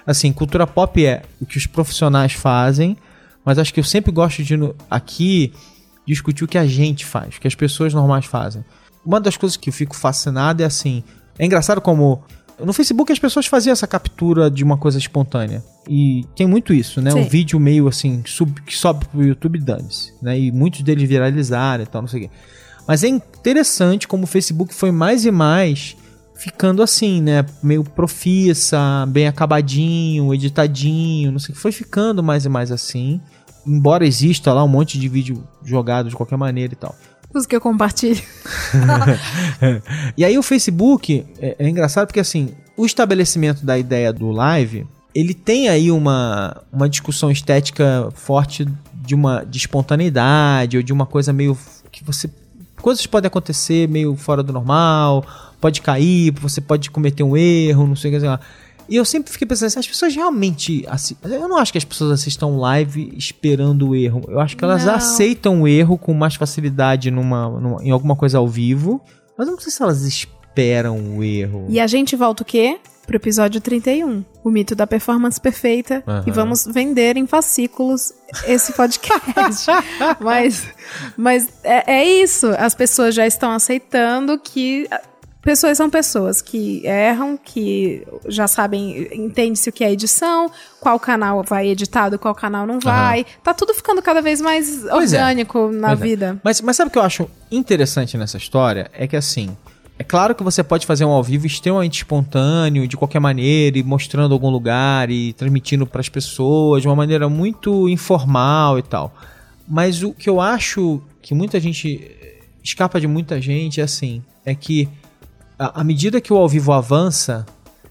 assim, 0.07 0.33
cultura 0.33 0.67
pop 0.67 1.05
é 1.05 1.23
o 1.41 1.45
que 1.45 1.59
os 1.59 1.67
profissionais 1.67 2.33
fazem, 2.33 2.97
mas 3.45 3.59
acho 3.59 3.73
que 3.73 3.81
eu 3.81 3.85
sempre 3.85 4.13
gosto 4.13 4.43
de, 4.43 4.55
aqui, 4.91 5.53
discutir 6.07 6.45
o 6.45 6.49
que 6.49 6.59
a 6.59 6.67
gente 6.67 7.05
faz, 7.05 7.37
o 7.37 7.41
que 7.41 7.49
as 7.49 7.55
pessoas 7.55 7.93
normais 7.95 8.25
fazem. 8.25 8.65
Uma 9.05 9.21
das 9.21 9.37
coisas 9.37 9.57
que 9.57 9.69
eu 9.69 9.73
fico 9.73 9.97
fascinado 9.97 10.63
é 10.63 10.67
assim. 10.67 11.03
É 11.39 11.45
engraçado 11.45 11.81
como. 11.81 12.23
No 12.63 12.73
Facebook 12.73 13.11
as 13.11 13.19
pessoas 13.19 13.47
faziam 13.47 13.73
essa 13.73 13.87
captura 13.87 14.49
de 14.51 14.63
uma 14.63 14.77
coisa 14.77 14.99
espontânea. 14.99 15.65
E 15.89 16.25
tem 16.37 16.47
muito 16.47 16.73
isso, 16.73 17.01
né? 17.01 17.13
Um 17.13 17.25
Sim. 17.25 17.29
vídeo 17.29 17.59
meio 17.59 17.89
assim, 17.89 18.23
sub, 18.25 18.61
que 18.63 18.77
sobe 18.77 19.05
pro 19.07 19.25
YouTube 19.25 19.59
dane-se, 19.59 20.13
né? 20.23 20.39
E 20.39 20.53
muitos 20.53 20.83
deles 20.83 21.09
viralizaram 21.09 21.83
e 21.83 21.87
tal, 21.87 22.03
não 22.03 22.09
sei 22.09 22.21
o 22.21 22.23
quê. 22.25 22.31
Mas 22.87 23.03
é 23.03 23.09
interessante 23.09 24.07
como 24.07 24.25
o 24.25 24.27
Facebook 24.27 24.73
foi 24.73 24.93
mais 24.93 25.25
e 25.25 25.31
mais 25.33 25.97
ficando 26.37 26.83
assim, 26.83 27.21
né? 27.21 27.45
Meio 27.63 27.83
profissa, 27.83 29.07
bem 29.09 29.27
acabadinho, 29.27 30.33
editadinho, 30.33 31.33
não 31.33 31.39
sei 31.39 31.53
o 31.53 31.57
que. 31.57 31.61
Foi 31.61 31.73
ficando 31.73 32.23
mais 32.23 32.45
e 32.45 32.49
mais 32.49 32.71
assim. 32.71 33.21
Embora 33.67 34.07
exista 34.07 34.53
lá 34.53 34.65
um 34.65 34.69
monte 34.69 34.99
de 34.99 35.09
vídeo 35.09 35.43
jogado 35.65 36.09
de 36.09 36.17
qualquer 36.17 36.37
maneira 36.37 36.73
e 36.73 36.77
tal. 36.77 36.95
Os 37.35 37.47
que 37.47 37.57
eu 37.57 37.61
compartilho. 37.61 38.23
E 40.17 40.25
aí 40.25 40.37
o 40.37 40.43
Facebook 40.43 41.25
é, 41.41 41.57
é 41.59 41.69
engraçado 41.69 42.07
porque 42.07 42.21
assim, 42.21 42.51
o 42.77 42.85
estabelecimento 42.85 43.65
da 43.65 43.79
ideia 43.79 44.13
do 44.13 44.31
live, 44.31 44.87
ele 45.15 45.33
tem 45.33 45.69
aí 45.69 45.91
uma, 45.91 46.63
uma 46.73 46.89
discussão 46.89 47.31
estética 47.31 48.09
forte 48.15 48.67
de 48.93 49.15
uma 49.15 49.45
de 49.45 49.59
espontaneidade 49.59 50.77
ou 50.77 50.83
de 50.83 50.93
uma 50.93 51.07
coisa 51.07 51.33
meio 51.33 51.57
que 51.91 52.05
você 52.05 52.31
coisas 52.77 53.07
podem 53.07 53.29
acontecer 53.29 53.89
meio 53.89 54.17
fora 54.17 54.43
do 54.43 54.53
normal, 54.53 55.25
pode 55.61 55.81
cair, 55.81 56.33
você 56.33 56.61
pode 56.61 56.91
cometer 56.91 57.23
um 57.23 57.37
erro, 57.37 57.87
não 57.87 57.97
sei 57.97 58.11
o 58.11 58.15
que 58.15 58.21
sei 58.21 58.29
lá. 58.29 58.41
E 58.89 58.97
eu 58.97 59.05
sempre 59.05 59.33
fiquei 59.33 59.47
pensando 59.47 59.67
assim, 59.69 59.79
as 59.81 59.87
pessoas 59.87 60.15
realmente. 60.15 60.85
assi- 60.89 61.17
Eu 61.25 61.49
não 61.49 61.57
acho 61.59 61.73
que 61.73 61.79
as 61.79 61.85
pessoas 61.85 62.11
assistam 62.13 62.49
live 62.59 63.13
esperando 63.17 63.89
o 63.91 63.97
erro. 63.97 64.23
Eu 64.29 64.41
acho 64.41 64.57
que 64.57 64.65
elas 64.65 64.85
Não. 64.85 64.95
aceitam 64.95 65.63
o 65.63 65.69
erro 65.69 65.97
com 65.99 66.13
mais 66.15 66.35
facilidade 66.35 67.11
numa, 67.11 67.49
numa- 67.49 67.83
em 67.85 67.91
alguma 67.91 68.17
coisa 68.17 68.39
ao 68.39 68.49
vivo. 68.49 69.01
Mas 69.37 69.47
eu 69.49 69.55
não 69.55 69.61
sei 69.61 69.73
se 69.73 69.83
elas 69.83 70.03
esperam 70.03 71.17
o 71.17 71.25
erro. 71.25 71.67
E 71.69 71.81
a 71.81 71.87
gente 71.87 72.15
volta 72.17 72.43
o 72.43 72.47
quê? 72.47 72.79
Pro 73.07 73.17
episódio 73.17 73.61
31. 73.61 74.25
O 74.45 74.51
mito 74.51 74.77
da 74.77 74.87
performance 74.87 75.41
perfeita. 75.41 76.05
Aham. 76.07 76.25
E 76.27 76.31
vamos 76.31 76.65
vender 76.67 77.17
em 77.17 77.27
fascículos 77.27 78.13
esse 78.47 78.73
podcast. 78.75 79.67
mas 80.21 80.65
mas 81.17 81.49
é, 81.65 81.95
é 81.95 82.05
isso. 82.23 82.47
As 82.59 82.75
pessoas 82.75 83.15
já 83.15 83.27
estão 83.27 83.51
aceitando 83.51 84.39
que. 84.39 84.87
Pessoas 85.43 85.77
são 85.77 85.91
pessoas 85.91 86.41
que 86.41 86.87
erram, 86.87 87.37
que 87.37 88.07
já 88.29 88.47
sabem, 88.47 89.09
entende-se 89.13 89.69
o 89.69 89.73
que 89.73 89.83
é 89.83 89.91
edição, 89.91 90.49
qual 90.81 91.01
canal 91.01 91.43
vai 91.43 91.67
editado, 91.67 92.17
qual 92.17 92.33
canal 92.33 92.65
não 92.65 92.79
vai. 92.79 93.27
Tá 93.43 93.53
tudo 93.53 93.75
ficando 93.75 94.01
cada 94.01 94.23
vez 94.23 94.41
mais 94.41 94.85
Pois 94.89 95.13
é. 95.13 95.19
orgânico 95.21 95.69
na 95.73 95.89
Pois 95.89 96.01
é. 96.01 96.05
vida. 96.05 96.41
Mas, 96.45 96.61
mas 96.61 96.77
sabe 96.77 96.89
o 96.89 96.93
que 96.93 96.99
eu 96.99 97.03
acho 97.03 97.29
interessante 97.51 98.17
nessa 98.17 98.37
história? 98.37 98.89
É 98.95 99.07
que 99.09 99.17
assim. 99.17 99.57
É 99.99 100.05
claro 100.05 100.35
que 100.35 100.43
você 100.43 100.63
pode 100.65 100.87
fazer 100.87 101.05
um 101.05 101.11
ao 101.11 101.23
vivo 101.23 101.47
extremamente 101.47 101.99
espontâneo, 101.99 102.89
de 102.89 102.97
qualquer 102.97 103.21
maneira, 103.21 103.79
e 103.79 103.83
mostrando 103.83 104.33
algum 104.33 104.49
lugar 104.49 105.11
e 105.11 105.33
transmitindo 105.33 105.87
para 105.87 106.01
as 106.01 106.09
pessoas 106.09 106.83
de 106.83 106.89
uma 106.89 106.97
maneira 106.97 107.29
muito 107.29 107.89
informal 107.89 108.79
e 108.79 108.83
tal. 108.83 109.15
Mas 109.69 110.03
o 110.03 110.13
que 110.13 110.29
eu 110.31 110.41
acho 110.41 111.01
que 111.21 111.35
muita 111.35 111.61
gente 111.61 112.11
escapa 112.65 113.01
de 113.01 113.07
muita 113.07 113.41
gente 113.41 113.81
é 113.81 113.85
assim, 113.85 114.23
é 114.45 114.55
que 114.55 114.89
à 115.59 115.85
medida 115.85 116.21
que 116.21 116.33
o 116.33 116.37
ao 116.37 116.49
vivo 116.49 116.73
avança, 116.73 117.47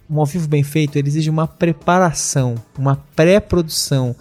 um 0.10 0.20
ao 0.20 0.26
vivo 0.26 0.48
bem 0.48 0.64
feito, 0.64 0.98
ele 0.98 1.08
exige 1.08 1.30
uma 1.30 1.48
preparação, 1.48 2.56
uma 2.78 2.98
pré-produção, 3.16 4.16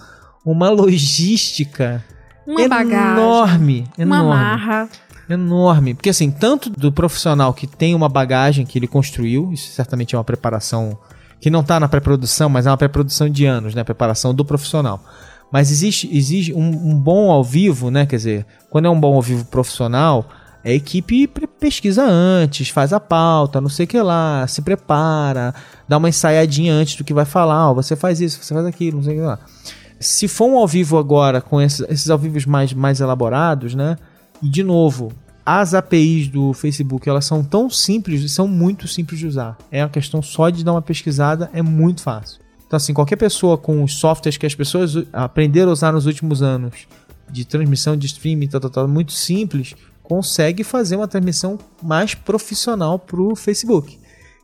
uma 0.44 0.68
logística 0.70 2.04
Uma 2.46 2.68
bagagem. 2.68 3.12
enorme, 3.22 3.84
Uma 3.98 4.16
enorme, 4.16 4.28
marra. 4.28 4.88
enorme. 5.28 5.94
Porque 5.94 6.10
assim, 6.10 6.30
tanto 6.30 6.70
do 6.70 6.92
profissional 6.92 7.52
que 7.52 7.66
tem 7.66 7.94
uma 7.94 8.08
bagagem 8.08 8.64
que 8.64 8.78
ele 8.78 8.86
construiu, 8.86 9.52
isso 9.52 9.70
certamente 9.72 10.14
é 10.14 10.18
uma 10.18 10.24
preparação 10.24 10.96
que 11.40 11.50
não 11.50 11.60
está 11.60 11.80
na 11.80 11.88
pré-produção, 11.88 12.48
mas 12.50 12.66
é 12.66 12.70
uma 12.70 12.76
pré-produção 12.76 13.28
de 13.28 13.46
anos, 13.46 13.74
né? 13.74 13.82
Preparação 13.82 14.34
do 14.34 14.44
profissional. 14.44 15.02
Mas 15.50 15.70
existe, 15.70 16.08
exige 16.16 16.52
um, 16.52 16.68
um 16.90 16.94
bom 17.00 17.30
ao 17.30 17.42
vivo, 17.42 17.90
né? 17.90 18.04
Quer 18.06 18.16
dizer, 18.16 18.46
quando 18.68 18.84
é 18.86 18.90
um 18.90 19.00
bom 19.00 19.14
ao 19.14 19.22
vivo 19.22 19.44
profissional, 19.46 20.28
a 20.64 20.70
equipe 20.70 21.26
pesquisa 21.58 22.04
antes, 22.04 22.68
faz 22.68 22.92
a 22.92 23.00
pauta, 23.00 23.60
não 23.60 23.68
sei 23.68 23.84
o 23.84 23.88
que 23.88 24.00
lá, 24.00 24.46
se 24.46 24.60
prepara, 24.60 25.54
dá 25.88 25.96
uma 25.96 26.08
ensaiadinha 26.08 26.72
antes 26.74 26.96
do 26.96 27.04
que 27.04 27.14
vai 27.14 27.24
falar, 27.24 27.70
ó, 27.70 27.74
você 27.74 27.96
faz 27.96 28.20
isso, 28.20 28.42
você 28.42 28.52
faz 28.52 28.66
aquilo, 28.66 28.98
não 28.98 29.04
sei 29.04 29.14
o 29.14 29.16
que 29.20 29.26
lá. 29.26 29.38
Se 29.98 30.28
for 30.28 30.46
um 30.46 30.56
ao 30.56 30.66
vivo 30.66 30.98
agora, 30.98 31.40
com 31.40 31.60
esses, 31.60 31.80
esses 31.88 32.10
ao 32.10 32.18
vivos 32.18 32.46
mais, 32.46 32.72
mais 32.72 33.00
elaborados, 33.00 33.74
né? 33.74 33.96
E 34.42 34.48
de 34.48 34.62
novo, 34.62 35.12
as 35.44 35.74
APIs 35.74 36.28
do 36.28 36.52
Facebook, 36.52 37.08
elas 37.08 37.24
são 37.24 37.42
tão 37.42 37.68
simples, 37.68 38.30
são 38.32 38.46
muito 38.46 38.86
simples 38.86 39.18
de 39.18 39.26
usar. 39.26 39.58
É 39.70 39.82
uma 39.82 39.90
questão 39.90 40.22
só 40.22 40.48
de 40.48 40.64
dar 40.64 40.72
uma 40.72 40.82
pesquisada, 40.82 41.50
é 41.52 41.60
muito 41.60 42.02
fácil. 42.02 42.40
Então, 42.66 42.76
assim, 42.76 42.94
qualquer 42.94 43.16
pessoa 43.16 43.58
com 43.58 43.82
os 43.82 43.94
softwares 43.94 44.36
que 44.36 44.46
as 44.46 44.54
pessoas 44.54 44.94
aprenderam 45.12 45.70
a 45.70 45.72
usar 45.72 45.92
nos 45.92 46.06
últimos 46.06 46.40
anos, 46.40 46.86
de 47.28 47.44
transmissão 47.44 47.96
de 47.96 48.06
streaming, 48.06 48.46
tal, 48.46 48.60
tal, 48.60 48.70
tal, 48.70 48.88
muito 48.88 49.12
simples, 49.12 49.74
consegue 50.10 50.64
fazer 50.64 50.96
uma 50.96 51.06
transmissão 51.06 51.56
mais 51.80 52.16
profissional 52.16 52.98
pro 52.98 53.36
Facebook. 53.36 53.96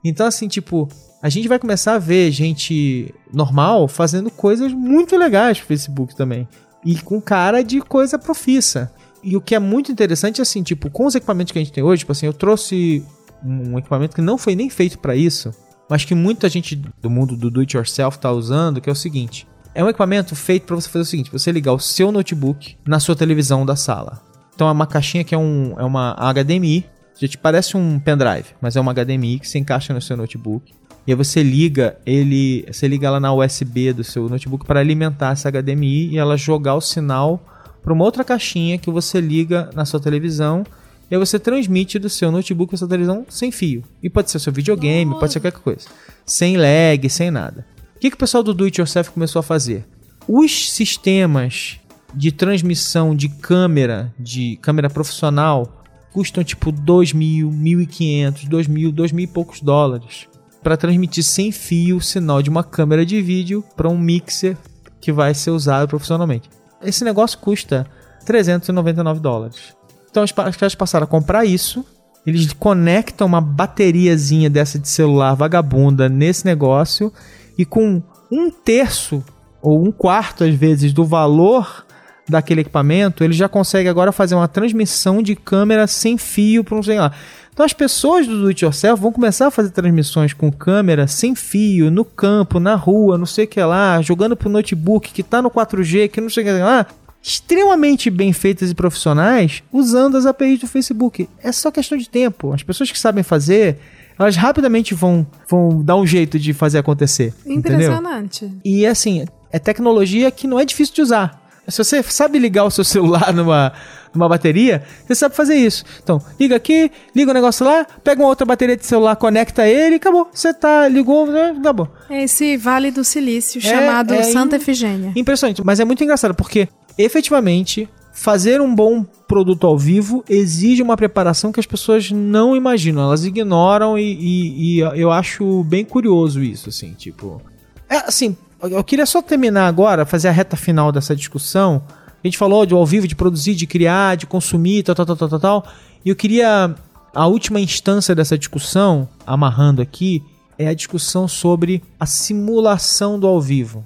Então, 0.05 0.24
assim, 0.24 0.46
tipo, 0.46 0.88
a 1.20 1.29
gente 1.29 1.48
vai 1.48 1.59
começar 1.59 1.94
a 1.94 1.98
ver 1.98 2.31
gente 2.31 3.12
normal 3.35 3.88
fazendo 3.88 4.31
coisas 4.31 4.72
muito 4.72 5.16
legais 5.16 5.59
pro 5.59 5.67
Facebook 5.67 6.14
também. 6.14 6.46
E 6.85 6.94
com 7.00 7.21
cara 7.21 7.64
de 7.64 7.81
coisa 7.81 8.17
profissa. 8.17 8.92
E 9.25 9.37
o 9.37 9.40
que 9.40 9.56
é 9.56 9.58
muito 9.58 9.90
interessante 9.90 10.40
assim, 10.40 10.62
tipo, 10.62 10.88
com 10.88 11.04
os 11.04 11.17
equipamentos 11.17 11.50
que 11.50 11.58
a 11.58 11.62
gente 11.64 11.73
tem 11.73 11.83
hoje, 11.83 12.00
tipo 12.00 12.12
assim, 12.12 12.27
eu 12.27 12.33
trouxe 12.33 13.04
um 13.44 13.77
equipamento 13.77 14.14
que 14.14 14.23
não 14.23 14.38
foi 14.38 14.54
nem 14.54 14.71
feito 14.71 15.00
para 15.00 15.17
isso, 15.17 15.50
mas 15.90 16.04
que 16.04 16.14
muita 16.14 16.48
gente 16.48 16.77
do 16.77 17.10
mundo 17.10 17.37
do 17.37 17.50
do 17.50 17.58
it 17.58 17.77
yourself 17.77 18.21
tá 18.21 18.31
usando, 18.31 18.81
que 18.81 18.88
é 18.88 18.92
o 18.92 18.96
seguinte: 18.96 19.48
é 19.75 19.83
um 19.83 19.88
equipamento 19.88 20.37
feito 20.37 20.64
para 20.64 20.77
você 20.77 20.88
fazer 20.88 21.02
o 21.02 21.06
seguinte, 21.06 21.33
você 21.33 21.50
ligar 21.50 21.73
o 21.73 21.81
seu 21.81 22.12
notebook 22.12 22.77
na 22.87 23.00
sua 23.00 23.17
televisão 23.17 23.67
da 23.67 23.75
sala. 23.75 24.23
Então 24.57 24.69
é 24.69 24.73
uma 24.73 24.87
caixinha 24.87 25.23
que 25.23 25.35
é, 25.35 25.38
um, 25.38 25.75
é 25.79 25.85
uma 25.85 26.17
HDMI, 26.33 26.87
gente 27.21 27.38
parece 27.38 27.77
um 27.77 27.98
pendrive, 27.98 28.46
mas 28.61 28.75
é 28.75 28.81
uma 28.81 28.92
HDMI 28.92 29.38
que 29.38 29.48
se 29.48 29.59
encaixa 29.59 29.94
no 29.94 30.00
seu 30.00 30.17
notebook. 30.17 30.73
E 31.07 31.13
aí 31.13 31.17
você 31.17 31.42
liga 31.42 31.96
ele, 32.04 32.67
você 32.67 32.88
liga 32.88 33.07
ela 33.07 33.21
na 33.21 33.33
USB 33.33 33.92
do 33.92 34.02
seu 34.02 34.29
notebook 34.29 34.67
para 34.67 34.81
alimentar 34.81 35.33
essa 35.33 35.50
HDMI 35.50 36.09
e 36.09 36.19
ela 36.19 36.37
jogar 36.37 36.75
o 36.75 36.81
sinal 36.81 37.40
para 37.83 37.92
uma 37.92 38.04
outra 38.04 38.25
caixinha 38.25 38.77
que 38.77 38.90
você 38.90 39.21
liga 39.21 39.71
na 39.75 39.85
sua 39.85 40.00
televisão 40.00 40.65
e 41.09 41.15
aí 41.15 41.19
você 41.19 41.38
transmite 41.38 41.98
do 41.98 42.09
seu 42.09 42.33
notebook 42.33 42.71
para 42.71 42.79
sua 42.79 42.88
televisão 42.88 43.25
sem 43.29 43.52
fio. 43.52 43.85
E 44.02 44.11
pode 44.11 44.31
ser 44.31 44.40
seu 44.40 44.52
videogame, 44.52 45.19
pode 45.21 45.33
ser 45.33 45.40
qualquer 45.40 45.61
coisa. 45.61 45.87
Sem 46.25 46.57
lag, 46.57 47.09
sem 47.09 47.31
nada. 47.31 47.65
O 47.94 48.00
que, 48.00 48.11
que 48.11 48.17
o 48.17 48.19
pessoal 48.19 48.42
do 48.42 48.52
Do 48.52 48.65
It 48.65 48.81
Yourself 48.81 49.11
começou 49.11 49.38
a 49.38 49.42
fazer? 49.44 49.87
Os 50.27 50.73
sistemas 50.73 51.79
de 52.17 52.33
transmissão 52.33 53.14
de 53.14 53.29
câmera, 53.29 54.12
de 54.19 54.56
câmera 54.62 54.88
profissional, 54.88 55.85
custam 56.12 56.42
tipo 56.42 56.73
2 56.73 57.12
mil, 57.12 57.50
1.500, 57.50 58.48
2 58.48 58.67
mil, 58.67 58.90
2 58.90 59.12
mil 59.12 59.25
e 59.25 59.29
poucos 59.29 59.60
dólares 59.60 60.27
para 60.62 60.77
transmitir 60.77 61.23
sem 61.23 61.52
fio 61.52 61.98
o 61.98 62.00
sinal 62.00 62.42
de 62.42 62.50
uma 62.50 62.64
câmera 62.64 63.04
de 63.04 63.21
vídeo 63.21 63.62
para 63.77 63.88
um 63.88 63.98
mixer 63.98 64.56
que 65.00 65.12
vai 65.12 65.35
ser 65.35 65.50
usado 65.50 65.87
profissionalmente. 65.87 66.48
Esse 66.83 67.04
negócio 67.04 67.38
custa 67.38 67.87
399 68.25 69.21
dólares. 69.21 69.77
Então 70.10 70.25
os 70.25 70.33
caras 70.33 70.75
passaram 70.75 71.04
a 71.04 71.06
comprar 71.06 71.44
isso, 71.44 71.85
eles 72.27 72.52
conectam 72.52 73.27
uma 73.27 73.40
bateriazinha 73.40 74.50
dessa 74.50 74.79
de 74.79 74.88
celular 74.88 75.35
vagabunda 75.35 76.08
nesse 76.08 76.44
negócio 76.44 77.12
e 77.56 77.64
com 77.64 78.02
um 78.33 78.50
terço 78.50 79.23
ou 79.62 79.87
um 79.87 79.92
quarto 79.92 80.42
às 80.42 80.54
vezes 80.54 80.92
do 80.92 81.04
valor 81.04 81.87
daquele 82.29 82.62
equipamento, 82.62 83.22
ele 83.22 83.33
já 83.33 83.48
consegue 83.48 83.88
agora 83.88 84.12
fazer 84.12 84.35
uma 84.35 84.48
transmissão 84.48 85.22
de 85.22 85.37
câmera 85.37 85.87
sem 85.87 86.18
fio 86.18 86.64
para 86.64 86.77
um 86.77 86.83
sei 86.83 86.98
lá. 86.98 87.12
Então 87.52 87.64
as 87.64 87.72
pessoas 87.72 88.27
do 88.27 88.42
Do 88.42 88.48
It 88.48 88.64
Yourself 88.64 89.00
vão 89.00 89.10
começar 89.10 89.46
a 89.46 89.50
fazer 89.50 89.70
transmissões 89.70 90.35
com 90.35 90.52
câmera 90.52 91.06
sem 91.06 91.35
fio, 91.35 91.90
no 91.90 92.04
campo, 92.04 92.60
na 92.60 92.74
rua, 92.74 93.16
não 93.16 93.24
sei 93.24 93.44
o 93.44 93.48
que 93.48 93.62
lá, 93.62 94.02
jogando 94.02 94.37
pro 94.37 94.50
notebook 94.50 95.10
que 95.10 95.22
tá 95.22 95.40
no 95.40 95.50
4G, 95.50 96.08
que 96.08 96.20
não 96.20 96.29
sei 96.29 96.42
o 96.42 96.46
que 96.46 96.52
lá, 96.52 96.87
extremamente 97.22 98.10
bem 98.10 98.33
feitas 98.33 98.70
e 98.70 98.74
profissionais 98.74 99.62
usando 99.72 100.16
as 100.16 100.27
APIs 100.27 100.60
do 100.60 100.66
Facebook. 100.66 101.29
É 101.42 101.50
só 101.50 101.70
questão 101.70 101.96
de 101.96 102.08
tempo. 102.08 102.52
As 102.52 102.62
pessoas 102.62 102.90
que 102.90 102.98
sabem 102.98 103.24
fazer, 103.24 103.79
elas 104.18 104.37
rapidamente 104.37 104.94
vão, 104.94 105.27
vão 105.48 105.83
dar 105.83 105.96
um 105.96 106.06
jeito 106.06 106.38
de 106.38 106.52
fazer 106.52 106.79
acontecer. 106.79 107.33
Impressionante. 107.46 108.44
Entendeu? 108.44 108.60
E 108.64 108.87
assim, 108.87 109.24
é 109.50 109.58
tecnologia 109.58 110.31
que 110.31 110.46
não 110.46 110.60
é 110.60 110.64
difícil 110.64 110.94
de 110.94 111.02
usar. 111.02 111.46
Se 111.69 111.79
você 111.83 112.02
sabe 112.02 112.38
ligar 112.38 112.64
o 112.64 112.71
seu 112.71 112.83
celular 112.85 113.33
numa, 113.33 113.73
numa 114.14 114.29
bateria, 114.29 114.83
você 115.06 115.14
sabe 115.14 115.35
fazer 115.35 115.54
isso. 115.56 115.85
Então, 116.02 116.21
liga 116.38 116.56
aqui, 116.56 116.90
liga 117.14 117.31
o 117.31 117.35
negócio 117.35 117.64
lá, 117.67 117.87
pega 118.04 118.23
uma 118.23 118.29
outra 118.29 118.44
bateria 118.46 118.77
de 118.77 118.87
celular, 118.87 119.17
conecta 119.17 119.67
ele 119.67 119.94
e 119.94 119.96
acabou. 119.96 120.29
Você 120.33 120.54
tá, 120.54 120.87
ligou, 120.88 121.27
né, 121.27 121.54
acabou. 121.58 121.88
É 122.08 122.23
esse 122.25 122.56
Vale 122.56 122.90
do 122.90 123.02
Silício 123.04 123.60
chamado 123.60 124.14
é 124.14 124.23
Santa 124.23 124.56
Efigênia. 124.56 125.12
Impressionante, 125.17 125.62
mas 125.64 125.81
é 125.81 125.85
muito 125.85 126.02
engraçado 126.04 126.35
porque 126.35 126.69
efetivamente 126.96 127.88
fazer 128.12 128.60
um 128.62 128.75
bom 128.75 129.04
produto 129.29 129.67
ao 129.67 129.77
vivo 129.77 130.25
exige 130.29 130.83
uma 130.83 130.96
preparação 130.96 131.52
que 131.52 131.60
as 131.60 131.67
pessoas 131.67 132.10
não 132.10 132.56
imaginam, 132.56 133.02
elas 133.02 133.25
ignoram 133.25 133.98
e, 133.98 134.02
e- 134.02 134.77
e 134.77 134.81
eu 134.81 135.10
acho 135.12 135.62
bem 135.64 135.85
curioso 135.85 136.42
isso, 136.42 136.69
assim, 136.71 136.94
tipo. 136.94 137.42
É 137.90 137.96
assim, 137.98 138.35
eu 138.63 138.83
queria 138.85 139.07
só 139.07 139.21
terminar 139.21 139.67
agora, 139.67 140.07
fazer 140.07 140.29
a 140.29 140.33
reta 140.33 140.57
final 140.57 140.90
dessa 140.90 141.15
discussão. 141.15 141.83
A 142.23 142.27
gente 142.27 142.38
falou 142.38 142.67
de 142.67 142.75
ao 142.75 142.85
vivo, 142.87 143.07
de 143.07 143.15
produzir, 143.15 143.54
de 143.54 143.67
criar, 143.67 144.17
de 144.17 144.27
consumir, 144.27 144.83
tal, 144.83 144.94
tal, 144.94 145.07
tal, 145.07 145.17
tal, 145.17 145.29
tal, 145.29 145.40
tal. 145.40 145.67
E 146.04 146.09
eu 146.09 146.17
queria. 146.17 146.75
A 147.15 147.27
última 147.27 147.59
instância 147.59 148.15
dessa 148.15 148.37
discussão, 148.37 149.09
amarrando 149.27 149.81
aqui, 149.81 150.23
é 150.59 150.69
a 150.69 150.75
discussão 150.75 151.27
sobre 151.27 151.83
a 151.98 152.04
simulação 152.04 153.19
do 153.19 153.27
ao 153.27 153.40
vivo. 153.40 153.85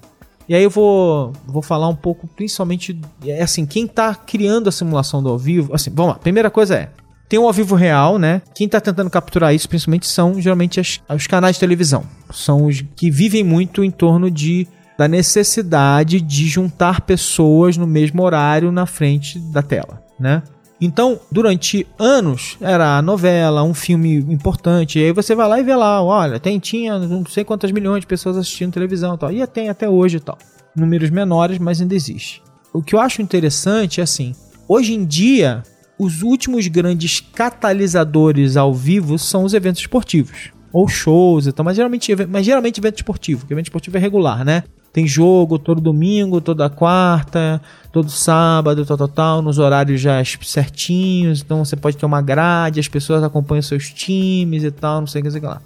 E 0.49 0.55
aí 0.55 0.65
eu 0.65 0.71
vou, 0.71 1.33
vou 1.47 1.63
falar 1.63 1.87
um 1.87 1.95
pouco, 1.95 2.27
principalmente, 2.27 3.01
é 3.25 3.41
assim, 3.41 3.65
quem 3.65 3.87
tá 3.87 4.17
criando 4.17 4.69
a 4.69 4.73
simulação 4.73 5.23
do 5.23 5.29
ao 5.29 5.39
vivo, 5.39 5.73
assim, 5.73 5.91
vamos 5.95 6.15
lá, 6.15 6.19
primeira 6.19 6.51
coisa 6.51 6.75
é, 6.75 6.91
tem 7.31 7.39
um 7.39 7.47
ao 7.47 7.53
vivo 7.53 7.75
real, 7.75 8.19
né? 8.19 8.43
Quem 8.55 8.69
tá 8.69 8.79
tentando 8.81 9.09
capturar 9.09 9.55
isso, 9.55 9.69
principalmente, 9.69 10.07
são 10.07 10.39
geralmente 10.39 10.79
as- 10.81 11.01
os 11.09 11.27
canais 11.27 11.57
de 11.57 11.61
televisão. 11.61 12.05
São 12.31 12.67
os 12.67 12.83
que 12.95 13.11
vivem 13.11 13.43
muito 13.43 13.83
em 13.83 13.91
torno 13.91 14.31
de 14.31 14.69
da 14.99 15.09
necessidade 15.09 16.21
de 16.21 16.47
juntar 16.47 17.01
pessoas 17.01 17.77
no 17.79 17.87
mesmo 17.87 18.23
horário 18.23 18.71
na 18.71 18.85
frente 18.85 19.39
da 19.39 19.63
tela, 19.63 20.03
né? 20.19 20.43
Então, 20.79 21.19
durante 21.33 21.87
anos, 21.99 22.57
era 22.61 22.99
a 22.99 23.03
novela, 23.03 23.63
um 23.63 23.73
filme 23.73 24.17
importante, 24.17 24.99
e 24.99 25.05
aí 25.05 25.13
você 25.13 25.35
vai 25.35 25.49
lá 25.49 25.59
e 25.59 25.63
vê 25.63 25.75
lá, 25.75 26.03
olha, 26.03 26.39
tem, 26.41 26.59
tinha 26.59 26.99
não 26.99 27.25
sei 27.25 27.45
quantas 27.45 27.71
milhões 27.71 28.01
de 28.01 28.07
pessoas 28.07 28.37
assistindo 28.37 28.73
televisão 28.73 29.15
e 29.15 29.19
tal, 29.19 29.33
e 29.33 29.47
tem 29.47 29.69
até 29.71 29.89
hoje 29.89 30.19
e 30.19 30.21
tal. 30.21 30.37
Números 30.77 31.09
menores, 31.11 31.59
mas 31.59 31.81
ainda 31.81 31.95
existe. 31.95 32.43
O 32.73 32.83
que 32.83 32.95
eu 32.95 33.01
acho 33.01 33.23
interessante 33.23 34.01
é 34.01 34.05
assim, 34.05 34.35
hoje 34.69 34.93
em 34.95 35.05
dia, 35.05 35.63
os 36.01 36.23
últimos 36.23 36.67
grandes 36.67 37.21
catalisadores 37.21 38.57
ao 38.57 38.73
vivo 38.73 39.19
são 39.19 39.45
os 39.45 39.53
eventos 39.53 39.83
esportivos. 39.83 40.51
Ou 40.73 40.89
shows 40.89 41.47
e 41.47 41.53
tal, 41.53 41.63
mas 41.63 41.77
geralmente, 41.77 42.15
mas 42.27 42.47
geralmente 42.47 42.79
evento 42.79 42.97
esportivo, 42.97 43.41
porque 43.41 43.53
evento 43.53 43.67
esportivo 43.67 43.99
é 43.99 44.01
regular, 44.01 44.43
né? 44.43 44.63
Tem 44.95 45.07
jogo 45.07 45.59
todo 45.59 45.79
domingo, 45.79 46.41
toda 46.41 46.71
quarta, 46.71 47.61
todo 47.93 48.09
sábado, 48.09 48.87
tal, 48.87 48.97
tal, 48.97 49.09
tal, 49.09 49.43
nos 49.43 49.59
horários 49.59 50.01
já 50.01 50.25
certinhos. 50.43 51.43
Então 51.43 51.63
você 51.63 51.77
pode 51.77 51.99
ter 51.99 52.07
uma 52.07 52.23
grade, 52.23 52.81
as 52.81 52.89
pessoas 52.89 53.23
acompanham 53.23 53.61
seus 53.61 53.91
times 53.91 54.65
e 54.65 54.71
tal, 54.71 55.01
não 55.01 55.07
sei 55.07 55.21
o 55.21 55.25
que, 55.25 55.31
sei 55.31 55.41
lá. 55.43 55.61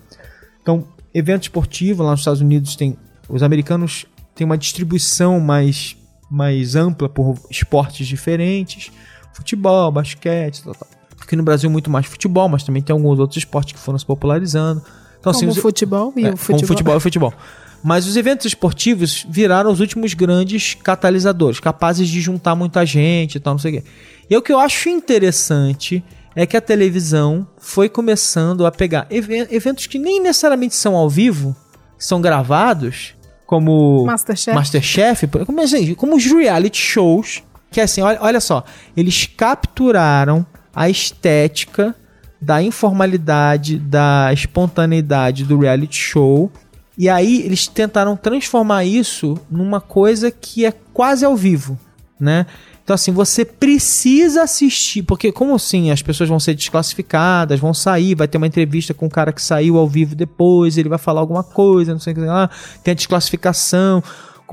Então, 0.61 0.85
evento 1.15 1.45
esportivo 1.45 2.03
lá 2.03 2.11
nos 2.11 2.21
Estados 2.21 2.41
Unidos 2.41 2.75
tem. 2.75 2.97
Os 3.29 3.43
americanos 3.43 4.05
têm 4.35 4.45
uma 4.45 4.59
distribuição 4.59 5.39
mais, 5.39 5.97
mais 6.29 6.75
ampla 6.75 7.09
por 7.09 7.37
esportes 7.49 8.07
diferentes: 8.07 8.91
futebol, 9.35 9.91
basquete, 9.93 10.63
tal, 10.65 10.75
tal. 10.75 10.89
Aqui 11.21 11.37
no 11.37 11.43
Brasil, 11.43 11.69
muito 11.71 11.91
mais 11.91 12.07
futebol, 12.07 12.49
mas 12.49 12.63
também 12.65 12.83
tem 12.83 12.93
alguns 12.95 13.19
outros 13.19 13.37
esportes 13.39 13.73
que 13.75 13.79
foram 13.79 13.99
se 13.99 14.07
popularizando. 14.07 14.83
Então, 15.21 15.33
Como 15.33 15.51
os- 15.51 15.59
o 15.59 15.61
futebol 15.63 16.13
e 16.17 16.27
é, 16.27 16.31
o 16.33 16.37
futebol. 16.37 16.57
Como 16.59 16.67
futebol 16.69 16.97
e 16.97 17.01
futebol. 17.01 17.35
Mas 17.83 18.07
os 18.07 18.17
eventos 18.17 18.47
esportivos 18.47 19.27
viraram 19.29 19.71
os 19.71 19.81
últimos 19.81 20.15
grandes 20.15 20.75
catalisadores, 20.75 21.61
capazes 21.61 22.09
de 22.09 22.19
juntar 22.21 22.55
muita 22.55 22.85
gente 22.87 23.37
e 23.37 23.41
tal, 23.41 23.55
não 23.55 23.59
sei 23.59 23.79
o 23.79 23.83
quê. 23.83 23.89
E 24.31 24.37
o 24.37 24.41
que 24.43 24.51
eu 24.53 24.59
acho 24.59 24.89
interessante 24.89 26.03
é 26.37 26.47
que 26.47 26.57
a 26.57 26.61
televisão 26.61 27.47
foi 27.59 27.89
começando 27.89 28.65
a 28.67 28.71
pegar 28.73 29.07
even- 29.11 29.47
eventos 29.51 29.87
que 29.87 29.99
nem 29.99 30.21
necessariamente 30.21 30.75
são 30.75 30.95
ao 30.97 31.09
vivo, 31.11 31.55
são 31.99 32.21
gravados, 32.21 33.15
como 33.47 34.05
Masterchef. 34.07 34.55
Masterchef, 34.55 35.27
como, 35.47 35.61
assim, 35.61 35.95
como 35.95 36.17
os 36.17 36.25
reality 36.25 36.79
shows, 36.79 37.43
que 37.75 37.81
assim, 37.81 38.01
olha, 38.03 38.19
olha 38.21 38.41
só, 38.41 38.65
eles 38.97 39.27
capturaram 39.27 40.47
a 40.73 40.89
estética 40.89 41.93
da 42.41 42.63
informalidade, 42.63 43.79
da 43.81 44.31
espontaneidade 44.33 45.45
do 45.45 45.59
reality 45.59 45.97
show. 45.97 46.53
E 46.97 47.09
aí 47.09 47.43
eles 47.43 47.67
tentaram 47.67 48.17
transformar 48.17 48.85
isso 48.85 49.37
numa 49.51 49.81
coisa 49.81 50.31
que 50.31 50.65
é 50.65 50.73
quase 50.93 51.25
ao 51.25 51.35
vivo, 51.35 51.77
né? 52.21 52.47
Então 52.85 52.95
assim, 52.95 53.11
você 53.11 53.45
precisa 53.45 54.45
assistir, 54.45 55.03
porque 55.03 55.33
como 55.33 55.57
assim, 55.57 55.91
as 55.91 56.01
pessoas 56.01 56.29
vão 56.29 56.39
ser 56.39 56.55
desclassificadas, 56.55 57.59
vão 57.59 57.75
sair, 57.75 58.15
vai 58.15 58.29
ter 58.29 58.37
uma 58.37 58.47
entrevista 58.47 58.95
com 58.95 59.07
o 59.07 59.11
cara 59.11 59.33
que 59.33 59.43
saiu 59.43 59.79
ao 59.79 59.89
vivo 59.89 60.15
depois, 60.15 60.79
ele 60.79 60.89
vai 60.89 60.99
falar 60.99 61.21
alguma 61.21 61.43
coisa, 61.43 61.93
não 61.93 61.99
sei 61.99 62.13
o 62.13 62.17
que 62.17 62.23
lá, 62.23 62.49
tem 62.85 62.93
a 62.93 62.95
desclassificação. 62.95 64.01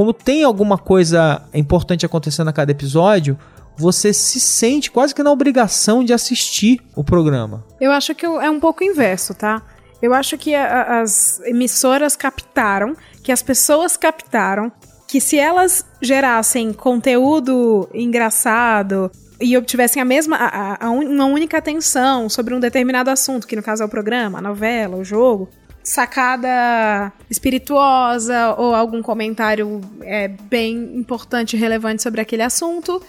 Como 0.02 0.14
tem 0.14 0.44
alguma 0.44 0.80
coisa 0.80 1.44
importante 1.54 2.08
acontecendo 2.08 2.48
a 2.48 2.52
cada 2.52 2.72
episódio, 2.72 3.38
você 3.78 4.12
se 4.12 4.40
sente 4.40 4.90
quase 4.90 5.14
que 5.14 5.22
na 5.22 5.32
obrigação 5.32 6.04
de 6.04 6.12
assistir 6.12 6.82
o 6.96 7.04
programa. 7.04 7.64
Eu 7.80 7.92
acho 7.92 8.16
que 8.16 8.26
é 8.26 8.50
um 8.50 8.60
pouco 8.60 8.84
inverso, 8.84 9.36
tá? 9.36 9.62
Eu 10.02 10.12
acho 10.16 10.40
que 10.40 10.56
a- 10.56 11.02
as 11.02 11.40
emissoras 11.46 12.16
captaram, 12.16 12.98
que 13.24 13.32
as 13.32 13.44
pessoas 13.44 13.96
captaram, 13.96 14.72
que 15.08 15.22
se 15.22 15.38
elas 15.38 15.86
gerassem 16.02 16.74
conteúdo 16.74 17.88
engraçado 17.94 19.12
e 19.40 19.56
obtivessem 19.56 20.02
a 20.02 20.06
mesma, 20.06 20.36
a, 20.36 20.88
a- 20.88 20.90
uma 20.90 21.26
única 21.26 21.60
atenção 21.60 22.28
sobre 22.28 22.56
um 22.56 22.60
determinado 22.60 23.12
assunto, 23.12 23.46
que 23.46 23.56
no 23.56 23.62
caso 23.62 23.84
é 23.84 23.86
o 23.86 23.90
programa, 23.90 24.40
a 24.40 24.42
novela, 24.42 24.98
o 24.98 25.04
jogo, 25.04 25.48
sacada 25.84 27.12
espirituosa 27.30 28.56
ou 28.58 28.74
algum 28.76 29.02
comentário 29.02 29.82
é, 30.02 30.28
bem 30.28 30.74
importante 30.96 31.56
e 31.56 31.60
relevante 31.60 32.02
sobre 32.04 32.22
aquele 32.22 32.42
assunto, 32.44 33.02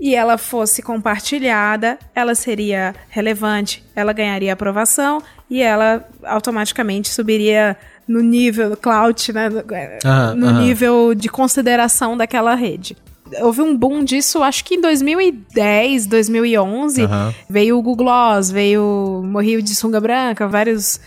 e 0.00 0.14
ela 0.14 0.38
fosse 0.38 0.80
compartilhada, 0.82 1.98
ela 2.14 2.34
seria 2.34 2.94
relevante, 3.08 3.82
ela 3.96 4.12
ganharia 4.12 4.52
aprovação 4.52 5.20
e 5.50 5.60
ela 5.60 6.08
automaticamente 6.24 7.08
subiria 7.08 7.76
no 8.06 8.20
nível 8.20 8.76
clout, 8.76 9.32
né, 9.32 9.48
no- 9.48 9.64
é, 9.74 9.98
no 10.36 10.52
nível 10.60 11.14
de 11.14 11.28
consideração 11.28 12.16
daquela 12.16 12.54
rede. 12.54 12.96
Houve 13.40 13.60
um 13.60 13.76
boom 13.76 14.04
disso, 14.04 14.42
acho 14.42 14.64
que 14.64 14.76
em 14.76 14.80
2010, 14.80 16.06
2011, 16.06 17.02
Aham. 17.02 17.34
veio 17.50 17.76
o 17.78 17.82
Google 17.82 18.06
Gloss, 18.06 18.50
veio 18.50 19.22
Morri 19.26 19.60
de 19.60 19.74
Sunga 19.74 20.00
Branca, 20.00 20.48
vários 20.48 20.98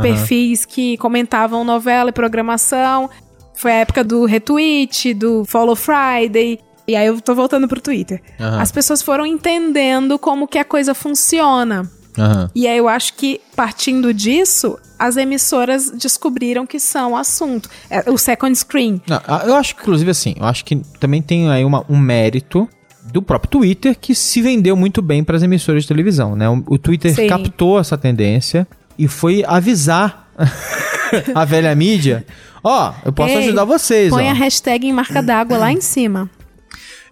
perfis 0.00 0.64
que 0.64 0.96
comentavam 0.98 1.64
novela 1.64 2.10
e 2.10 2.12
programação. 2.12 3.10
Foi 3.54 3.70
a 3.72 3.76
época 3.76 4.02
do 4.02 4.24
retweet, 4.24 5.12
do 5.14 5.44
Follow 5.44 5.76
Friday. 5.76 6.58
E 6.88 6.96
aí 6.96 7.06
eu 7.06 7.20
tô 7.20 7.34
voltando 7.34 7.68
pro 7.68 7.80
Twitter. 7.80 8.20
Aham. 8.40 8.60
As 8.60 8.72
pessoas 8.72 9.02
foram 9.02 9.24
entendendo 9.24 10.18
como 10.18 10.48
que 10.48 10.58
a 10.58 10.64
coisa 10.64 10.94
funciona. 10.94 11.88
Aham. 12.18 12.50
E 12.54 12.66
aí 12.66 12.76
eu 12.76 12.88
acho 12.88 13.14
que, 13.14 13.40
partindo 13.54 14.12
disso, 14.12 14.76
as 14.98 15.16
emissoras 15.16 15.90
descobriram 15.90 16.66
que 16.66 16.78
são 16.80 17.16
assunto. 17.16 17.68
É, 17.88 18.10
o 18.10 18.18
second 18.18 18.54
screen. 18.58 19.00
Não, 19.06 19.20
eu 19.46 19.54
acho 19.54 19.74
que, 19.76 19.82
inclusive, 19.82 20.10
assim, 20.10 20.34
eu 20.38 20.44
acho 20.44 20.64
que 20.64 20.76
também 20.98 21.22
tem 21.22 21.48
aí 21.50 21.64
uma- 21.64 21.84
um 21.88 21.98
mérito 21.98 22.68
do 23.12 23.22
próprio 23.22 23.50
Twitter 23.50 23.96
que 23.98 24.14
se 24.14 24.40
vendeu 24.42 24.76
muito 24.76 25.00
bem 25.02 25.24
para 25.24 25.36
as 25.36 25.42
emissoras 25.42 25.82
de 25.84 25.88
televisão, 25.88 26.36
né? 26.36 26.48
O, 26.48 26.62
o 26.66 26.78
Twitter 26.78 27.14
Sim. 27.14 27.26
captou 27.26 27.78
essa 27.78 27.96
tendência 27.98 28.66
e 28.98 29.08
foi 29.08 29.44
avisar 29.46 30.28
a 31.34 31.44
velha 31.44 31.74
mídia: 31.74 32.24
ó, 32.62 32.92
eu 33.04 33.12
posso 33.12 33.32
Ei, 33.32 33.38
ajudar 33.38 33.64
vocês, 33.64 34.10
Põe 34.10 34.26
ó. 34.26 34.30
a 34.30 34.34
hashtag 34.34 34.86
em 34.86 34.92
marca 34.92 35.22
d'água 35.22 35.58
lá 35.58 35.72
em 35.72 35.80
cima. 35.80 36.28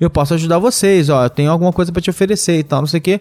eu 0.00 0.08
posso 0.10 0.34
ajudar 0.34 0.58
vocês, 0.58 1.08
ó, 1.08 1.24
eu 1.24 1.30
tenho 1.30 1.50
alguma 1.50 1.72
coisa 1.72 1.92
pra 1.92 2.00
te 2.00 2.10
oferecer 2.10 2.58
e 2.58 2.62
tal, 2.62 2.80
não 2.80 2.86
sei 2.88 2.98
o 2.98 3.02
quê. 3.02 3.20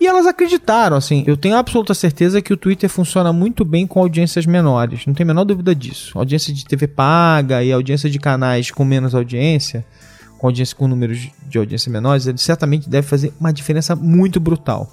E 0.00 0.06
elas 0.06 0.26
acreditaram, 0.26 0.96
assim, 0.96 1.24
eu 1.26 1.36
tenho 1.36 1.54
absoluta 1.56 1.92
certeza 1.92 2.40
que 2.40 2.54
o 2.54 2.56
Twitter 2.56 2.88
funciona 2.88 3.34
muito 3.34 3.66
bem 3.66 3.86
com 3.86 4.00
audiências 4.00 4.46
menores, 4.46 5.04
não 5.04 5.12
tem 5.12 5.24
a 5.24 5.26
menor 5.26 5.44
dúvida 5.44 5.74
disso. 5.74 6.18
Audiência 6.18 6.54
de 6.54 6.64
TV 6.64 6.86
paga 6.86 7.62
e 7.62 7.70
audiência 7.70 8.08
de 8.08 8.18
canais 8.18 8.70
com 8.70 8.82
menos 8.82 9.14
audiência, 9.14 9.84
com 10.38 10.46
audiência 10.46 10.74
com 10.74 10.88
números 10.88 11.28
de 11.46 11.58
audiência 11.58 11.92
menores, 11.92 12.26
ele 12.26 12.38
certamente 12.38 12.88
deve 12.88 13.06
fazer 13.06 13.30
uma 13.38 13.52
diferença 13.52 13.94
muito 13.94 14.40
brutal. 14.40 14.90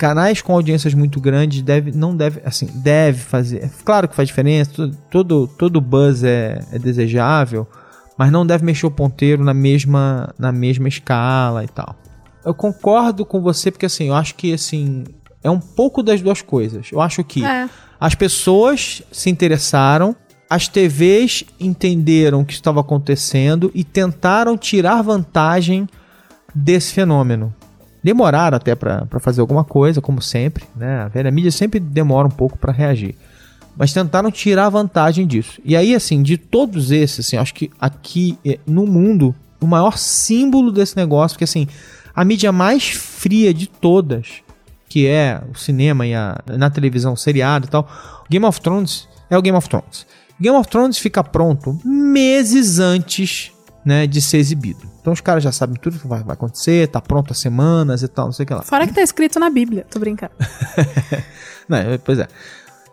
Canais 0.00 0.40
com 0.40 0.54
audiências 0.54 0.94
muito 0.94 1.20
grandes 1.20 1.60
deve, 1.60 1.92
não 1.92 2.16
deve, 2.16 2.40
assim, 2.42 2.64
deve 2.76 3.18
fazer. 3.18 3.70
Claro 3.84 4.08
que 4.08 4.16
faz 4.16 4.28
diferença, 4.28 4.70
todo, 4.72 4.96
todo, 5.10 5.46
todo 5.46 5.78
buzz 5.78 6.24
é, 6.24 6.58
é 6.72 6.78
desejável, 6.78 7.68
mas 8.16 8.32
não 8.32 8.46
deve 8.46 8.64
mexer 8.64 8.86
o 8.86 8.90
ponteiro 8.90 9.44
na 9.44 9.52
mesma, 9.52 10.34
na 10.38 10.50
mesma 10.50 10.88
escala 10.88 11.62
e 11.62 11.68
tal. 11.68 11.94
Eu 12.42 12.54
concordo 12.54 13.26
com 13.26 13.42
você 13.42 13.70
porque 13.70 13.84
assim, 13.84 14.08
eu 14.08 14.14
acho 14.14 14.36
que 14.36 14.54
assim, 14.54 15.04
é 15.44 15.50
um 15.50 15.60
pouco 15.60 16.02
das 16.02 16.22
duas 16.22 16.40
coisas. 16.40 16.88
Eu 16.90 17.02
acho 17.02 17.22
que 17.22 17.44
É. 17.44 17.68
as 18.00 18.14
pessoas 18.14 19.02
se 19.12 19.28
interessaram, 19.28 20.16
as 20.48 20.66
TVs 20.66 21.44
entenderam 21.60 22.40
o 22.40 22.44
que 22.46 22.54
estava 22.54 22.80
acontecendo 22.80 23.70
e 23.74 23.84
tentaram 23.84 24.56
tirar 24.56 25.02
vantagem 25.02 25.86
desse 26.54 26.94
fenômeno. 26.94 27.54
Demoraram 28.02 28.56
até 28.56 28.74
pra 28.74 29.06
fazer 29.20 29.40
alguma 29.40 29.64
coisa, 29.64 30.00
como 30.00 30.22
sempre, 30.22 30.64
né? 30.74 31.00
A 31.00 31.08
velha 31.08 31.30
mídia 31.30 31.50
sempre 31.50 31.78
demora 31.78 32.26
um 32.26 32.30
pouco 32.30 32.56
pra 32.58 32.72
reagir. 32.72 33.14
Mas 33.76 33.92
tentaram 33.92 34.30
tirar 34.30 34.68
vantagem 34.68 35.26
disso. 35.26 35.60
E 35.64 35.76
aí, 35.76 35.94
assim, 35.94 36.22
de 36.22 36.36
todos 36.36 36.90
esses, 36.90 37.26
assim, 37.26 37.36
acho 37.36 37.54
que 37.54 37.70
aqui 37.80 38.38
eh, 38.44 38.58
no 38.66 38.86
mundo, 38.86 39.34
o 39.60 39.66
maior 39.66 39.96
símbolo 39.98 40.72
desse 40.72 40.96
negócio, 40.96 41.34
porque 41.34 41.44
assim, 41.44 41.68
a 42.14 42.24
mídia 42.24 42.50
mais 42.50 42.88
fria 42.88 43.52
de 43.52 43.66
todas, 43.66 44.42
que 44.88 45.06
é 45.06 45.40
o 45.52 45.56
cinema 45.56 46.06
e 46.06 46.14
a, 46.14 46.38
na 46.58 46.70
televisão, 46.70 47.14
seriado 47.14 47.66
e 47.66 47.70
tal, 47.70 47.88
Game 48.28 48.44
of 48.44 48.60
Thrones 48.60 49.08
é 49.28 49.38
o 49.38 49.42
Game 49.42 49.56
of 49.56 49.68
Thrones. 49.68 50.06
Game 50.40 50.56
of 50.56 50.68
Thrones 50.68 50.98
fica 50.98 51.22
pronto 51.22 51.78
meses 51.84 52.78
antes 52.78 53.52
né, 53.84 54.06
de 54.06 54.20
ser 54.20 54.38
exibido. 54.38 54.80
Então 55.00 55.12
os 55.12 55.20
caras 55.20 55.42
já 55.42 55.52
sabem 55.52 55.76
tudo 55.76 55.98
que 55.98 56.06
vai, 56.06 56.22
vai 56.22 56.34
acontecer, 56.34 56.88
tá 56.88 57.00
pronto 57.00 57.32
há 57.32 57.34
semanas 57.34 58.02
e 58.02 58.08
tal, 58.08 58.26
não 58.26 58.32
sei 58.32 58.44
o 58.44 58.46
que 58.46 58.54
lá. 58.54 58.62
Fora 58.62 58.86
que 58.86 58.94
tá 58.94 59.00
escrito 59.00 59.38
na 59.38 59.50
Bíblia. 59.50 59.86
Tô 59.90 59.98
brincando. 59.98 60.32
Não, 61.68 61.78
é, 61.78 61.98
pois 61.98 62.18
é. 62.18 62.26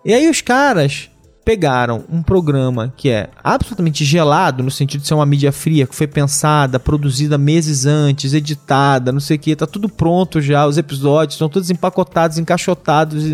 E 0.05 0.13
aí 0.13 0.29
os 0.29 0.39
caras 0.39 1.09
pegaram 1.43 2.03
um 2.11 2.21
programa 2.21 2.93
que 2.95 3.09
é 3.09 3.29
absolutamente 3.41 4.03
gelado, 4.03 4.61
no 4.61 4.69
sentido 4.69 5.01
de 5.01 5.07
ser 5.07 5.13
uma 5.13 5.25
mídia 5.25 5.51
fria, 5.51 5.88
que 5.88 5.95
foi 5.95 6.05
pensada, 6.05 6.77
produzida 6.77 7.38
meses 7.38 7.85
antes, 7.85 8.33
editada, 8.33 9.13
não 9.13 9.21
sei 9.21 9.38
o 9.38 9.39
que, 9.39 9.55
tá 9.55 9.65
tudo 9.65 9.88
pronto 9.88 10.41
já, 10.41 10.67
os 10.67 10.77
episódios 10.77 11.35
estão 11.35 11.47
todos 11.47 11.69
empacotados, 11.69 12.38
encaixotados, 12.38 13.23
e, 13.23 13.33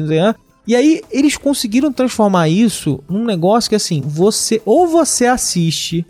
e 0.68 0.76
aí 0.76 1.02
eles 1.10 1.38
conseguiram 1.38 1.92
transformar 1.92 2.48
isso 2.48 3.04
num 3.10 3.26
negócio 3.26 3.68
que 3.68 3.76
assim, 3.76 4.04
você 4.06 4.62
ou 4.64 4.88
você 4.88 5.26
assiste 5.26 6.06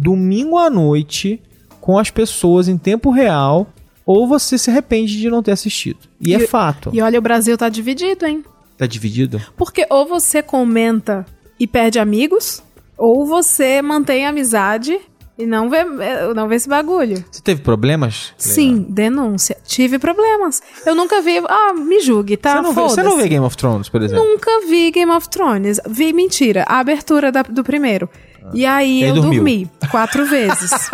domingo 0.00 0.56
à 0.58 0.70
noite 0.70 1.40
com 1.80 1.98
as 1.98 2.10
pessoas 2.10 2.68
em 2.68 2.76
tempo 2.78 3.10
real, 3.10 3.68
ou 4.06 4.26
você 4.26 4.56
se 4.58 4.70
arrepende 4.70 5.18
de 5.18 5.28
não 5.30 5.42
ter 5.42 5.52
assistido. 5.52 5.98
E, 6.20 6.34
é 6.34 6.38
E- 6.38 6.46
fato. 6.46 6.90
E 6.92 7.00
olha, 7.00 7.18
o 7.18 7.22
Brasil 7.22 7.56
tá 7.56 7.68
dividido, 7.68 8.26
hein? 8.26 8.44
Tá 8.76 8.86
dividido? 8.86 9.40
Porque 9.56 9.86
ou 9.90 10.06
você 10.06 10.42
comenta 10.42 11.24
e 11.58 11.66
perde 11.66 11.98
amigos, 11.98 12.62
ou 12.96 13.26
você 13.26 13.80
mantém 13.82 14.26
amizade 14.26 14.98
e 15.38 15.46
não 15.46 15.70
vê, 15.70 15.78
eh, 15.78 16.34
não 16.34 16.48
vê 16.48 16.56
esse 16.56 16.68
bagulho. 16.68 17.22
Você 17.30 17.40
teve 17.42 17.62
problemas? 17.62 18.32
Sim, 18.36 18.84
denúncia. 18.88 19.56
Tive 19.66 19.98
problemas. 19.98 20.62
Eu 20.84 20.94
nunca 20.94 21.20
vi. 21.22 21.38
Ah, 21.48 21.72
me 21.74 22.00
julgue, 22.00 22.36
tá? 22.36 22.56
Você 22.56 22.62
não, 22.62 22.72
vê, 22.74 22.80
você 22.82 23.02
não 23.02 23.16
vê 23.16 23.28
Game 23.28 23.44
of 23.44 23.56
Thrones, 23.56 23.88
por 23.88 24.02
exemplo? 24.02 24.22
Nunca 24.24 24.50
vi 24.66 24.90
Game 24.90 25.10
of 25.12 25.28
Thrones. 25.30 25.80
Vi 25.88 26.12
mentira, 26.12 26.64
a 26.68 26.78
abertura 26.78 27.30
da- 27.32 27.42
do 27.42 27.62
primeiro. 27.64 28.08
E 28.52 28.66
aí 28.66 29.00
E 29.00 29.04
aí 29.04 29.08
eu 29.10 29.14
dormiu. 29.14 29.34
dormi 29.34 29.70
quatro 29.90 30.26
vezes. 30.26 30.70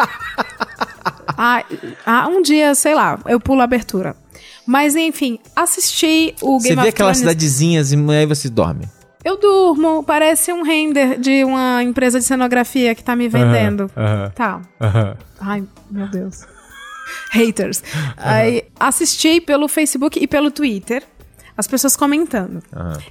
ah, 1.36 1.64
ah, 2.04 2.28
um 2.28 2.42
dia, 2.42 2.74
sei 2.74 2.94
lá, 2.94 3.18
eu 3.26 3.40
pulo 3.40 3.60
a 3.60 3.64
abertura. 3.64 4.16
Mas 4.66 4.96
enfim, 4.96 5.38
assisti 5.54 6.34
o 6.42 6.58
Você 6.58 6.68
Game 6.68 6.82
vê 6.82 6.88
of 6.88 6.94
aquelas 6.94 7.18
cidadezinhas 7.18 7.92
e 7.92 7.96
aí 8.10 8.26
você 8.26 8.48
dorme. 8.48 8.88
Eu 9.24 9.36
durmo, 9.38 10.04
parece 10.04 10.52
um 10.52 10.62
render 10.62 11.18
de 11.18 11.42
uma 11.44 11.82
empresa 11.82 12.18
de 12.18 12.24
cenografia 12.24 12.94
que 12.94 13.02
tá 13.02 13.16
me 13.16 13.28
vendendo. 13.28 13.90
Tá. 14.34 14.60
Ai, 15.40 15.64
meu 15.90 16.08
Deus. 16.08 16.44
Haters. 17.32 17.82
Aí, 18.16 18.64
assisti 18.78 19.40
pelo 19.40 19.68
Facebook 19.68 20.18
e 20.20 20.26
pelo 20.26 20.50
Twitter. 20.50 21.02
As 21.56 21.66
pessoas 21.66 21.96
comentando. 21.96 22.62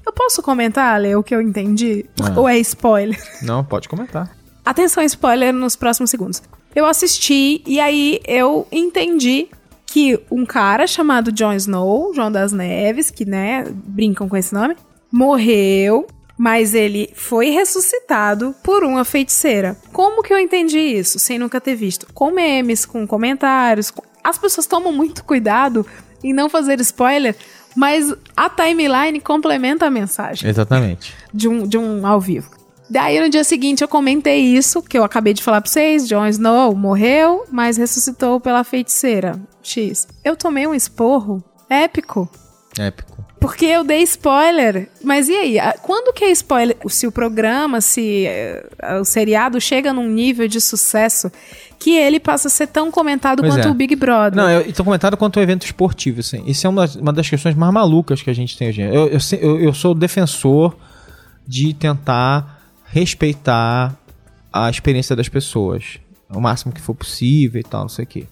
Eu 0.06 0.14
posso 0.14 0.42
comentar, 0.44 0.96
Ale, 0.96 1.16
o 1.16 1.24
que 1.24 1.34
eu 1.36 1.42
entendi? 1.42 2.06
Ah. 2.22 2.40
Ou 2.40 2.48
é 2.48 2.58
spoiler? 2.60 3.20
Não, 3.42 3.64
pode 3.64 3.90
comentar. 3.90 4.30
Atenção, 4.64 5.04
spoiler 5.04 5.54
nos 5.54 5.76
próximos 5.76 6.10
segundos. 6.10 6.42
Eu 6.76 6.86
assisti 6.86 7.62
e 7.66 7.80
aí 7.80 8.20
eu 8.28 8.68
entendi 8.72 9.48
que 9.86 10.20
um 10.30 10.46
cara 10.46 10.86
chamado 10.86 11.32
Jon 11.32 11.54
Snow, 11.54 12.14
João 12.14 12.32
das 12.32 12.52
Neves, 12.52 13.10
que, 13.10 13.24
né, 13.26 13.66
brincam 13.72 14.28
com 14.28 14.36
esse 14.36 14.54
nome, 14.54 14.76
morreu, 15.12 16.06
mas 16.38 16.74
ele 16.76 17.10
foi 17.16 17.50
ressuscitado 17.50 18.54
por 18.64 18.84
uma 18.84 19.06
feiticeira. 19.06 19.78
Como 19.94 20.22
que 20.22 20.34
eu 20.34 20.38
entendi 20.40 20.78
isso, 20.78 21.18
sem 21.18 21.40
nunca 21.40 21.62
ter 21.62 21.76
visto? 21.76 22.08
Com 22.14 22.32
memes, 22.32 22.86
com 22.86 23.08
comentários. 23.08 23.90
com- 23.90 24.04
As 24.24 24.38
pessoas 24.38 24.68
tomam 24.68 24.92
muito 24.92 25.24
cuidado 25.24 25.86
em 26.24 26.34
não 26.34 26.50
fazer 26.50 26.80
spoiler, 26.82 27.36
mas 27.76 28.14
a 28.36 28.50
timeline 28.50 29.20
complementa 29.20 29.86
a 29.86 29.92
mensagem 29.92 30.50
Exatamente. 30.50 31.14
de 31.34 31.48
um, 31.48 31.68
de 31.68 31.78
um 31.78 32.06
ao 32.06 32.20
vivo. 32.20 32.50
Daí 32.90 33.20
no 33.20 33.30
dia 33.30 33.44
seguinte 33.44 33.82
eu 33.82 33.88
comentei 33.88 34.40
isso, 34.42 34.82
que 34.82 34.98
eu 34.98 35.04
acabei 35.04 35.34
de 35.34 35.42
falar 35.42 35.60
pra 35.60 35.70
vocês, 35.70 36.08
Jon 36.08 36.28
Snow 36.28 36.76
morreu, 36.76 37.46
mas 37.52 37.78
ressuscitou 37.78 38.40
pela 38.40 38.64
feiticeira. 38.64 39.40
X. 39.64 40.08
Eu 40.24 40.36
tomei 40.36 40.68
um 40.68 40.76
esporro 40.76 41.44
épico. 41.70 42.30
Épico. 42.78 43.26
Porque 43.40 43.66
eu 43.66 43.84
dei 43.84 44.02
spoiler. 44.04 44.90
Mas 45.04 45.28
e 45.28 45.34
aí? 45.34 45.58
Quando 45.82 46.14
que 46.14 46.26
é 46.26 46.32
spoiler? 46.32 46.78
Se 46.88 47.06
o 47.06 47.12
programa, 47.12 47.82
se 47.82 48.26
eh, 48.26 48.66
o 49.00 49.06
seriado 49.06 49.60
chega 49.60 49.94
num 49.94 50.08
nível 50.08 50.48
de 50.48 50.60
sucesso 50.62 51.32
que 51.80 51.92
ele 51.96 52.20
passa 52.20 52.48
a 52.48 52.52
ser 52.52 52.68
tão 52.68 52.90
comentado 52.92 53.42
Pois 53.42 53.54
quanto 53.54 53.68
é. 53.68 53.72
o 53.72 53.74
Big 53.74 53.96
Brother. 53.96 54.36
Não, 54.36 54.50
eu 54.50 54.72
tô 54.74 54.84
comentando 54.84 55.16
quanto 55.18 55.38
ao 55.38 55.44
evento 55.44 55.66
esportivo, 55.66 56.20
assim. 56.22 56.44
Isso 56.48 56.66
é 56.66 56.70
uma, 56.70 56.82
das- 56.82 56.96
uma 56.96 57.14
das 57.14 57.30
questões 57.30 57.56
mais 57.56 57.74
malucas 57.74 58.22
que 58.22 58.30
a 58.30 58.34
gente 58.34 58.58
tem 58.58 58.70
hoje. 58.70 58.82
Eu, 58.82 59.10
eu, 59.42 59.60
eu 59.60 59.74
sou 59.74 59.94
defensor 59.94 60.76
de 61.48 61.74
tentar 61.74 62.62
respeitar 62.86 63.96
a 64.52 64.70
experiência 64.70 65.16
das 65.16 65.30
pessoas. 65.30 66.00
O 66.30 66.40
máximo 66.42 66.74
que 66.74 66.82
for 66.82 66.96
possível 66.96 67.60
e 67.60 67.64
tal, 67.64 67.82
não 67.82 67.90
sei 67.90 68.04
o 68.04 68.08
quê. 68.08 68.26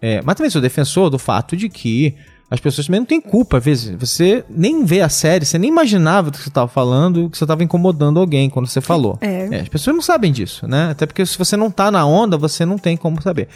É, 0.00 0.20
mas 0.22 0.34
também 0.34 0.50
sou 0.50 0.60
defensor 0.60 1.08
do 1.08 1.18
fato 1.18 1.56
de 1.56 1.68
que 1.68 2.14
as 2.52 2.60
pessoas 2.60 2.86
também 2.86 3.00
não 3.00 3.06
têm 3.06 3.20
culpa. 3.20 3.56
Às 3.56 3.64
vezes 3.64 3.96
você 3.98 4.44
nem 4.50 4.84
vê 4.84 5.00
a 5.00 5.08
série, 5.08 5.46
você 5.46 5.58
nem 5.58 5.70
imaginava 5.70 6.30
do 6.30 6.36
que 6.36 6.42
você 6.44 6.50
estava 6.50 6.68
falando, 6.68 7.30
que 7.30 7.38
você 7.38 7.44
estava 7.44 7.64
incomodando 7.64 8.20
alguém 8.20 8.50
quando 8.50 8.66
você 8.66 8.80
falou. 8.80 9.16
É. 9.22 9.46
as 9.60 9.68
pessoas 9.68 9.96
não 9.96 10.02
sabem 10.02 10.30
disso, 10.30 10.66
né? 10.68 10.90
Até 10.90 11.06
porque 11.06 11.24
se 11.24 11.38
você 11.38 11.56
não 11.56 11.70
tá 11.70 11.90
na 11.90 12.04
onda, 12.06 12.36
você 12.36 12.66
não 12.66 12.76
tem 12.76 12.96
como 12.96 13.22
saber. 13.22 13.48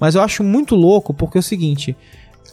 Mas 0.00 0.14
eu 0.16 0.22
acho 0.22 0.42
muito 0.42 0.74
louco 0.74 1.14
porque 1.14 1.38
é 1.38 1.40
o 1.40 1.42
seguinte: 1.42 1.96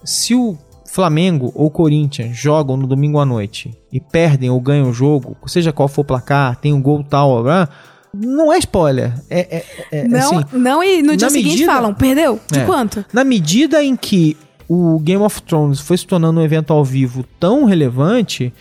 se 0.03 0.35
o 0.35 0.55
Flamengo 0.85 1.51
ou 1.55 1.69
Corinthians 1.71 2.37
jogam 2.37 2.77
no 2.77 2.85
domingo 2.85 3.19
à 3.19 3.25
noite 3.25 3.75
e 3.91 3.99
perdem 3.99 4.49
ou 4.51 4.59
ganham 4.61 4.89
o 4.89 4.93
jogo, 4.93 5.35
seja 5.47 5.73
qual 5.73 5.87
for 5.87 6.01
o 6.01 6.05
placar, 6.05 6.55
tem 6.57 6.73
um 6.73 6.81
gol 6.81 7.03
tal, 7.03 7.41
blá, 7.43 7.67
não 8.13 8.53
é 8.53 8.57
spoiler. 8.59 9.13
É, 9.29 9.57
é- 9.57 9.65
é- 9.91 10.07
não, 10.07 10.37
assim, 10.39 10.45
não, 10.57 10.83
e 10.83 11.01
no 11.01 11.17
dia 11.17 11.29
seguinte 11.29 11.51
medida- 11.53 11.71
falam, 11.73 11.93
perdeu? 11.93 12.39
De 12.51 12.59
É. 12.59 12.65
quanto? 12.65 13.03
na 13.11 13.23
medida 13.23 13.83
em 13.83 13.95
que 13.95 14.37
o 14.69 14.99
Game 14.99 15.23
of 15.23 15.41
Thrones 15.43 15.79
foi 15.79 15.97
se 15.97 16.05
tornando 16.05 16.39
um 16.39 16.43
evento 16.43 16.73
ao 16.73 16.83
vivo 16.83 17.25
tão 17.39 17.65
relevante, 17.65 18.53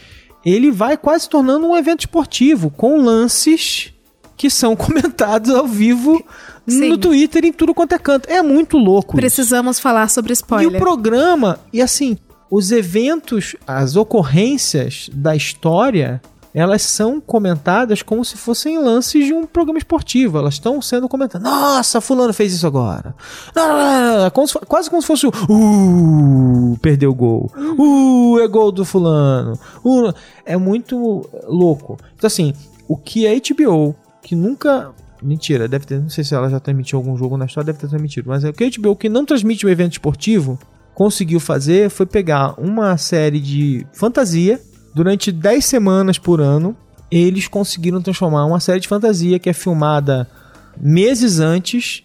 ele 0.44 0.70
vai 0.70 0.96
quase 0.96 1.24
se 1.24 1.30
tornando 1.30 1.66
um 1.66 1.76
evento 1.76 2.00
esportivo, 2.00 2.70
com 2.70 3.00
lances 3.00 3.92
que 4.36 4.48
são 4.48 4.74
comentados 4.76 5.50
ao 5.50 5.66
vivo 5.66 6.24
Sim. 6.68 6.90
no 6.90 6.98
Twitter 6.98 7.44
em 7.44 7.52
tudo 7.52 7.74
quanto 7.74 7.94
é 7.94 7.98
canto. 7.98 8.28
É 8.30 8.42
muito 8.42 8.76
louco. 8.78 9.12
isso. 9.14 9.16
Precisamos 9.16 9.78
falar 9.80 10.09
sobre 10.09 10.32
E 10.32 10.34
spoiler. 10.34 10.76
o 10.76 10.78
programa, 10.78 11.59
e 11.72 11.80
assim, 11.82 12.16
os 12.50 12.70
eventos, 12.70 13.57
as 13.66 13.96
ocorrências 13.96 15.11
da 15.12 15.34
história, 15.34 16.20
elas 16.57 16.80
são 16.80 17.20
comentadas 17.20 18.00
como 18.00 18.24
se 18.24 18.38
fossem 18.38 18.78
lances 18.78 19.26
de 19.26 19.34
um 19.34 19.44
programa 19.44 19.78
esportivo. 19.78 20.38
Elas 20.38 20.54
estão 20.54 20.80
sendo 20.80 21.07
comentadas. 21.07 21.46
Nossa, 21.46 22.00
fulano 22.00 22.32
fez 22.32 22.54
isso 22.54 22.66
agora. 22.66 23.14
Ah, 23.54 24.30
como 24.32 24.48
se 24.48 24.59
quase 24.61 24.88
como 24.88 25.02
se 25.02 25.07
fosse 25.07 25.26
o. 25.26 25.32
Uh, 25.50 26.78
perdeu 26.78 27.11
o 27.11 27.14
gol. 27.14 27.52
Uh, 27.54 28.40
é 28.40 28.48
gol 28.48 28.72
do 28.72 28.86
fulano. 28.86 29.52
Uh, 29.84 30.14
é 30.46 30.57
muito 30.57 31.28
louco. 31.46 31.98
Então, 32.16 32.26
assim, 32.26 32.54
o 32.88 32.96
que 32.96 33.26
a 33.26 33.34
HBO, 33.34 33.94
que 34.22 34.34
nunca. 34.34 34.92
Mentira, 35.22 35.68
deve 35.68 35.84
ter. 35.84 36.00
Não 36.00 36.09
sei 36.09 36.24
se 36.24 36.34
ela 36.34 36.48
já 36.48 36.59
transmitiu 36.59 36.98
algum 36.98 37.18
jogo 37.18 37.36
na 37.36 37.44
história, 37.44 37.66
deve 37.66 37.80
ter 37.80 37.88
transmitido. 37.88 38.30
Mas 38.30 38.44
é 38.44 38.48
o 38.48 38.54
que 38.54 38.64
a 38.64 38.70
HBO, 38.70 38.96
que 38.96 39.11
não 39.11 39.26
transmite 39.26 39.66
um 39.66 39.68
evento 39.68 39.92
esportivo, 39.92 40.59
conseguiu 40.94 41.38
fazer 41.38 41.90
foi 41.90 42.07
pegar 42.07 42.59
uma 42.59 42.96
série 42.96 43.40
de 43.40 43.86
fantasia 43.92 44.59
durante 44.97 45.30
10 45.30 45.62
semanas 45.62 46.18
por 46.18 46.40
ano. 46.40 46.74
Eles 47.11 47.47
conseguiram 47.47 48.01
transformar 48.01 48.47
uma 48.47 48.59
série 48.59 48.80
de 48.80 48.88
fantasia 48.88 49.38
que 49.38 49.51
é 49.51 49.53
filmada 49.53 50.26
meses 50.80 51.38
antes. 51.38 52.03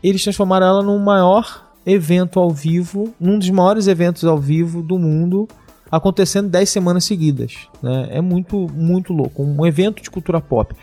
Eles 0.00 0.22
transformaram 0.22 0.66
ela 0.66 0.82
num 0.84 1.00
maior 1.00 1.66
evento 1.84 2.38
ao 2.38 2.48
vivo, 2.48 3.12
num 3.18 3.40
dos 3.40 3.50
maiores 3.50 3.88
eventos 3.88 4.24
ao 4.24 4.38
vivo 4.38 4.82
do 4.84 5.00
mundo, 5.00 5.48
acontecendo 5.90 6.48
10 6.48 6.68
semanas 6.70 7.04
seguidas. 7.04 7.66
né? 7.82 8.06
É 8.10 8.20
muito, 8.20 8.68
muito 8.72 9.12
louco. 9.12 9.42
Um 9.42 9.66
evento 9.66 10.00
de 10.00 10.08
cultura 10.08 10.40
pop. 10.40 10.74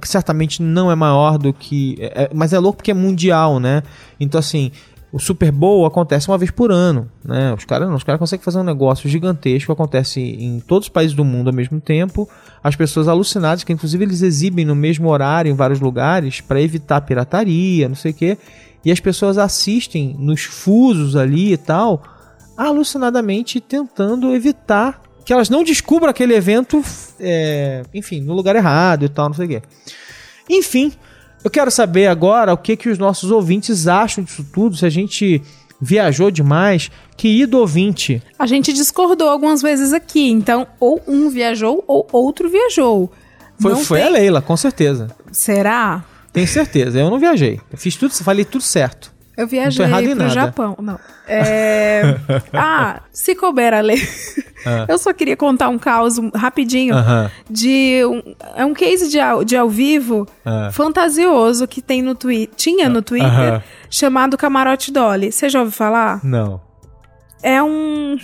Que 0.00 0.08
certamente 0.08 0.60
não 0.60 0.90
é 0.90 0.96
maior 0.96 1.38
do 1.38 1.52
que. 1.52 1.96
é- 2.00 2.24
é- 2.24 2.30
mas 2.34 2.52
é 2.52 2.58
louco 2.58 2.78
porque 2.78 2.90
é 2.90 2.94
mundial, 2.94 3.58
né? 3.60 3.84
Então, 4.20 4.38
assim, 4.38 4.70
o 5.12 5.18
Super 5.18 5.52
Bowl 5.52 5.84
acontece 5.84 6.28
uma 6.28 6.38
vez 6.38 6.50
por 6.50 6.72
ano, 6.72 7.06
né? 7.22 7.52
Os 7.52 7.66
caras 7.66 7.90
os 7.90 8.02
caras 8.02 8.18
conseguem 8.18 8.42
fazer 8.42 8.58
um 8.58 8.64
negócio 8.64 9.10
gigantesco, 9.10 9.70
acontece 9.70 10.20
em 10.20 10.58
todos 10.58 10.86
os 10.86 10.88
países 10.88 11.14
do 11.14 11.22
mundo 11.22 11.48
ao 11.48 11.54
mesmo 11.54 11.78
tempo. 11.78 12.26
As 12.64 12.74
pessoas 12.74 13.06
alucinadas, 13.08 13.62
que 13.62 13.74
inclusive 13.74 14.02
eles 14.02 14.22
exibem 14.22 14.64
no 14.64 14.74
mesmo 14.74 15.10
horário 15.10 15.50
em 15.50 15.54
vários 15.54 15.80
lugares 15.80 16.40
para 16.40 16.62
evitar 16.62 17.02
pirataria, 17.02 17.90
não 17.90 17.94
sei 17.94 18.12
o 18.12 18.14
quê. 18.14 18.38
E 18.82 18.90
as 18.90 19.00
pessoas 19.00 19.36
assistem 19.36 20.16
nos 20.18 20.44
fusos 20.44 21.14
ali 21.14 21.52
e 21.52 21.56
tal, 21.58 22.02
alucinadamente 22.56 23.60
tentando 23.60 24.34
evitar 24.34 25.02
que 25.26 25.32
elas 25.32 25.50
não 25.50 25.62
descubram 25.62 26.08
aquele 26.08 26.34
evento, 26.34 26.82
é, 27.20 27.82
enfim, 27.92 28.22
no 28.22 28.32
lugar 28.32 28.56
errado 28.56 29.04
e 29.04 29.08
tal, 29.10 29.28
não 29.28 29.34
sei 29.34 29.44
o 29.44 29.48
quê. 29.50 29.62
Enfim, 30.48 30.90
eu 31.44 31.50
quero 31.50 31.70
saber 31.70 32.06
agora 32.06 32.52
o 32.52 32.56
que, 32.56 32.76
que 32.76 32.88
os 32.88 32.98
nossos 32.98 33.30
ouvintes 33.30 33.86
acham 33.86 34.22
disso 34.24 34.44
tudo, 34.52 34.76
se 34.76 34.86
a 34.86 34.90
gente 34.90 35.42
viajou 35.80 36.30
demais. 36.30 36.90
Querido 37.16 37.58
ouvinte, 37.58 38.22
A 38.38 38.46
gente 38.46 38.72
discordou 38.72 39.28
algumas 39.28 39.60
vezes 39.62 39.92
aqui, 39.92 40.30
então 40.30 40.66
ou 40.80 41.00
um 41.06 41.28
viajou 41.30 41.84
ou 41.86 42.06
outro 42.12 42.48
viajou. 42.48 43.12
foi, 43.58 43.72
Não 43.72 43.84
foi 43.84 43.98
tem- 44.00 44.08
a 44.08 44.10
Leila, 44.10 44.42
com 44.42 44.56
certeza. 44.56 45.08
Será? 45.30 46.04
Tenho 46.32 46.48
certeza, 46.48 46.98
eu 46.98 47.10
não 47.10 47.18
viajei. 47.18 47.60
Eu 47.70 47.76
fiz 47.78 47.94
tudo, 47.94 48.12
falei 48.14 48.44
tudo 48.44 48.62
certo. 48.62 49.11
Eu 49.36 49.46
viajei 49.46 49.86
em 49.86 50.16
pro. 50.16 50.28
Japão. 50.28 50.76
Não. 50.80 50.98
É... 51.26 52.16
ah, 52.52 53.00
se 53.10 53.34
couber 53.34 53.72
a 53.72 53.80
ler. 53.80 54.00
Eu 54.88 54.98
só 54.98 55.12
queria 55.12 55.36
contar 55.36 55.68
um 55.70 55.78
caos 55.78 56.16
rapidinho 56.34 56.94
Aham. 56.94 57.30
de 57.50 58.02
um, 58.04 58.22
é 58.54 58.64
um 58.64 58.74
case 58.74 59.08
de 59.08 59.18
ao, 59.18 59.42
de 59.42 59.56
ao 59.56 59.68
vivo 59.68 60.26
Ah. 60.44 60.70
fantasioso 60.72 61.66
que 61.66 61.80
tem 61.80 62.02
no 62.02 62.14
Twitter, 62.14 62.54
tinha 62.56 62.88
no 62.88 63.00
Twitter, 63.02 63.28
Aham. 63.28 63.62
chamado 63.90 64.36
Camarote 64.36 64.92
Dolly. 64.92 65.32
Você 65.32 65.48
já 65.48 65.60
ouviu 65.60 65.72
falar? 65.72 66.20
Não. 66.22 66.60
É 67.42 67.62
um 67.62 68.18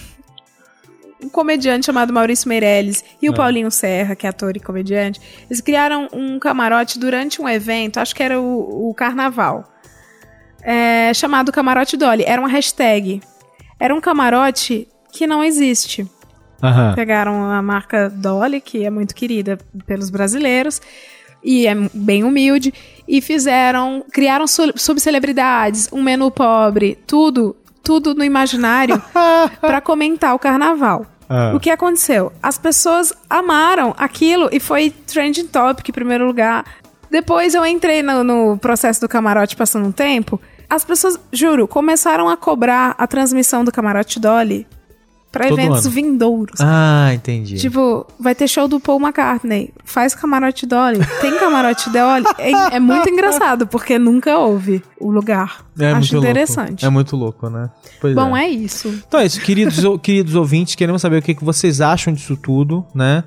um 1.21 1.29
comediante 1.29 1.87
chamado 1.87 2.13
Maurício 2.13 2.49
Meirelles 2.49 3.03
e 3.21 3.29
o 3.29 3.33
Ah. 3.33 3.37
Paulinho 3.37 3.71
Serra, 3.73 4.15
que 4.15 4.25
é 4.25 4.31
ator 4.31 4.57
e 4.57 4.61
comediante, 4.61 5.21
eles 5.51 5.61
criaram 5.61 6.07
um 6.13 6.39
camarote 6.39 6.97
durante 6.97 7.43
um 7.43 7.49
evento, 7.49 7.99
acho 7.99 8.15
que 8.15 8.23
era 8.23 8.41
o, 8.41 8.89
o 8.91 8.95
carnaval, 8.95 9.65
é, 10.63 11.13
chamado 11.15 11.53
Camarote 11.53 11.97
Dolly. 11.97 12.25
Era 12.27 12.41
uma 12.41 12.49
hashtag. 12.49 13.21
Era 13.81 13.95
um 13.95 14.01
camarote 14.01 14.89
que 15.13 15.27
não 15.27 15.43
existe. 15.45 16.07
Aham. 16.63 16.95
Pegaram 16.95 17.51
a 17.51 17.63
marca 17.63 18.11
Dolly, 18.11 18.61
que 18.61 18.85
é 18.85 18.91
muito 18.91 19.15
querida 19.15 19.59
pelos 19.87 20.11
brasileiros 20.11 20.81
e 21.45 21.69
é 21.69 21.75
bem 21.95 22.25
humilde, 22.25 22.75
e 23.07 23.21
fizeram, 23.21 24.05
criaram 24.13 24.45
su- 24.49 24.73
subcelebridades, 24.75 25.89
um 25.93 26.03
menu 26.03 26.33
pobre, 26.33 26.99
tudo, 27.07 27.57
tudo 27.85 28.13
no 28.13 28.25
imaginário 28.25 29.01
pra 29.61 29.81
comentar 29.81 30.35
o 30.35 30.39
carnaval. 30.39 31.07
Ah. 31.29 31.53
O 31.55 31.61
que 31.61 31.71
aconteceu? 31.71 32.33
As 32.43 32.59
pessoas 32.59 33.13
amaram 33.31 33.95
aquilo 33.97 34.49
e 34.51 34.59
foi 34.59 34.91
trending 34.91 35.47
topic 35.47 35.89
em 35.89 35.93
primeiro 35.93 36.27
lugar. 36.27 36.65
Depois 37.11 37.55
eu 37.55 37.65
entrei 37.65 38.03
no, 38.03 38.23
no 38.23 38.59
processo 38.59 39.01
do 39.01 39.09
camarote 39.09 39.57
passando 39.57 39.87
um 39.87 39.93
tempo. 39.93 40.41
As 40.69 40.85
pessoas, 40.85 41.19
juro, 41.33 41.67
começaram 41.67 42.29
a 42.29 42.37
cobrar 42.37 42.95
a 42.99 43.07
transmissão 43.07 43.65
do 43.65 43.73
camarote 43.73 44.21
Dolly 44.21 44.67
Todo 45.31 45.59
eventos 45.59 45.85
ano. 45.85 45.95
vindouros. 45.95 46.61
Ah, 46.61 47.11
entendi. 47.13 47.57
Tipo, 47.57 48.07
vai 48.19 48.35
ter 48.35 48.49
show 48.49 48.67
do 48.67 48.81
Paul 48.81 48.99
McCartney. 48.99 49.73
Faz 49.85 50.15
camarote 50.15 50.67
Dolly. 50.67 51.01
Tem 51.21 51.39
camarote 51.39 51.91
Dolly. 51.91 52.25
É, 52.39 52.77
é 52.77 52.81
muito 52.81 53.09
engraçado, 53.11 53.67
porque 53.67 53.99
nunca 53.99 54.39
houve 54.39 54.83
o 54.99 55.11
lugar. 55.11 55.65
é 55.79 55.93
Acho 55.93 56.15
muito 56.15 56.17
interessante. 56.17 56.71
Louco. 56.83 56.87
É 56.87 56.89
muito 56.89 57.17
louco, 57.17 57.51
né? 57.51 57.71
Pois 58.01 58.15
Bom, 58.15 58.35
é 58.37 58.49
isso. 58.49 58.89
Então 59.07 59.21
é 59.21 59.27
isso, 59.27 59.41
queridos, 59.43 59.77
queridos 60.03 60.35
ouvintes, 60.35 60.75
queremos 60.75 61.03
saber 61.03 61.19
o 61.19 61.23
que, 61.23 61.35
que 61.35 61.45
vocês 61.45 61.81
acham 61.81 62.13
disso 62.13 62.37
tudo, 62.37 62.87
né? 62.95 63.23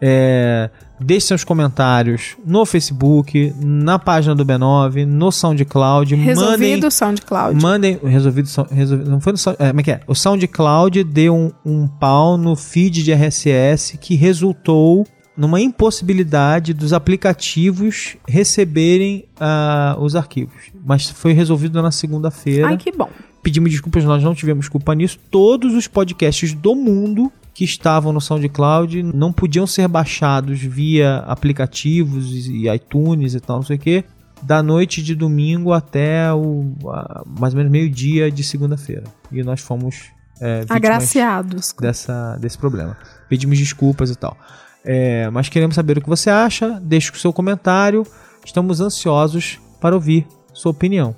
É, 0.00 0.70
deixe 1.00 1.26
seus 1.28 1.44
comentários 1.44 2.36
no 2.44 2.64
Facebook, 2.66 3.52
na 3.60 3.98
página 3.98 4.34
do 4.34 4.44
B9, 4.44 5.04
no 5.06 5.30
SoundCloud. 5.32 6.14
Resolvido 6.14 6.50
mandem, 6.60 6.84
o 6.86 6.90
SoundCloud. 6.90 7.62
mandem. 7.62 7.98
Resolvido, 8.02 8.48
resolvido. 8.70 9.10
Não 9.10 9.20
foi 9.20 9.32
no 9.32 9.38
Sound- 9.38 9.56
é, 9.58 9.68
Como 9.68 9.80
é 9.80 9.82
que 9.82 9.90
é? 9.90 10.00
O 10.06 10.14
SoundCloud 10.14 11.02
deu 11.04 11.34
um, 11.34 11.50
um 11.64 11.86
pau 11.88 12.36
no 12.36 12.54
feed 12.54 13.02
de 13.02 13.12
RSS 13.12 13.96
que 13.98 14.14
resultou 14.14 15.06
numa 15.36 15.60
impossibilidade 15.60 16.74
dos 16.74 16.92
aplicativos 16.92 18.16
receberem 18.28 19.24
ah, 19.38 19.96
os 19.98 20.14
arquivos. 20.14 20.70
Mas 20.84 21.08
foi 21.08 21.32
resolvido 21.32 21.80
na 21.80 21.90
segunda-feira 21.90 22.66
Ai, 22.68 22.76
que 22.76 22.92
bom. 22.92 23.08
pedimos 23.42 23.70
desculpas, 23.70 24.04
nós 24.04 24.22
não 24.22 24.34
tivemos 24.34 24.68
culpa 24.68 24.94
nisso. 24.94 25.18
Todos 25.30 25.74
os 25.74 25.86
podcasts 25.88 26.52
do 26.52 26.74
mundo 26.74 27.32
que 27.52 27.64
estavam 27.64 28.12
no 28.12 28.20
SoundCloud 28.20 29.02
não 29.02 29.32
podiam 29.32 29.66
ser 29.66 29.86
baixados 29.88 30.60
via 30.60 31.18
aplicativos 31.18 32.46
e 32.46 32.68
iTunes 32.68 33.34
e 33.34 33.40
tal, 33.40 33.56
não 33.56 33.62
sei 33.64 33.76
o 33.76 33.78
que, 33.78 34.04
da 34.42 34.62
noite 34.62 35.02
de 35.02 35.14
domingo 35.14 35.72
até 35.72 36.32
o 36.32 36.72
mais 37.38 37.52
ou 37.52 37.58
menos 37.58 37.70
meio-dia 37.70 38.30
de 38.30 38.42
segunda-feira. 38.42 39.04
E 39.30 39.42
nós 39.42 39.60
fomos 39.60 40.10
é, 40.40 40.64
Agraciados. 40.68 41.74
dessa, 41.78 42.36
desse 42.40 42.56
problema. 42.56 42.96
Pedimos 43.28 43.58
desculpas 43.58 44.10
e 44.10 44.16
tal. 44.16 44.36
É, 44.82 45.28
mas 45.30 45.48
queremos 45.48 45.74
saber 45.74 45.98
o 45.98 46.00
que 46.00 46.08
você 46.08 46.30
acha. 46.30 46.80
Deixe 46.82 47.10
o 47.10 47.16
seu 47.16 47.32
comentário. 47.32 48.06
Estamos 48.44 48.80
ansiosos 48.80 49.60
para 49.78 49.94
ouvir 49.94 50.26
sua 50.54 50.70
opinião. 50.70 51.14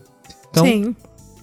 Então, 0.50 0.64
Sim. 0.64 0.96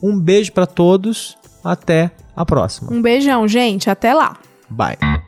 um 0.03 0.19
beijo 0.19 0.51
pra 0.51 0.65
todos. 0.65 1.37
Até 1.63 2.11
a 2.35 2.45
próxima. 2.45 2.91
Um 2.91 3.01
beijão, 3.01 3.47
gente. 3.47 3.89
Até 3.89 4.13
lá. 4.13 4.37
Bye. 4.69 5.18